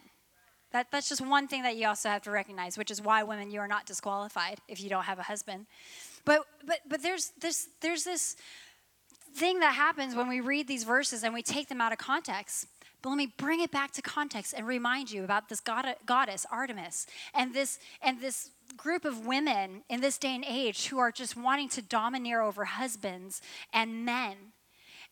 That, 0.73 0.89
that's 0.91 1.09
just 1.09 1.21
one 1.21 1.49
thing 1.49 1.63
that 1.63 1.77
you 1.77 1.87
also 1.87 2.09
have 2.09 2.23
to 2.23 2.31
recognize, 2.31 2.77
which 2.77 2.91
is 2.91 3.01
why 3.01 3.23
women, 3.23 3.51
you 3.51 3.61
are 3.61 3.69
not 3.69 3.87
disqualified 3.87 4.59
if 4.69 4.83
you 4.83 4.91
don't 4.91 5.05
have 5.05 5.19
a 5.19 5.23
husband. 5.23 5.67
But, 6.27 6.45
but, 6.67 6.81
but 6.87 7.03
there's, 7.03 7.33
this, 7.41 7.69
there's 7.81 8.05
this 8.05 8.37
thing 9.35 9.61
that 9.61 9.75
happens 9.75 10.15
when 10.15 10.29
we 10.29 10.41
read 10.41 10.69
these 10.69 10.85
verses 10.85 11.23
and 11.23 11.33
we 11.33 11.43
take 11.43 11.69
them 11.69 11.81
out 11.81 11.93
of 11.93 11.99
context. 11.99 12.67
But 13.01 13.11
let 13.11 13.17
me 13.17 13.33
bring 13.39 13.61
it 13.61 13.71
back 13.71 13.93
to 13.93 14.03
context 14.03 14.53
and 14.55 14.67
remind 14.67 15.11
you 15.11 15.25
about 15.25 15.49
this 15.49 15.61
god- 15.61 15.97
goddess 16.05 16.45
Artemis 16.51 17.07
and 17.35 17.55
this 17.55 17.79
and 18.03 18.21
this 18.21 18.51
group 18.77 19.05
of 19.05 19.25
women 19.25 19.85
in 19.89 20.01
this 20.01 20.19
day 20.19 20.35
and 20.35 20.45
age 20.47 20.87
who 20.87 20.99
are 20.99 21.13
just 21.13 21.37
wanting 21.37 21.69
to 21.69 21.83
domineer 21.83 22.41
over 22.41 22.65
husbands 22.65 23.41
and 23.73 24.05
men. 24.05 24.35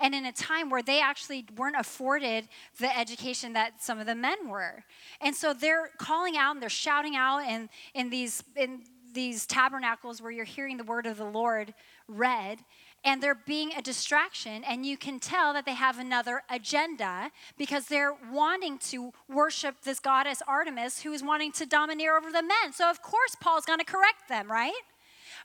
And 0.00 0.12
in 0.12 0.27
a 0.27 0.33
time 0.33 0.70
where 0.70 0.83
they 0.83 1.00
actually 1.00 1.46
weren't 1.57 1.77
afforded 1.79 2.48
the 2.81 2.98
education 2.98 3.53
that 3.53 3.81
some 3.81 4.00
of 4.00 4.07
the 4.07 4.16
men 4.16 4.48
were. 4.48 4.83
And 5.20 5.37
so 5.37 5.55
they're 5.55 5.90
calling 5.98 6.37
out 6.37 6.57
and 6.57 6.61
they're 6.61 6.68
shouting 6.68 7.14
out 7.14 7.48
in, 7.48 7.68
in 7.94 8.11
these 8.11 8.42
in 8.57 8.83
these 9.14 9.46
tabernacles 9.46 10.20
where 10.20 10.31
you're 10.31 10.44
hearing 10.44 10.77
the 10.77 10.85
word 10.85 11.07
of 11.07 11.16
the 11.16 11.24
Lord 11.24 11.72
read 12.09 12.59
and 13.05 13.22
they're 13.22 13.35
being 13.35 13.72
a 13.77 13.83
distraction 13.83 14.64
and 14.64 14.85
you 14.85 14.96
can 14.96 15.20
tell 15.20 15.53
that 15.53 15.64
they 15.64 15.74
have 15.74 15.98
another 15.98 16.42
agenda 16.50 17.31
because 17.57 17.87
they're 17.87 18.14
wanting 18.33 18.79
to 18.79 19.12
worship 19.29 19.83
this 19.83 20.00
goddess 20.00 20.42
Artemis 20.46 21.03
who 21.03 21.12
is 21.12 21.22
wanting 21.22 21.53
to 21.53 21.66
domineer 21.66 22.16
over 22.16 22.31
the 22.31 22.42
men. 22.42 22.72
So 22.72 22.90
of 22.90 23.00
course 23.03 23.37
Paul's 23.40 23.64
going 23.64 23.79
to 23.79 23.85
correct 23.85 24.29
them, 24.29 24.50
right? 24.50 24.72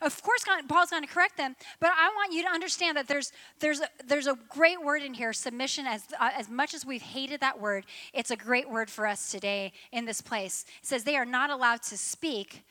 Of 0.02 0.22
course, 0.22 0.44
Paul's 0.68 0.90
going 0.90 1.02
to 1.02 1.08
correct 1.08 1.36
them, 1.36 1.56
but 1.78 1.90
I 1.90 2.08
want 2.16 2.32
you 2.32 2.42
to 2.42 2.48
understand 2.48 2.96
that 2.96 3.06
there's 3.06 3.32
there's 3.58 3.80
a, 3.80 3.88
there's 4.06 4.26
a 4.26 4.38
great 4.48 4.82
word 4.82 5.02
in 5.02 5.12
here, 5.12 5.32
submission. 5.32 5.86
As 5.86 6.04
uh, 6.18 6.30
as 6.34 6.48
much 6.48 6.72
as 6.72 6.86
we've 6.86 7.02
hated 7.02 7.40
that 7.40 7.60
word, 7.60 7.84
it's 8.14 8.30
a 8.30 8.36
great 8.36 8.70
word 8.70 8.88
for 8.88 9.06
us 9.06 9.30
today 9.30 9.72
in 9.92 10.06
this 10.06 10.22
place. 10.22 10.64
It 10.80 10.86
says 10.86 11.04
they 11.04 11.16
are 11.16 11.26
not 11.26 11.50
allowed 11.50 11.82
to 11.84 11.98
speak, 11.98 12.64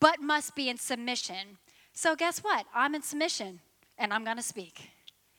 but 0.00 0.20
must 0.20 0.54
be 0.54 0.68
in 0.68 0.76
submission. 0.78 1.58
So, 1.92 2.14
guess 2.14 2.40
what? 2.40 2.66
I'm 2.74 2.94
in 2.94 3.02
submission 3.02 3.60
and 3.98 4.12
I'm 4.12 4.24
going 4.24 4.36
to 4.36 4.42
speak. 4.42 4.90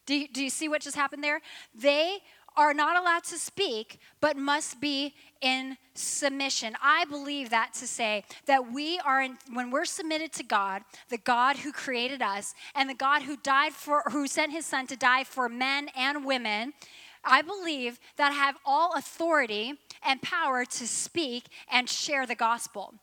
Do 0.05 0.15
you, 0.15 0.27
do 0.27 0.43
you 0.43 0.49
see 0.49 0.67
what 0.69 0.81
just 0.81 0.95
happened 0.95 1.23
there? 1.23 1.41
They 1.75 2.19
are 2.55 2.73
not 2.73 2.99
allowed 2.99 3.23
to 3.25 3.37
speak, 3.37 3.99
but 4.19 4.35
must 4.35 4.81
be 4.81 5.13
in 5.41 5.77
submission. 5.93 6.73
I 6.81 7.05
believe 7.05 7.51
that 7.51 7.73
to 7.75 7.87
say 7.87 8.23
that 8.47 8.71
we 8.73 8.99
are, 8.99 9.21
in, 9.21 9.37
when 9.53 9.69
we're 9.69 9.85
submitted 9.85 10.33
to 10.33 10.43
God, 10.43 10.81
the 11.09 11.19
God 11.19 11.57
who 11.57 11.71
created 11.71 12.23
us, 12.23 12.55
and 12.73 12.89
the 12.89 12.95
God 12.95 13.21
who 13.21 13.37
died 13.37 13.73
for, 13.73 14.01
who 14.11 14.25
sent 14.25 14.51
his 14.51 14.65
son 14.65 14.87
to 14.87 14.95
die 14.95 15.23
for 15.23 15.47
men 15.47 15.89
and 15.95 16.25
women, 16.25 16.73
I 17.23 17.43
believe 17.43 17.99
that 18.15 18.33
have 18.33 18.55
all 18.65 18.93
authority 18.95 19.73
and 20.03 20.21
power 20.21 20.65
to 20.65 20.87
speak 20.87 21.45
and 21.71 21.87
share 21.87 22.25
the 22.25 22.35
gospel. 22.35 22.95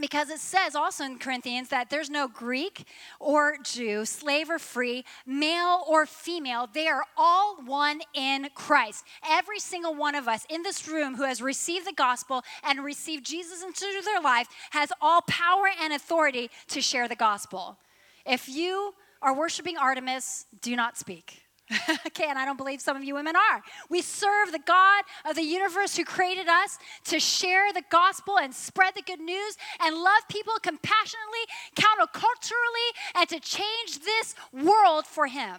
Because 0.00 0.28
it 0.28 0.40
says 0.40 0.74
also 0.74 1.04
in 1.04 1.18
Corinthians 1.18 1.68
that 1.68 1.88
there's 1.88 2.10
no 2.10 2.26
Greek 2.26 2.84
or 3.20 3.56
Jew, 3.62 4.04
slave 4.04 4.50
or 4.50 4.58
free, 4.58 5.04
male 5.24 5.84
or 5.86 6.04
female. 6.04 6.68
They 6.72 6.88
are 6.88 7.04
all 7.16 7.62
one 7.64 8.00
in 8.12 8.48
Christ. 8.56 9.04
Every 9.28 9.60
single 9.60 9.94
one 9.94 10.16
of 10.16 10.26
us 10.26 10.46
in 10.50 10.64
this 10.64 10.88
room 10.88 11.14
who 11.14 11.22
has 11.22 11.40
received 11.40 11.86
the 11.86 11.92
gospel 11.92 12.42
and 12.64 12.82
received 12.82 13.24
Jesus 13.24 13.62
into 13.62 13.86
their 14.04 14.20
life 14.20 14.48
has 14.70 14.90
all 15.00 15.22
power 15.22 15.66
and 15.80 15.92
authority 15.92 16.50
to 16.68 16.80
share 16.80 17.06
the 17.06 17.14
gospel. 17.14 17.78
If 18.26 18.48
you 18.48 18.94
are 19.22 19.34
worshiping 19.34 19.76
Artemis, 19.78 20.46
do 20.60 20.74
not 20.74 20.98
speak. 20.98 21.43
okay, 22.06 22.26
and 22.28 22.38
I 22.38 22.44
don't 22.44 22.58
believe 22.58 22.80
some 22.80 22.96
of 22.96 23.04
you 23.04 23.14
women 23.14 23.34
are. 23.36 23.62
We 23.88 24.02
serve 24.02 24.52
the 24.52 24.60
God 24.66 25.04
of 25.28 25.34
the 25.34 25.42
universe 25.42 25.96
who 25.96 26.04
created 26.04 26.46
us 26.46 26.78
to 27.04 27.18
share 27.18 27.72
the 27.72 27.82
gospel 27.90 28.38
and 28.38 28.54
spread 28.54 28.94
the 28.94 29.02
good 29.02 29.20
news 29.20 29.56
and 29.80 29.96
love 29.96 30.28
people 30.28 30.54
compassionately, 30.62 31.40
counterculturally, 31.74 32.90
and 33.16 33.28
to 33.30 33.40
change 33.40 34.00
this 34.04 34.34
world 34.52 35.06
for 35.06 35.26
Him. 35.26 35.56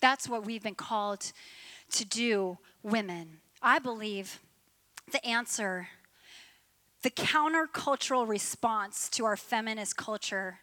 That's 0.00 0.28
what 0.28 0.46
we've 0.46 0.62
been 0.62 0.76
called 0.76 1.32
to 1.92 2.04
do, 2.04 2.58
women. 2.82 3.40
I 3.60 3.80
believe 3.80 4.40
the 5.10 5.24
answer, 5.26 5.88
the 7.02 7.10
countercultural 7.10 8.28
response 8.28 9.08
to 9.10 9.24
our 9.24 9.36
feminist 9.36 9.96
culture 9.96 10.60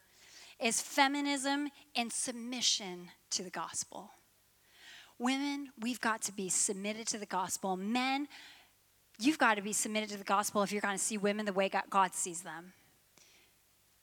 is 0.59 0.81
feminism 0.81 1.69
in 1.95 2.09
submission 2.11 3.09
to 3.31 3.43
the 3.43 3.49
gospel. 3.49 4.11
Women, 5.21 5.69
we've 5.79 6.01
got 6.01 6.23
to 6.23 6.31
be 6.31 6.49
submitted 6.49 7.05
to 7.09 7.19
the 7.19 7.27
gospel. 7.27 7.77
Men, 7.77 8.27
you've 9.19 9.37
got 9.37 9.53
to 9.53 9.61
be 9.61 9.71
submitted 9.71 10.09
to 10.09 10.17
the 10.17 10.23
gospel 10.23 10.63
if 10.63 10.71
you're 10.71 10.81
going 10.81 10.97
to 10.97 11.03
see 11.03 11.15
women 11.15 11.45
the 11.45 11.53
way 11.53 11.69
God 11.91 12.15
sees 12.15 12.41
them. 12.41 12.73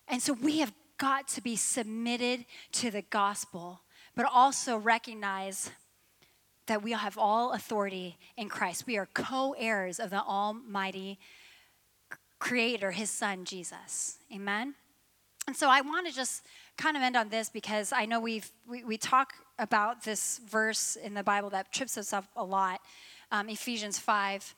And 0.07 0.23
so 0.23 0.33
we 0.33 0.61
have 0.61 0.73
got 0.97 1.27
to 1.29 1.41
be 1.41 1.57
submitted 1.57 2.45
to 2.71 2.93
the 2.93 3.03
gospel, 3.03 3.81
but 4.15 4.27
also 4.33 4.77
recognize 4.77 5.73
that 6.69 6.85
we 6.85 6.93
have 6.93 7.19
all 7.19 7.53
authority 7.53 8.17
in 8.37 8.49
Christ. 8.49 8.87
We 8.87 8.97
are 8.97 9.09
co 9.13 9.57
heirs 9.59 9.99
of 9.99 10.11
the 10.11 10.23
Almighty 10.23 11.19
Creator, 12.39 12.93
His 12.93 13.11
Son, 13.11 13.45
Jesus. 13.45 14.19
Amen? 14.33 14.77
And 15.49 15.57
so 15.57 15.69
I 15.69 15.81
want 15.81 16.07
to 16.07 16.15
just 16.15 16.45
kind 16.79 16.97
of 16.97 17.03
end 17.03 17.17
on 17.17 17.29
this 17.29 17.51
because 17.51 17.93
I 17.93 18.07
know 18.07 18.21
we've, 18.21 18.51
we, 18.67 18.85
we 18.85 18.97
talk 18.97 19.35
about 19.59 20.05
this 20.05 20.41
verse 20.49 20.97
in 20.97 21.13
the 21.13 21.25
Bible 21.25 21.51
that 21.51 21.73
trips 21.73 21.99
us 21.99 22.13
up 22.13 22.25
a 22.37 22.45
lot 22.45 22.81
um, 23.31 23.49
Ephesians 23.49 23.99
5. 23.99 24.55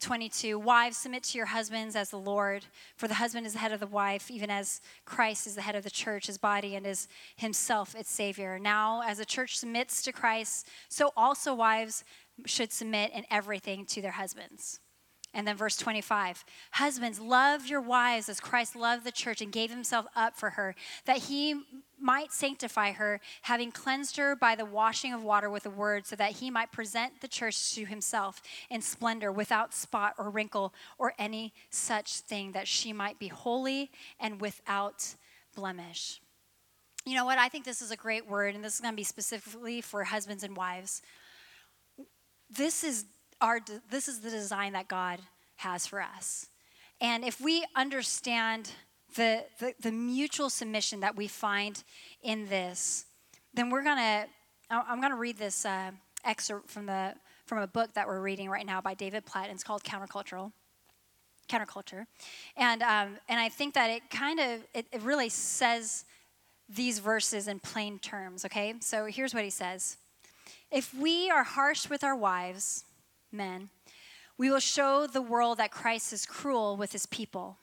22 0.00 0.60
Wives, 0.60 0.96
submit 0.96 1.24
to 1.24 1.36
your 1.36 1.48
husbands 1.48 1.96
as 1.96 2.10
the 2.10 2.18
Lord, 2.18 2.64
for 2.94 3.08
the 3.08 3.14
husband 3.14 3.48
is 3.48 3.54
the 3.54 3.58
head 3.58 3.72
of 3.72 3.80
the 3.80 3.86
wife, 3.88 4.30
even 4.30 4.48
as 4.48 4.80
Christ 5.04 5.44
is 5.48 5.56
the 5.56 5.62
head 5.62 5.74
of 5.74 5.82
the 5.82 5.90
church, 5.90 6.28
his 6.28 6.38
body, 6.38 6.76
and 6.76 6.86
is 6.86 7.08
himself 7.34 7.96
its 7.96 8.08
Savior. 8.08 8.60
Now, 8.60 9.02
as 9.04 9.18
the 9.18 9.24
church 9.24 9.58
submits 9.58 10.00
to 10.02 10.12
Christ, 10.12 10.68
so 10.88 11.10
also 11.16 11.52
wives 11.52 12.04
should 12.46 12.72
submit 12.72 13.10
in 13.12 13.24
everything 13.28 13.84
to 13.86 14.00
their 14.00 14.12
husbands. 14.12 14.78
And 15.34 15.46
then 15.46 15.56
verse 15.56 15.76
25 15.76 16.44
Husbands, 16.72 17.20
love 17.20 17.66
your 17.66 17.80
wives 17.80 18.28
as 18.28 18.40
Christ 18.40 18.74
loved 18.74 19.04
the 19.04 19.12
church 19.12 19.40
and 19.40 19.52
gave 19.52 19.70
himself 19.70 20.06
up 20.16 20.34
for 20.34 20.50
her, 20.50 20.74
that 21.04 21.18
he 21.18 21.62
might 22.00 22.32
sanctify 22.32 22.92
her, 22.92 23.20
having 23.42 23.70
cleansed 23.70 24.16
her 24.16 24.34
by 24.34 24.54
the 24.54 24.64
washing 24.64 25.12
of 25.12 25.22
water 25.22 25.50
with 25.50 25.64
the 25.64 25.70
word, 25.70 26.06
so 26.06 26.16
that 26.16 26.32
he 26.32 26.50
might 26.50 26.72
present 26.72 27.20
the 27.20 27.28
church 27.28 27.74
to 27.74 27.84
himself 27.84 28.40
in 28.70 28.80
splendor, 28.80 29.30
without 29.30 29.74
spot 29.74 30.14
or 30.16 30.30
wrinkle 30.30 30.72
or 30.96 31.12
any 31.18 31.52
such 31.70 32.20
thing, 32.20 32.52
that 32.52 32.66
she 32.66 32.92
might 32.92 33.18
be 33.18 33.28
holy 33.28 33.90
and 34.18 34.40
without 34.40 35.14
blemish. 35.54 36.20
You 37.04 37.14
know 37.14 37.24
what? 37.24 37.38
I 37.38 37.48
think 37.48 37.64
this 37.64 37.82
is 37.82 37.90
a 37.90 37.96
great 37.96 38.28
word, 38.28 38.54
and 38.54 38.64
this 38.64 38.74
is 38.74 38.80
going 38.80 38.92
to 38.92 38.96
be 38.96 39.04
specifically 39.04 39.80
for 39.80 40.04
husbands 40.04 40.42
and 40.42 40.56
wives. 40.56 41.02
This 42.50 42.84
is 42.84 43.04
our 43.40 43.60
this 43.90 44.08
is 44.08 44.20
the 44.20 44.30
design 44.30 44.72
that 44.72 44.88
God 44.88 45.20
has 45.56 45.86
for 45.86 46.00
us. 46.00 46.46
And 47.00 47.24
if 47.24 47.40
we 47.40 47.64
understand 47.76 48.70
the, 49.14 49.44
the, 49.60 49.74
the 49.80 49.92
mutual 49.92 50.50
submission 50.50 51.00
that 51.00 51.16
we 51.16 51.28
find 51.28 51.82
in 52.22 52.48
this, 52.48 53.06
then 53.54 53.70
we're 53.70 53.84
gonna 53.84 54.26
I'm 54.70 55.00
gonna 55.00 55.16
read 55.16 55.38
this 55.38 55.64
uh, 55.64 55.92
excerpt 56.24 56.70
from 56.70 56.86
the 56.86 57.14
from 57.46 57.58
a 57.58 57.66
book 57.66 57.94
that 57.94 58.06
we're 58.06 58.20
reading 58.20 58.50
right 58.50 58.66
now 58.66 58.80
by 58.80 58.92
David 58.92 59.24
Platt, 59.24 59.44
and 59.44 59.54
it's 59.54 59.64
called 59.64 59.82
Countercultural 59.82 60.52
counterculture. 61.48 62.04
And 62.56 62.82
um, 62.82 63.16
and 63.28 63.40
i 63.40 63.48
think 63.48 63.74
that 63.74 63.88
it 63.90 64.10
kind 64.10 64.38
of 64.38 64.60
it, 64.74 64.86
it 64.92 65.00
really 65.02 65.30
says 65.30 66.04
these 66.68 66.98
verses 66.98 67.48
in 67.48 67.58
plain 67.58 67.98
terms 67.98 68.44
okay? 68.44 68.74
So 68.80 69.06
here's 69.06 69.34
what 69.34 69.44
he 69.44 69.50
says. 69.50 69.96
If 70.70 70.92
we 70.92 71.30
are 71.30 71.44
harsh 71.44 71.88
with 71.88 72.04
our 72.04 72.14
wives 72.14 72.84
men, 73.32 73.70
we 74.36 74.50
will 74.50 74.60
show 74.60 75.06
the 75.06 75.22
world 75.22 75.58
that 75.58 75.70
Christ 75.70 76.12
is 76.12 76.26
cruel 76.26 76.76
with 76.76 76.92
his 76.92 77.06
people. 77.06 77.58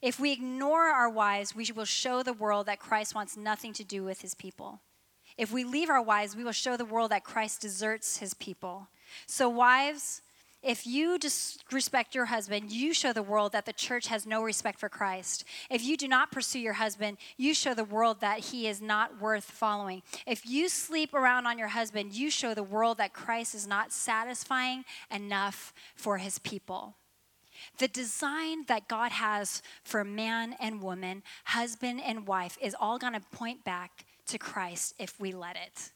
If 0.00 0.18
we 0.18 0.32
ignore 0.32 0.86
our 0.86 1.08
wives, 1.08 1.54
we 1.54 1.70
will 1.74 1.84
show 1.84 2.22
the 2.22 2.32
world 2.32 2.66
that 2.66 2.78
Christ 2.78 3.14
wants 3.14 3.36
nothing 3.36 3.72
to 3.74 3.84
do 3.84 4.04
with 4.04 4.20
his 4.20 4.34
people. 4.34 4.80
If 5.38 5.52
we 5.52 5.64
leave 5.64 5.88
our 5.88 6.02
wives, 6.02 6.36
we 6.36 6.44
will 6.44 6.52
show 6.52 6.76
the 6.76 6.84
world 6.84 7.10
that 7.10 7.24
Christ 7.24 7.62
deserts 7.62 8.18
his 8.18 8.34
people. 8.34 8.88
So, 9.26 9.48
wives, 9.48 10.22
if 10.62 10.86
you 10.86 11.18
disrespect 11.18 12.14
your 12.14 12.26
husband, 12.26 12.70
you 12.70 12.94
show 12.94 13.12
the 13.12 13.22
world 13.22 13.52
that 13.52 13.66
the 13.66 13.72
church 13.72 14.06
has 14.06 14.26
no 14.26 14.42
respect 14.42 14.78
for 14.78 14.88
Christ. 14.88 15.44
If 15.68 15.84
you 15.84 15.96
do 15.96 16.06
not 16.06 16.30
pursue 16.30 16.60
your 16.60 16.74
husband, 16.74 17.18
you 17.36 17.52
show 17.52 17.74
the 17.74 17.84
world 17.84 18.20
that 18.20 18.38
he 18.38 18.68
is 18.68 18.80
not 18.80 19.20
worth 19.20 19.44
following. 19.44 20.02
If 20.26 20.46
you 20.46 20.68
sleep 20.68 21.14
around 21.14 21.46
on 21.46 21.58
your 21.58 21.68
husband, 21.68 22.14
you 22.14 22.30
show 22.30 22.54
the 22.54 22.62
world 22.62 22.98
that 22.98 23.12
Christ 23.12 23.54
is 23.54 23.66
not 23.66 23.92
satisfying 23.92 24.84
enough 25.10 25.74
for 25.96 26.18
his 26.18 26.38
people. 26.38 26.94
The 27.78 27.88
design 27.88 28.64
that 28.68 28.88
God 28.88 29.12
has 29.12 29.62
for 29.82 30.04
man 30.04 30.54
and 30.60 30.80
woman, 30.80 31.22
husband 31.44 32.00
and 32.04 32.26
wife, 32.26 32.56
is 32.60 32.76
all 32.78 32.98
going 32.98 33.14
to 33.14 33.20
point 33.32 33.64
back 33.64 34.04
to 34.26 34.38
Christ 34.38 34.94
if 34.98 35.18
we 35.20 35.32
let 35.32 35.56
it. 35.56 35.90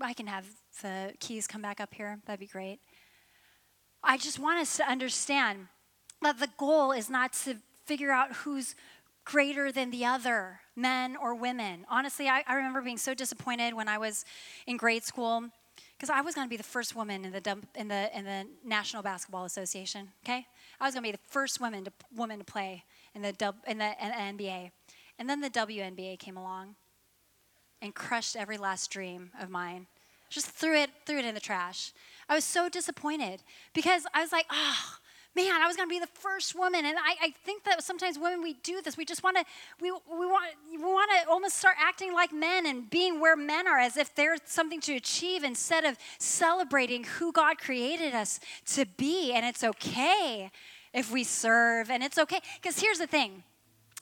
I 0.00 0.12
can 0.12 0.26
have 0.26 0.46
the 0.82 1.14
keys 1.20 1.46
come 1.46 1.62
back 1.62 1.80
up 1.80 1.94
here. 1.94 2.18
That'd 2.26 2.40
be 2.40 2.46
great. 2.46 2.80
I 4.08 4.16
just 4.16 4.38
want 4.38 4.60
us 4.60 4.76
to 4.76 4.88
understand 4.88 5.66
that 6.22 6.38
the 6.38 6.48
goal 6.56 6.92
is 6.92 7.10
not 7.10 7.32
to 7.44 7.56
figure 7.84 8.12
out 8.12 8.32
who's 8.32 8.76
greater 9.24 9.72
than 9.72 9.90
the 9.90 10.04
other, 10.04 10.60
men 10.76 11.16
or 11.16 11.34
women. 11.34 11.84
Honestly, 11.90 12.28
I, 12.28 12.44
I 12.46 12.54
remember 12.54 12.80
being 12.80 12.98
so 12.98 13.14
disappointed 13.14 13.74
when 13.74 13.88
I 13.88 13.98
was 13.98 14.24
in 14.68 14.76
grade 14.76 15.02
school 15.02 15.50
because 15.96 16.08
I 16.08 16.20
was 16.20 16.36
going 16.36 16.46
to 16.46 16.48
be 16.48 16.56
the 16.56 16.62
first 16.62 16.94
woman 16.94 17.24
in 17.24 17.32
the, 17.32 17.58
in 17.74 17.88
the, 17.88 18.16
in 18.16 18.24
the 18.24 18.46
National 18.64 19.02
Basketball 19.02 19.44
Association, 19.44 20.08
okay? 20.24 20.46
I 20.80 20.84
was 20.84 20.94
going 20.94 21.02
to 21.02 21.08
be 21.08 21.12
the 21.12 21.32
first 21.32 21.60
woman 21.60 21.84
to, 21.84 21.92
woman 22.14 22.38
to 22.38 22.44
play 22.44 22.84
in 23.14 23.22
the, 23.22 23.34
in 23.66 23.78
the 23.78 23.94
NBA. 24.06 24.70
And 25.18 25.28
then 25.28 25.40
the 25.40 25.50
WNBA 25.50 26.20
came 26.20 26.36
along 26.36 26.76
and 27.82 27.92
crushed 27.92 28.36
every 28.36 28.56
last 28.56 28.90
dream 28.90 29.30
of 29.40 29.50
mine. 29.50 29.88
Just 30.28 30.48
threw 30.48 30.74
it, 30.74 30.90
threw 31.06 31.18
it 31.18 31.24
in 31.24 31.34
the 31.34 31.40
trash. 31.40 31.92
I 32.28 32.34
was 32.34 32.44
so 32.44 32.68
disappointed 32.68 33.42
because 33.72 34.06
I 34.12 34.20
was 34.20 34.32
like, 34.32 34.46
oh, 34.50 34.96
man, 35.36 35.60
I 35.62 35.66
was 35.66 35.76
going 35.76 35.88
to 35.88 35.92
be 35.92 36.00
the 36.00 36.06
first 36.06 36.58
woman. 36.58 36.84
And 36.86 36.96
I, 36.98 37.26
I, 37.26 37.30
think 37.44 37.64
that 37.64 37.84
sometimes 37.84 38.18
women, 38.18 38.42
we 38.42 38.54
do 38.54 38.80
this. 38.80 38.96
We 38.96 39.04
just 39.04 39.22
want 39.22 39.36
to, 39.36 39.44
we, 39.80 39.90
we 39.92 40.26
want, 40.26 40.46
we 40.70 40.78
want 40.78 41.10
to 41.10 41.30
almost 41.30 41.56
start 41.56 41.76
acting 41.78 42.14
like 42.14 42.32
men 42.32 42.66
and 42.66 42.88
being 42.88 43.20
where 43.20 43.36
men 43.36 43.68
are 43.68 43.78
as 43.78 43.96
if 43.96 44.14
there's 44.14 44.40
something 44.46 44.80
to 44.80 44.94
achieve 44.94 45.44
instead 45.44 45.84
of 45.84 45.98
celebrating 46.18 47.04
who 47.04 47.32
God 47.32 47.58
created 47.58 48.14
us 48.14 48.40
to 48.72 48.86
be. 48.96 49.32
And 49.32 49.44
it's 49.44 49.62
okay 49.62 50.50
if 50.94 51.12
we 51.12 51.22
serve 51.22 51.90
and 51.90 52.02
it's 52.02 52.18
okay. 52.18 52.40
Because 52.60 52.80
here's 52.80 52.98
the 52.98 53.06
thing 53.06 53.44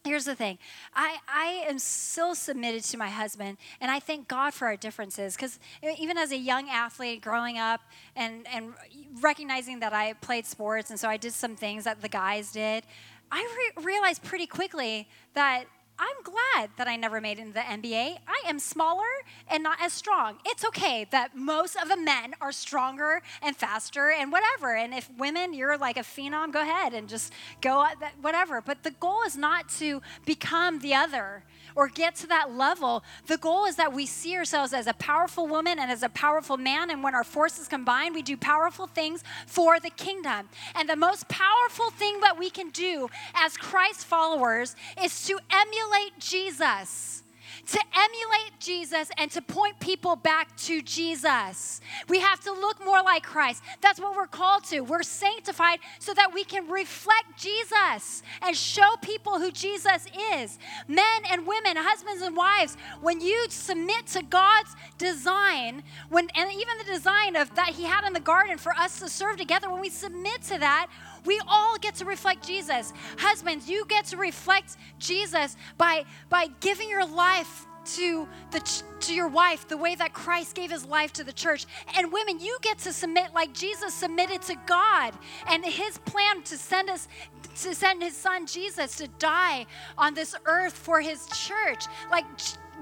Here's 0.05 0.27
the 0.27 0.35
thing 0.35 0.59
I, 0.95 1.17
I 1.27 1.65
am 1.67 1.79
still 1.79 2.35
submitted 2.35 2.85
to 2.85 2.99
my 2.99 3.09
husband, 3.09 3.57
and 3.81 3.91
I 3.91 4.01
thank 4.01 4.29
God 4.29 4.53
for 4.53 4.67
our 4.67 4.77
differences. 4.77 5.35
Because 5.35 5.59
even 5.99 6.19
as 6.19 6.31
a 6.31 6.37
young 6.37 6.69
athlete 6.69 7.23
growing 7.23 7.57
up 7.57 7.81
and, 8.15 8.47
and 8.53 8.75
recognizing 9.23 9.81
that 9.81 9.95
I 9.95 10.13
played 10.13 10.45
sports, 10.45 10.91
and 10.91 11.01
so 11.01 11.09
I 11.09 11.17
did 11.17 11.33
some 11.33 11.57
things 11.57 11.85
that 11.85 12.03
the 12.03 12.11
guys 12.11 12.53
did, 12.53 12.85
I 13.33 13.73
re- 13.77 13.83
realized 13.83 14.23
pretty 14.23 14.47
quickly 14.47 15.09
that 15.33 15.65
I'm 15.99 16.23
glad 16.25 16.71
that 16.77 16.89
I 16.89 16.97
never 16.97 17.21
made 17.21 17.39
it 17.39 17.43
into 17.43 17.55
the 17.55 17.61
NBA. 17.61 18.19
I 18.27 18.43
am 18.47 18.59
smaller 18.59 19.03
and 19.49 19.63
not 19.63 19.79
as 19.81 19.93
strong. 19.93 20.39
It's 20.45 20.65
okay 20.65 21.07
that 21.11 21.37
most 21.37 21.77
of 21.77 21.89
the 21.89 21.97
men 21.97 22.35
are 22.41 22.51
stronger 22.51 23.23
and 23.41 23.57
faster 23.57 24.11
and 24.11 24.33
whatever. 24.33 24.75
And 24.75 24.93
if 24.93 25.09
women, 25.17 25.55
you're 25.55 25.79
like 25.79 25.97
a 25.97 26.01
phenom, 26.01 26.53
go 26.53 26.63
ahead 26.63 26.95
and 26.95 27.09
just 27.09 27.33
go 27.61 27.87
whatever. 28.21 28.61
But 28.61 28.83
the 28.83 28.91
goal 28.91 29.23
is 29.25 29.37
not 29.37 29.69
to 29.79 30.03
become 30.25 30.81
the 30.81 30.95
other 30.95 31.45
or 31.77 31.89
get 31.89 32.15
to 32.17 32.27
that 32.29 32.53
level. 32.53 33.05
The 33.27 33.37
goal 33.37 33.67
is 33.67 33.77
that 33.77 33.93
we 33.93 34.07
see 34.07 34.37
ourselves 34.37 34.73
as 34.73 34.87
a 34.87 34.93
powerful 34.95 35.47
woman 35.47 35.79
and 35.79 35.91
as 35.91 36.03
a 36.03 36.09
powerful 36.09 36.57
man. 36.57 36.91
And 36.91 37.03
when 37.03 37.15
our 37.15 37.25
forces 37.25 37.69
combine, 37.69 38.15
we 38.15 38.23
do 38.23 38.37
powerful 38.37 38.87
things 38.87 39.23
for 39.47 39.79
the 39.81 39.91
kingdom. 39.91 40.49
And 40.75 40.89
the 40.89 40.97
most 40.97 41.29
powerful 41.29 41.91
thing 41.91 42.21
that 42.21 42.39
we 42.39 42.51
can 42.51 42.71
do 42.71 43.09
as 43.35 43.57
Christ 43.57 44.07
followers 44.07 44.77
is 45.03 45.25
to 45.27 45.39
emulate 45.51 45.84
Jesus 46.19 47.25
to 47.67 47.81
emulate 47.95 48.59
Jesus 48.59 49.11
and 49.17 49.31
to 49.31 49.41
point 49.41 49.79
people 49.81 50.17
back 50.17 50.57
to 50.57 50.83
Jesus. 50.83 51.81
We 52.09 52.21
have 52.21 52.41
to 52.41 52.53
look 52.53 52.85
more 52.85 53.03
like 53.03 53.23
Christ. 53.23 53.63
That's 53.81 54.01
what 54.01 54.17
we're 54.17 54.27
called 54.27 54.65
to. 54.65 54.81
We're 54.81 55.03
sanctified 55.03 55.79
so 55.99 56.13
that 56.15 56.33
we 56.35 56.45
can 56.45 56.69
reflect 56.69 57.39
Jesus 57.39 58.23
and 58.43 58.57
show 58.57 58.97
people 59.01 59.39
who 59.39 59.51
Jesus 59.51 60.07
is. 60.35 60.59
Men 60.89 61.23
and 61.31 61.47
women, 61.47 61.77
husbands 61.77 62.23
and 62.23 62.37
wives, 62.37 62.77
when 63.01 63.21
you 63.21 63.47
submit 63.49 64.07
to 64.09 64.23
God's 64.23 64.75
design, 64.99 65.83
when 66.09 66.29
and 66.35 66.51
even 66.53 66.79
the 66.79 66.93
design 66.93 67.37
of 67.37 67.55
that 67.55 67.71
he 67.71 67.85
had 67.85 68.07
in 68.07 68.13
the 68.13 68.21
garden 68.21 68.59
for 68.59 68.73
us 68.73 68.99
to 69.01 69.09
serve 69.09 69.37
together, 69.37 69.71
when 69.71 69.81
we 69.81 69.91
submit 69.91 70.43
to 70.43 70.59
that, 70.59 70.89
we 71.25 71.41
all 71.49 71.77
get 71.79 71.95
to 71.97 72.05
reflect 72.05 72.47
Jesus. 72.47 72.93
Husbands, 73.19 73.69
you 73.69 73.85
get 73.89 74.05
to 74.07 74.17
reflect 74.17 74.77
Jesus 74.99 75.57
by, 75.79 76.05
by 76.29 76.49
giving 76.61 76.89
your 76.89 77.07
life 77.07 77.67
to 77.85 78.27
the 78.51 78.83
to 79.01 79.15
your 79.15 79.29
wife 79.29 79.69
the 79.69 79.77
way 79.77 79.95
that 79.95 80.13
Christ 80.13 80.55
gave 80.55 80.71
his 80.71 80.87
life 80.87 81.13
to 81.15 81.25
the 81.25 81.33
church. 81.33 81.67
And 81.97 82.11
women, 82.11 82.41
you 82.41 82.57
get 82.63 82.79
to 82.79 82.93
submit 82.93 83.35
like 83.35 83.53
Jesus 83.53 83.93
submitted 83.93 84.43
to 84.43 84.57
God 84.67 85.13
and 85.49 85.65
his 85.65 85.99
plan 85.99 86.43
to 86.45 86.57
send 86.57 86.89
us 86.89 87.09
to 87.57 87.75
send 87.75 88.03
his 88.03 88.17
son 88.17 88.47
Jesus 88.47 88.97
to 88.97 89.09
die 89.19 89.67
on 89.99 90.15
this 90.15 90.35
earth 90.47 90.73
for 90.73 91.01
his 91.01 91.27
church. 91.27 91.85
Like 92.11 92.25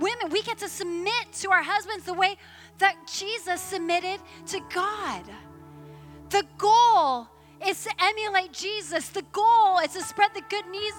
women, 0.00 0.30
we 0.30 0.42
get 0.42 0.58
to 0.58 0.68
submit 0.68 1.32
to 1.32 1.50
our 1.50 1.62
husbands 1.62 2.04
the 2.04 2.14
way 2.14 2.36
that 2.78 2.96
Jesus 3.12 3.60
submitted 3.60 4.20
to 4.46 4.60
God. 4.72 5.24
The 6.30 6.44
goal 6.56 7.28
is 7.66 7.84
to 7.84 7.90
emulate 7.98 8.52
Jesus. 8.52 9.08
The 9.08 9.22
goal 9.32 9.78
is 9.78 9.92
to 9.92 10.02
spread 10.02 10.30
the 10.34 10.42
good 10.48 10.66
news, 10.68 10.94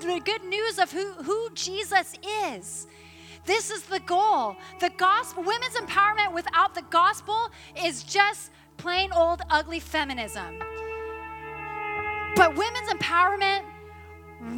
the 0.00 0.20
good 0.24 0.44
news 0.44 0.78
of 0.78 0.90
who, 0.90 1.12
who 1.22 1.50
Jesus 1.54 2.14
is. 2.52 2.86
This 3.44 3.70
is 3.70 3.82
the 3.84 4.00
goal. 4.00 4.56
The 4.80 4.90
gospel, 4.96 5.42
women's 5.42 5.74
empowerment 5.74 6.34
without 6.34 6.74
the 6.74 6.82
gospel 6.90 7.50
is 7.82 8.02
just 8.02 8.50
plain 8.76 9.10
old 9.12 9.42
ugly 9.50 9.80
feminism. 9.80 10.58
But 12.36 12.56
women's 12.56 12.90
empowerment 12.90 13.64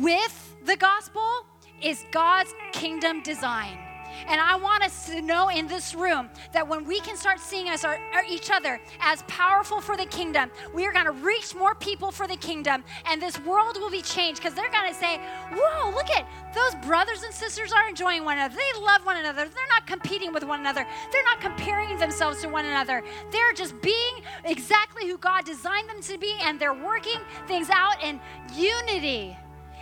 with 0.03 0.57
the 0.65 0.77
gospel 0.77 1.47
is 1.83 2.05
God's 2.11 2.53
kingdom 2.73 3.23
design. 3.23 3.79
And 4.27 4.41
I 4.41 4.57
want 4.57 4.83
us 4.83 5.07
to 5.07 5.21
know 5.21 5.49
in 5.49 5.67
this 5.67 5.95
room 5.95 6.31
that 6.53 6.67
when 6.67 6.85
we 6.85 7.01
can 7.01 7.17
start 7.17 7.41
seeing 7.41 7.69
us 7.69 7.85
our, 7.85 7.99
our 8.15 8.25
each 8.25 8.51
other 8.51 8.81
as 9.01 9.23
powerful 9.23 9.81
for 9.81 9.97
the 9.97 10.07
kingdom, 10.07 10.51
we 10.75 10.87
are 10.87 10.93
going 10.93 11.07
to 11.07 11.13
reach 11.13 11.55
more 11.55 11.75
people 11.75 12.11
for 12.11 12.27
the 12.27 12.37
kingdom, 12.37 12.85
and 13.07 13.21
this 13.21 13.39
world 13.41 13.77
will 13.81 13.91
be 13.91 14.03
changed 14.03 14.43
because 14.43 14.55
they're 14.55 14.71
going 14.71 14.89
to 14.89 14.99
say, 14.99 15.19
"Whoa, 15.53 15.91
look 15.91 16.11
at 16.11 16.27
those 16.55 16.75
brothers 16.87 17.23
and 17.23 17.33
sisters 17.33 17.73
are 17.73 17.89
enjoying 17.89 18.25
one 18.25 18.39
another. 18.39 18.57
They 18.57 18.81
love 18.81 19.05
one 19.05 19.17
another. 19.17 19.49
They're 19.49 19.69
not 19.69 19.87
competing 19.87 20.33
with 20.33 20.45
one 20.45 20.61
another. 20.61 20.87
They're 21.13 21.25
not 21.25 21.41
comparing 21.41 21.99
themselves 21.99 22.41
to 22.43 22.49
one 22.49 22.65
another. 22.65 23.03
They're 23.31 23.53
just 23.53 23.81
being 23.81 24.15
exactly 24.45 25.09
who 25.09 25.19
God 25.19 25.45
designed 25.45 25.89
them 25.89 26.03
to 26.03 26.19
be, 26.19 26.35
and 26.43 26.59
they're 26.59 26.75
working 26.75 27.21
things 27.47 27.71
out 27.71 28.03
in 28.03 28.21
unity." 28.55 29.37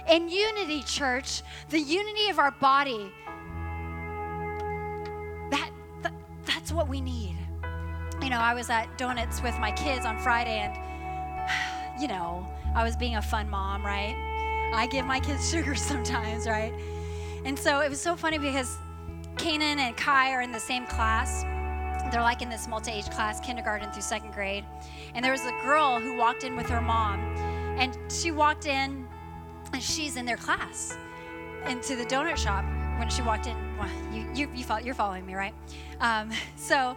In 0.08 0.30
unity, 0.30 0.82
church, 0.84 1.42
the 1.68 1.78
unity 1.78 2.30
of 2.30 2.38
our 2.38 2.52
body, 2.52 3.12
That's 6.48 6.72
what 6.72 6.88
we 6.88 7.02
need. 7.02 7.36
You 8.22 8.30
know, 8.30 8.38
I 8.38 8.54
was 8.54 8.70
at 8.70 8.96
Donuts 8.96 9.42
with 9.42 9.56
my 9.58 9.70
kids 9.70 10.06
on 10.06 10.18
Friday, 10.18 10.58
and, 10.58 12.00
you 12.00 12.08
know, 12.08 12.48
I 12.74 12.82
was 12.82 12.96
being 12.96 13.16
a 13.16 13.22
fun 13.22 13.50
mom, 13.50 13.84
right? 13.84 14.16
I 14.74 14.86
give 14.86 15.04
my 15.04 15.20
kids 15.20 15.50
sugar 15.52 15.74
sometimes, 15.74 16.46
right? 16.46 16.72
And 17.44 17.56
so 17.56 17.80
it 17.80 17.90
was 17.90 18.00
so 18.00 18.16
funny 18.16 18.38
because 18.38 18.78
Kanan 19.36 19.76
and 19.76 19.94
Kai 19.96 20.32
are 20.32 20.40
in 20.40 20.50
the 20.50 20.58
same 20.58 20.86
class. 20.86 21.42
They're 22.10 22.22
like 22.22 22.40
in 22.40 22.48
this 22.48 22.66
multi 22.66 22.92
age 22.92 23.10
class, 23.10 23.40
kindergarten 23.40 23.92
through 23.92 24.02
second 24.02 24.32
grade. 24.32 24.64
And 25.14 25.22
there 25.22 25.32
was 25.32 25.44
a 25.44 25.52
girl 25.62 26.00
who 26.00 26.16
walked 26.16 26.44
in 26.44 26.56
with 26.56 26.66
her 26.70 26.80
mom, 26.80 27.20
and 27.78 27.96
she 28.10 28.30
walked 28.30 28.64
in, 28.64 29.06
and 29.74 29.82
she's 29.82 30.16
in 30.16 30.24
their 30.24 30.38
class 30.38 30.96
into 31.66 31.94
the 31.94 32.06
donut 32.06 32.38
shop 32.38 32.64
when 32.98 33.08
she 33.08 33.22
walked 33.22 33.46
in. 33.46 33.56
Well, 33.78 33.88
you, 34.12 34.28
you, 34.34 34.50
you 34.54 34.64
follow, 34.64 34.80
you're 34.80 34.94
following 34.94 35.24
me, 35.24 35.34
right? 35.34 35.54
Um, 36.00 36.30
so, 36.56 36.96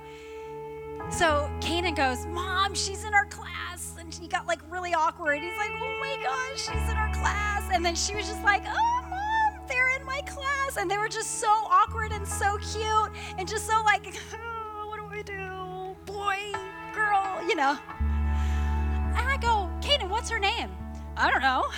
so 1.09 1.49
Kanan 1.61 1.95
goes, 1.95 2.25
Mom, 2.25 2.73
she's 2.73 3.05
in 3.05 3.13
our 3.13 3.25
class. 3.25 3.95
And 3.99 4.13
he 4.13 4.27
got 4.27 4.47
like 4.47 4.59
really 4.69 4.93
awkward. 4.93 5.41
He's 5.41 5.57
like, 5.57 5.71
Oh 5.71 5.97
my 5.99 6.17
gosh, 6.23 6.59
she's 6.59 6.89
in 6.91 6.97
our 6.97 7.13
class. 7.13 7.63
And 7.71 7.85
then 7.85 7.95
she 7.95 8.15
was 8.15 8.27
just 8.27 8.43
like, 8.43 8.63
Oh, 8.67 9.05
Mom, 9.09 9.67
they're 9.67 9.95
in 9.97 10.05
my 10.05 10.21
class. 10.21 10.77
And 10.77 10.89
they 10.89 10.97
were 10.97 11.07
just 11.07 11.39
so 11.39 11.47
awkward 11.47 12.11
and 12.11 12.27
so 12.27 12.57
cute 12.57 13.11
and 13.37 13.47
just 13.47 13.67
so 13.67 13.81
like, 13.83 14.15
oh, 14.33 14.87
What 14.87 14.99
do 14.99 15.05
I 15.15 15.21
do? 15.21 15.95
Boy, 16.05 16.51
girl, 16.93 17.47
you 17.47 17.55
know. 17.55 17.77
And 17.99 19.29
I 19.29 19.37
go, 19.39 19.69
Kanan, 19.81 20.09
what's 20.09 20.29
her 20.29 20.39
name? 20.39 20.71
I 21.15 21.29
don't 21.31 21.41
know. 21.41 21.65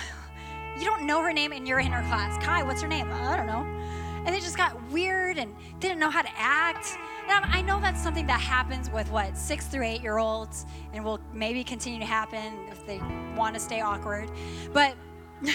You 0.76 0.86
don't 0.86 1.06
know 1.06 1.22
her 1.22 1.32
name 1.32 1.52
and 1.52 1.68
you're 1.68 1.78
in 1.78 1.92
her 1.92 2.02
class. 2.08 2.36
Kai, 2.44 2.64
what's 2.64 2.82
her 2.82 2.88
name? 2.88 3.08
I 3.12 3.36
don't 3.36 3.46
know 3.46 3.64
and 4.24 4.34
they 4.34 4.40
just 4.40 4.56
got 4.56 4.80
weird 4.90 5.38
and 5.38 5.54
didn't 5.80 5.98
know 5.98 6.10
how 6.10 6.22
to 6.22 6.30
act. 6.36 6.96
And 7.28 7.44
I 7.44 7.62
know 7.62 7.80
that's 7.80 8.02
something 8.02 8.26
that 8.26 8.40
happens 8.40 8.90
with 8.90 9.10
what 9.10 9.36
six 9.36 9.66
through 9.66 9.84
eight 9.84 10.02
year 10.02 10.18
olds, 10.18 10.66
and 10.92 11.04
will 11.04 11.20
maybe 11.32 11.64
continue 11.64 11.98
to 11.98 12.06
happen 12.06 12.66
if 12.70 12.86
they 12.86 13.00
want 13.36 13.54
to 13.54 13.60
stay 13.60 13.80
awkward. 13.80 14.30
But, 14.72 14.94
but 15.42 15.52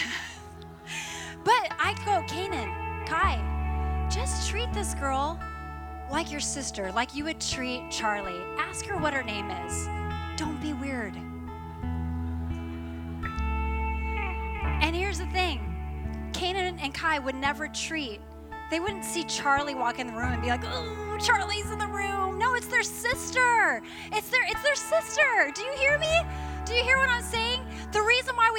I 1.80 1.95
go, 2.05 2.24
Kanan, 2.28 3.07
Kai, 3.07 4.07
just 4.09 4.49
treat 4.49 4.72
this 4.74 4.93
girl 4.95 5.39
like 6.11 6.32
your 6.32 6.39
sister, 6.39 6.91
like 6.91 7.15
you 7.15 7.24
would 7.24 7.39
treat 7.39 7.89
Charlie. 7.91 8.41
Ask 8.57 8.86
her 8.86 8.97
what 8.97 9.13
her 9.13 9.24
name 9.24 9.49
is. 9.51 9.88
Don't 10.38 10.59
be 10.61 10.74
weird. 10.74 11.15
And 14.82 14.95
here's 14.95 15.20
the 15.20 15.28
thing 15.28 15.59
Kanan 16.34 16.80
and 16.82 16.93
Kai 16.93 17.20
would 17.20 17.36
never 17.36 17.67
treat 17.67 18.22
they 18.70 18.80
wouldn't 18.80 19.03
see 19.03 19.24
Charlie 19.24 19.76
walk 19.76 19.99
in 19.99 20.07
the 20.07 20.13
room 20.13 20.34
and 20.34 20.41
be 20.41 20.49
like, 20.49 20.63
"Oh, 20.65 21.17
Charlie's 21.20 21.72
in 21.72 21.80
the 21.80 21.88
room." 21.88 22.38
No, 22.38 22.53
it's 22.55 22.67
their 22.67 22.84
sister. 22.84 23.82
It's 24.11 24.30
their 24.30 24.43
it's 24.47 24.61
their 24.63 24.76
sister. 24.76 25.51
Do 25.53 25.61
you 25.61 25.74
hear 25.78 25.97
me? 25.97 26.13
Do 26.65 26.74
you 26.74 26.84
hear 26.84 26.97
what 26.97 27.09
I'm 27.09 27.24
saying? 27.24 27.39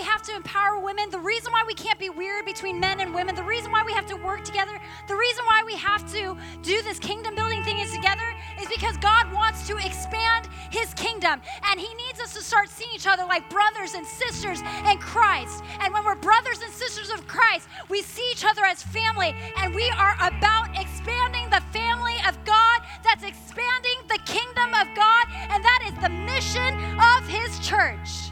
We 0.01 0.07
have 0.07 0.23
to 0.23 0.35
empower 0.35 0.81
women, 0.81 1.11
the 1.11 1.19
reason 1.19 1.53
why 1.53 1.63
we 1.67 1.75
can't 1.75 1.99
be 1.99 2.09
weird 2.09 2.47
between 2.47 2.81
men 2.81 3.01
and 3.01 3.15
women, 3.15 3.35
the 3.35 3.45
reason 3.45 3.71
why 3.71 3.83
we 3.85 3.93
have 3.93 4.07
to 4.07 4.17
work 4.17 4.45
together, 4.45 4.81
the 5.07 5.15
reason 5.15 5.45
why 5.45 5.63
we 5.67 5.77
have 5.77 6.11
to 6.15 6.39
do 6.63 6.81
this 6.81 6.99
kingdom 6.99 7.35
building 7.35 7.63
thing 7.65 7.79
is 7.79 7.93
together 7.93 8.25
is 8.59 8.67
because 8.69 8.97
God 8.97 9.31
wants 9.31 9.67
to 9.67 9.77
expand 9.77 10.49
his 10.71 10.95
kingdom 10.95 11.43
and 11.69 11.79
he 11.79 11.93
needs 12.07 12.19
us 12.19 12.33
to 12.33 12.41
start 12.41 12.71
seeing 12.71 12.91
each 12.95 13.07
other 13.07 13.25
like 13.27 13.51
brothers 13.51 13.93
and 13.93 14.07
sisters 14.07 14.63
in 14.91 14.97
Christ. 14.97 15.63
And 15.83 15.93
when 15.93 16.03
we're 16.07 16.15
brothers 16.15 16.63
and 16.63 16.73
sisters 16.73 17.11
of 17.11 17.27
Christ, 17.27 17.69
we 17.91 18.01
see 18.01 18.27
each 18.33 18.47
other 18.47 18.65
as 18.65 18.83
family 18.83 19.35
and 19.59 19.75
we 19.75 19.91
are 19.99 20.17
about 20.23 20.81
expanding 20.81 21.51
the 21.51 21.61
family 21.75 22.17
of 22.27 22.43
God 22.47 22.81
that's 23.05 23.23
expanding 23.23 23.99
the 24.09 24.19
kingdom 24.25 24.73
of 24.73 24.87
God 24.97 25.27
and 25.51 25.63
that 25.63 25.83
is 25.89 25.95
the 26.03 26.09
mission 26.09 26.73
of 26.99 27.29
his 27.29 27.59
church. 27.61 28.30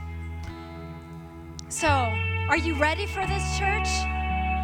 So, 1.80 1.86
are 1.86 2.56
you 2.56 2.74
ready 2.74 3.06
for 3.06 3.24
this 3.24 3.56
church? 3.56 3.86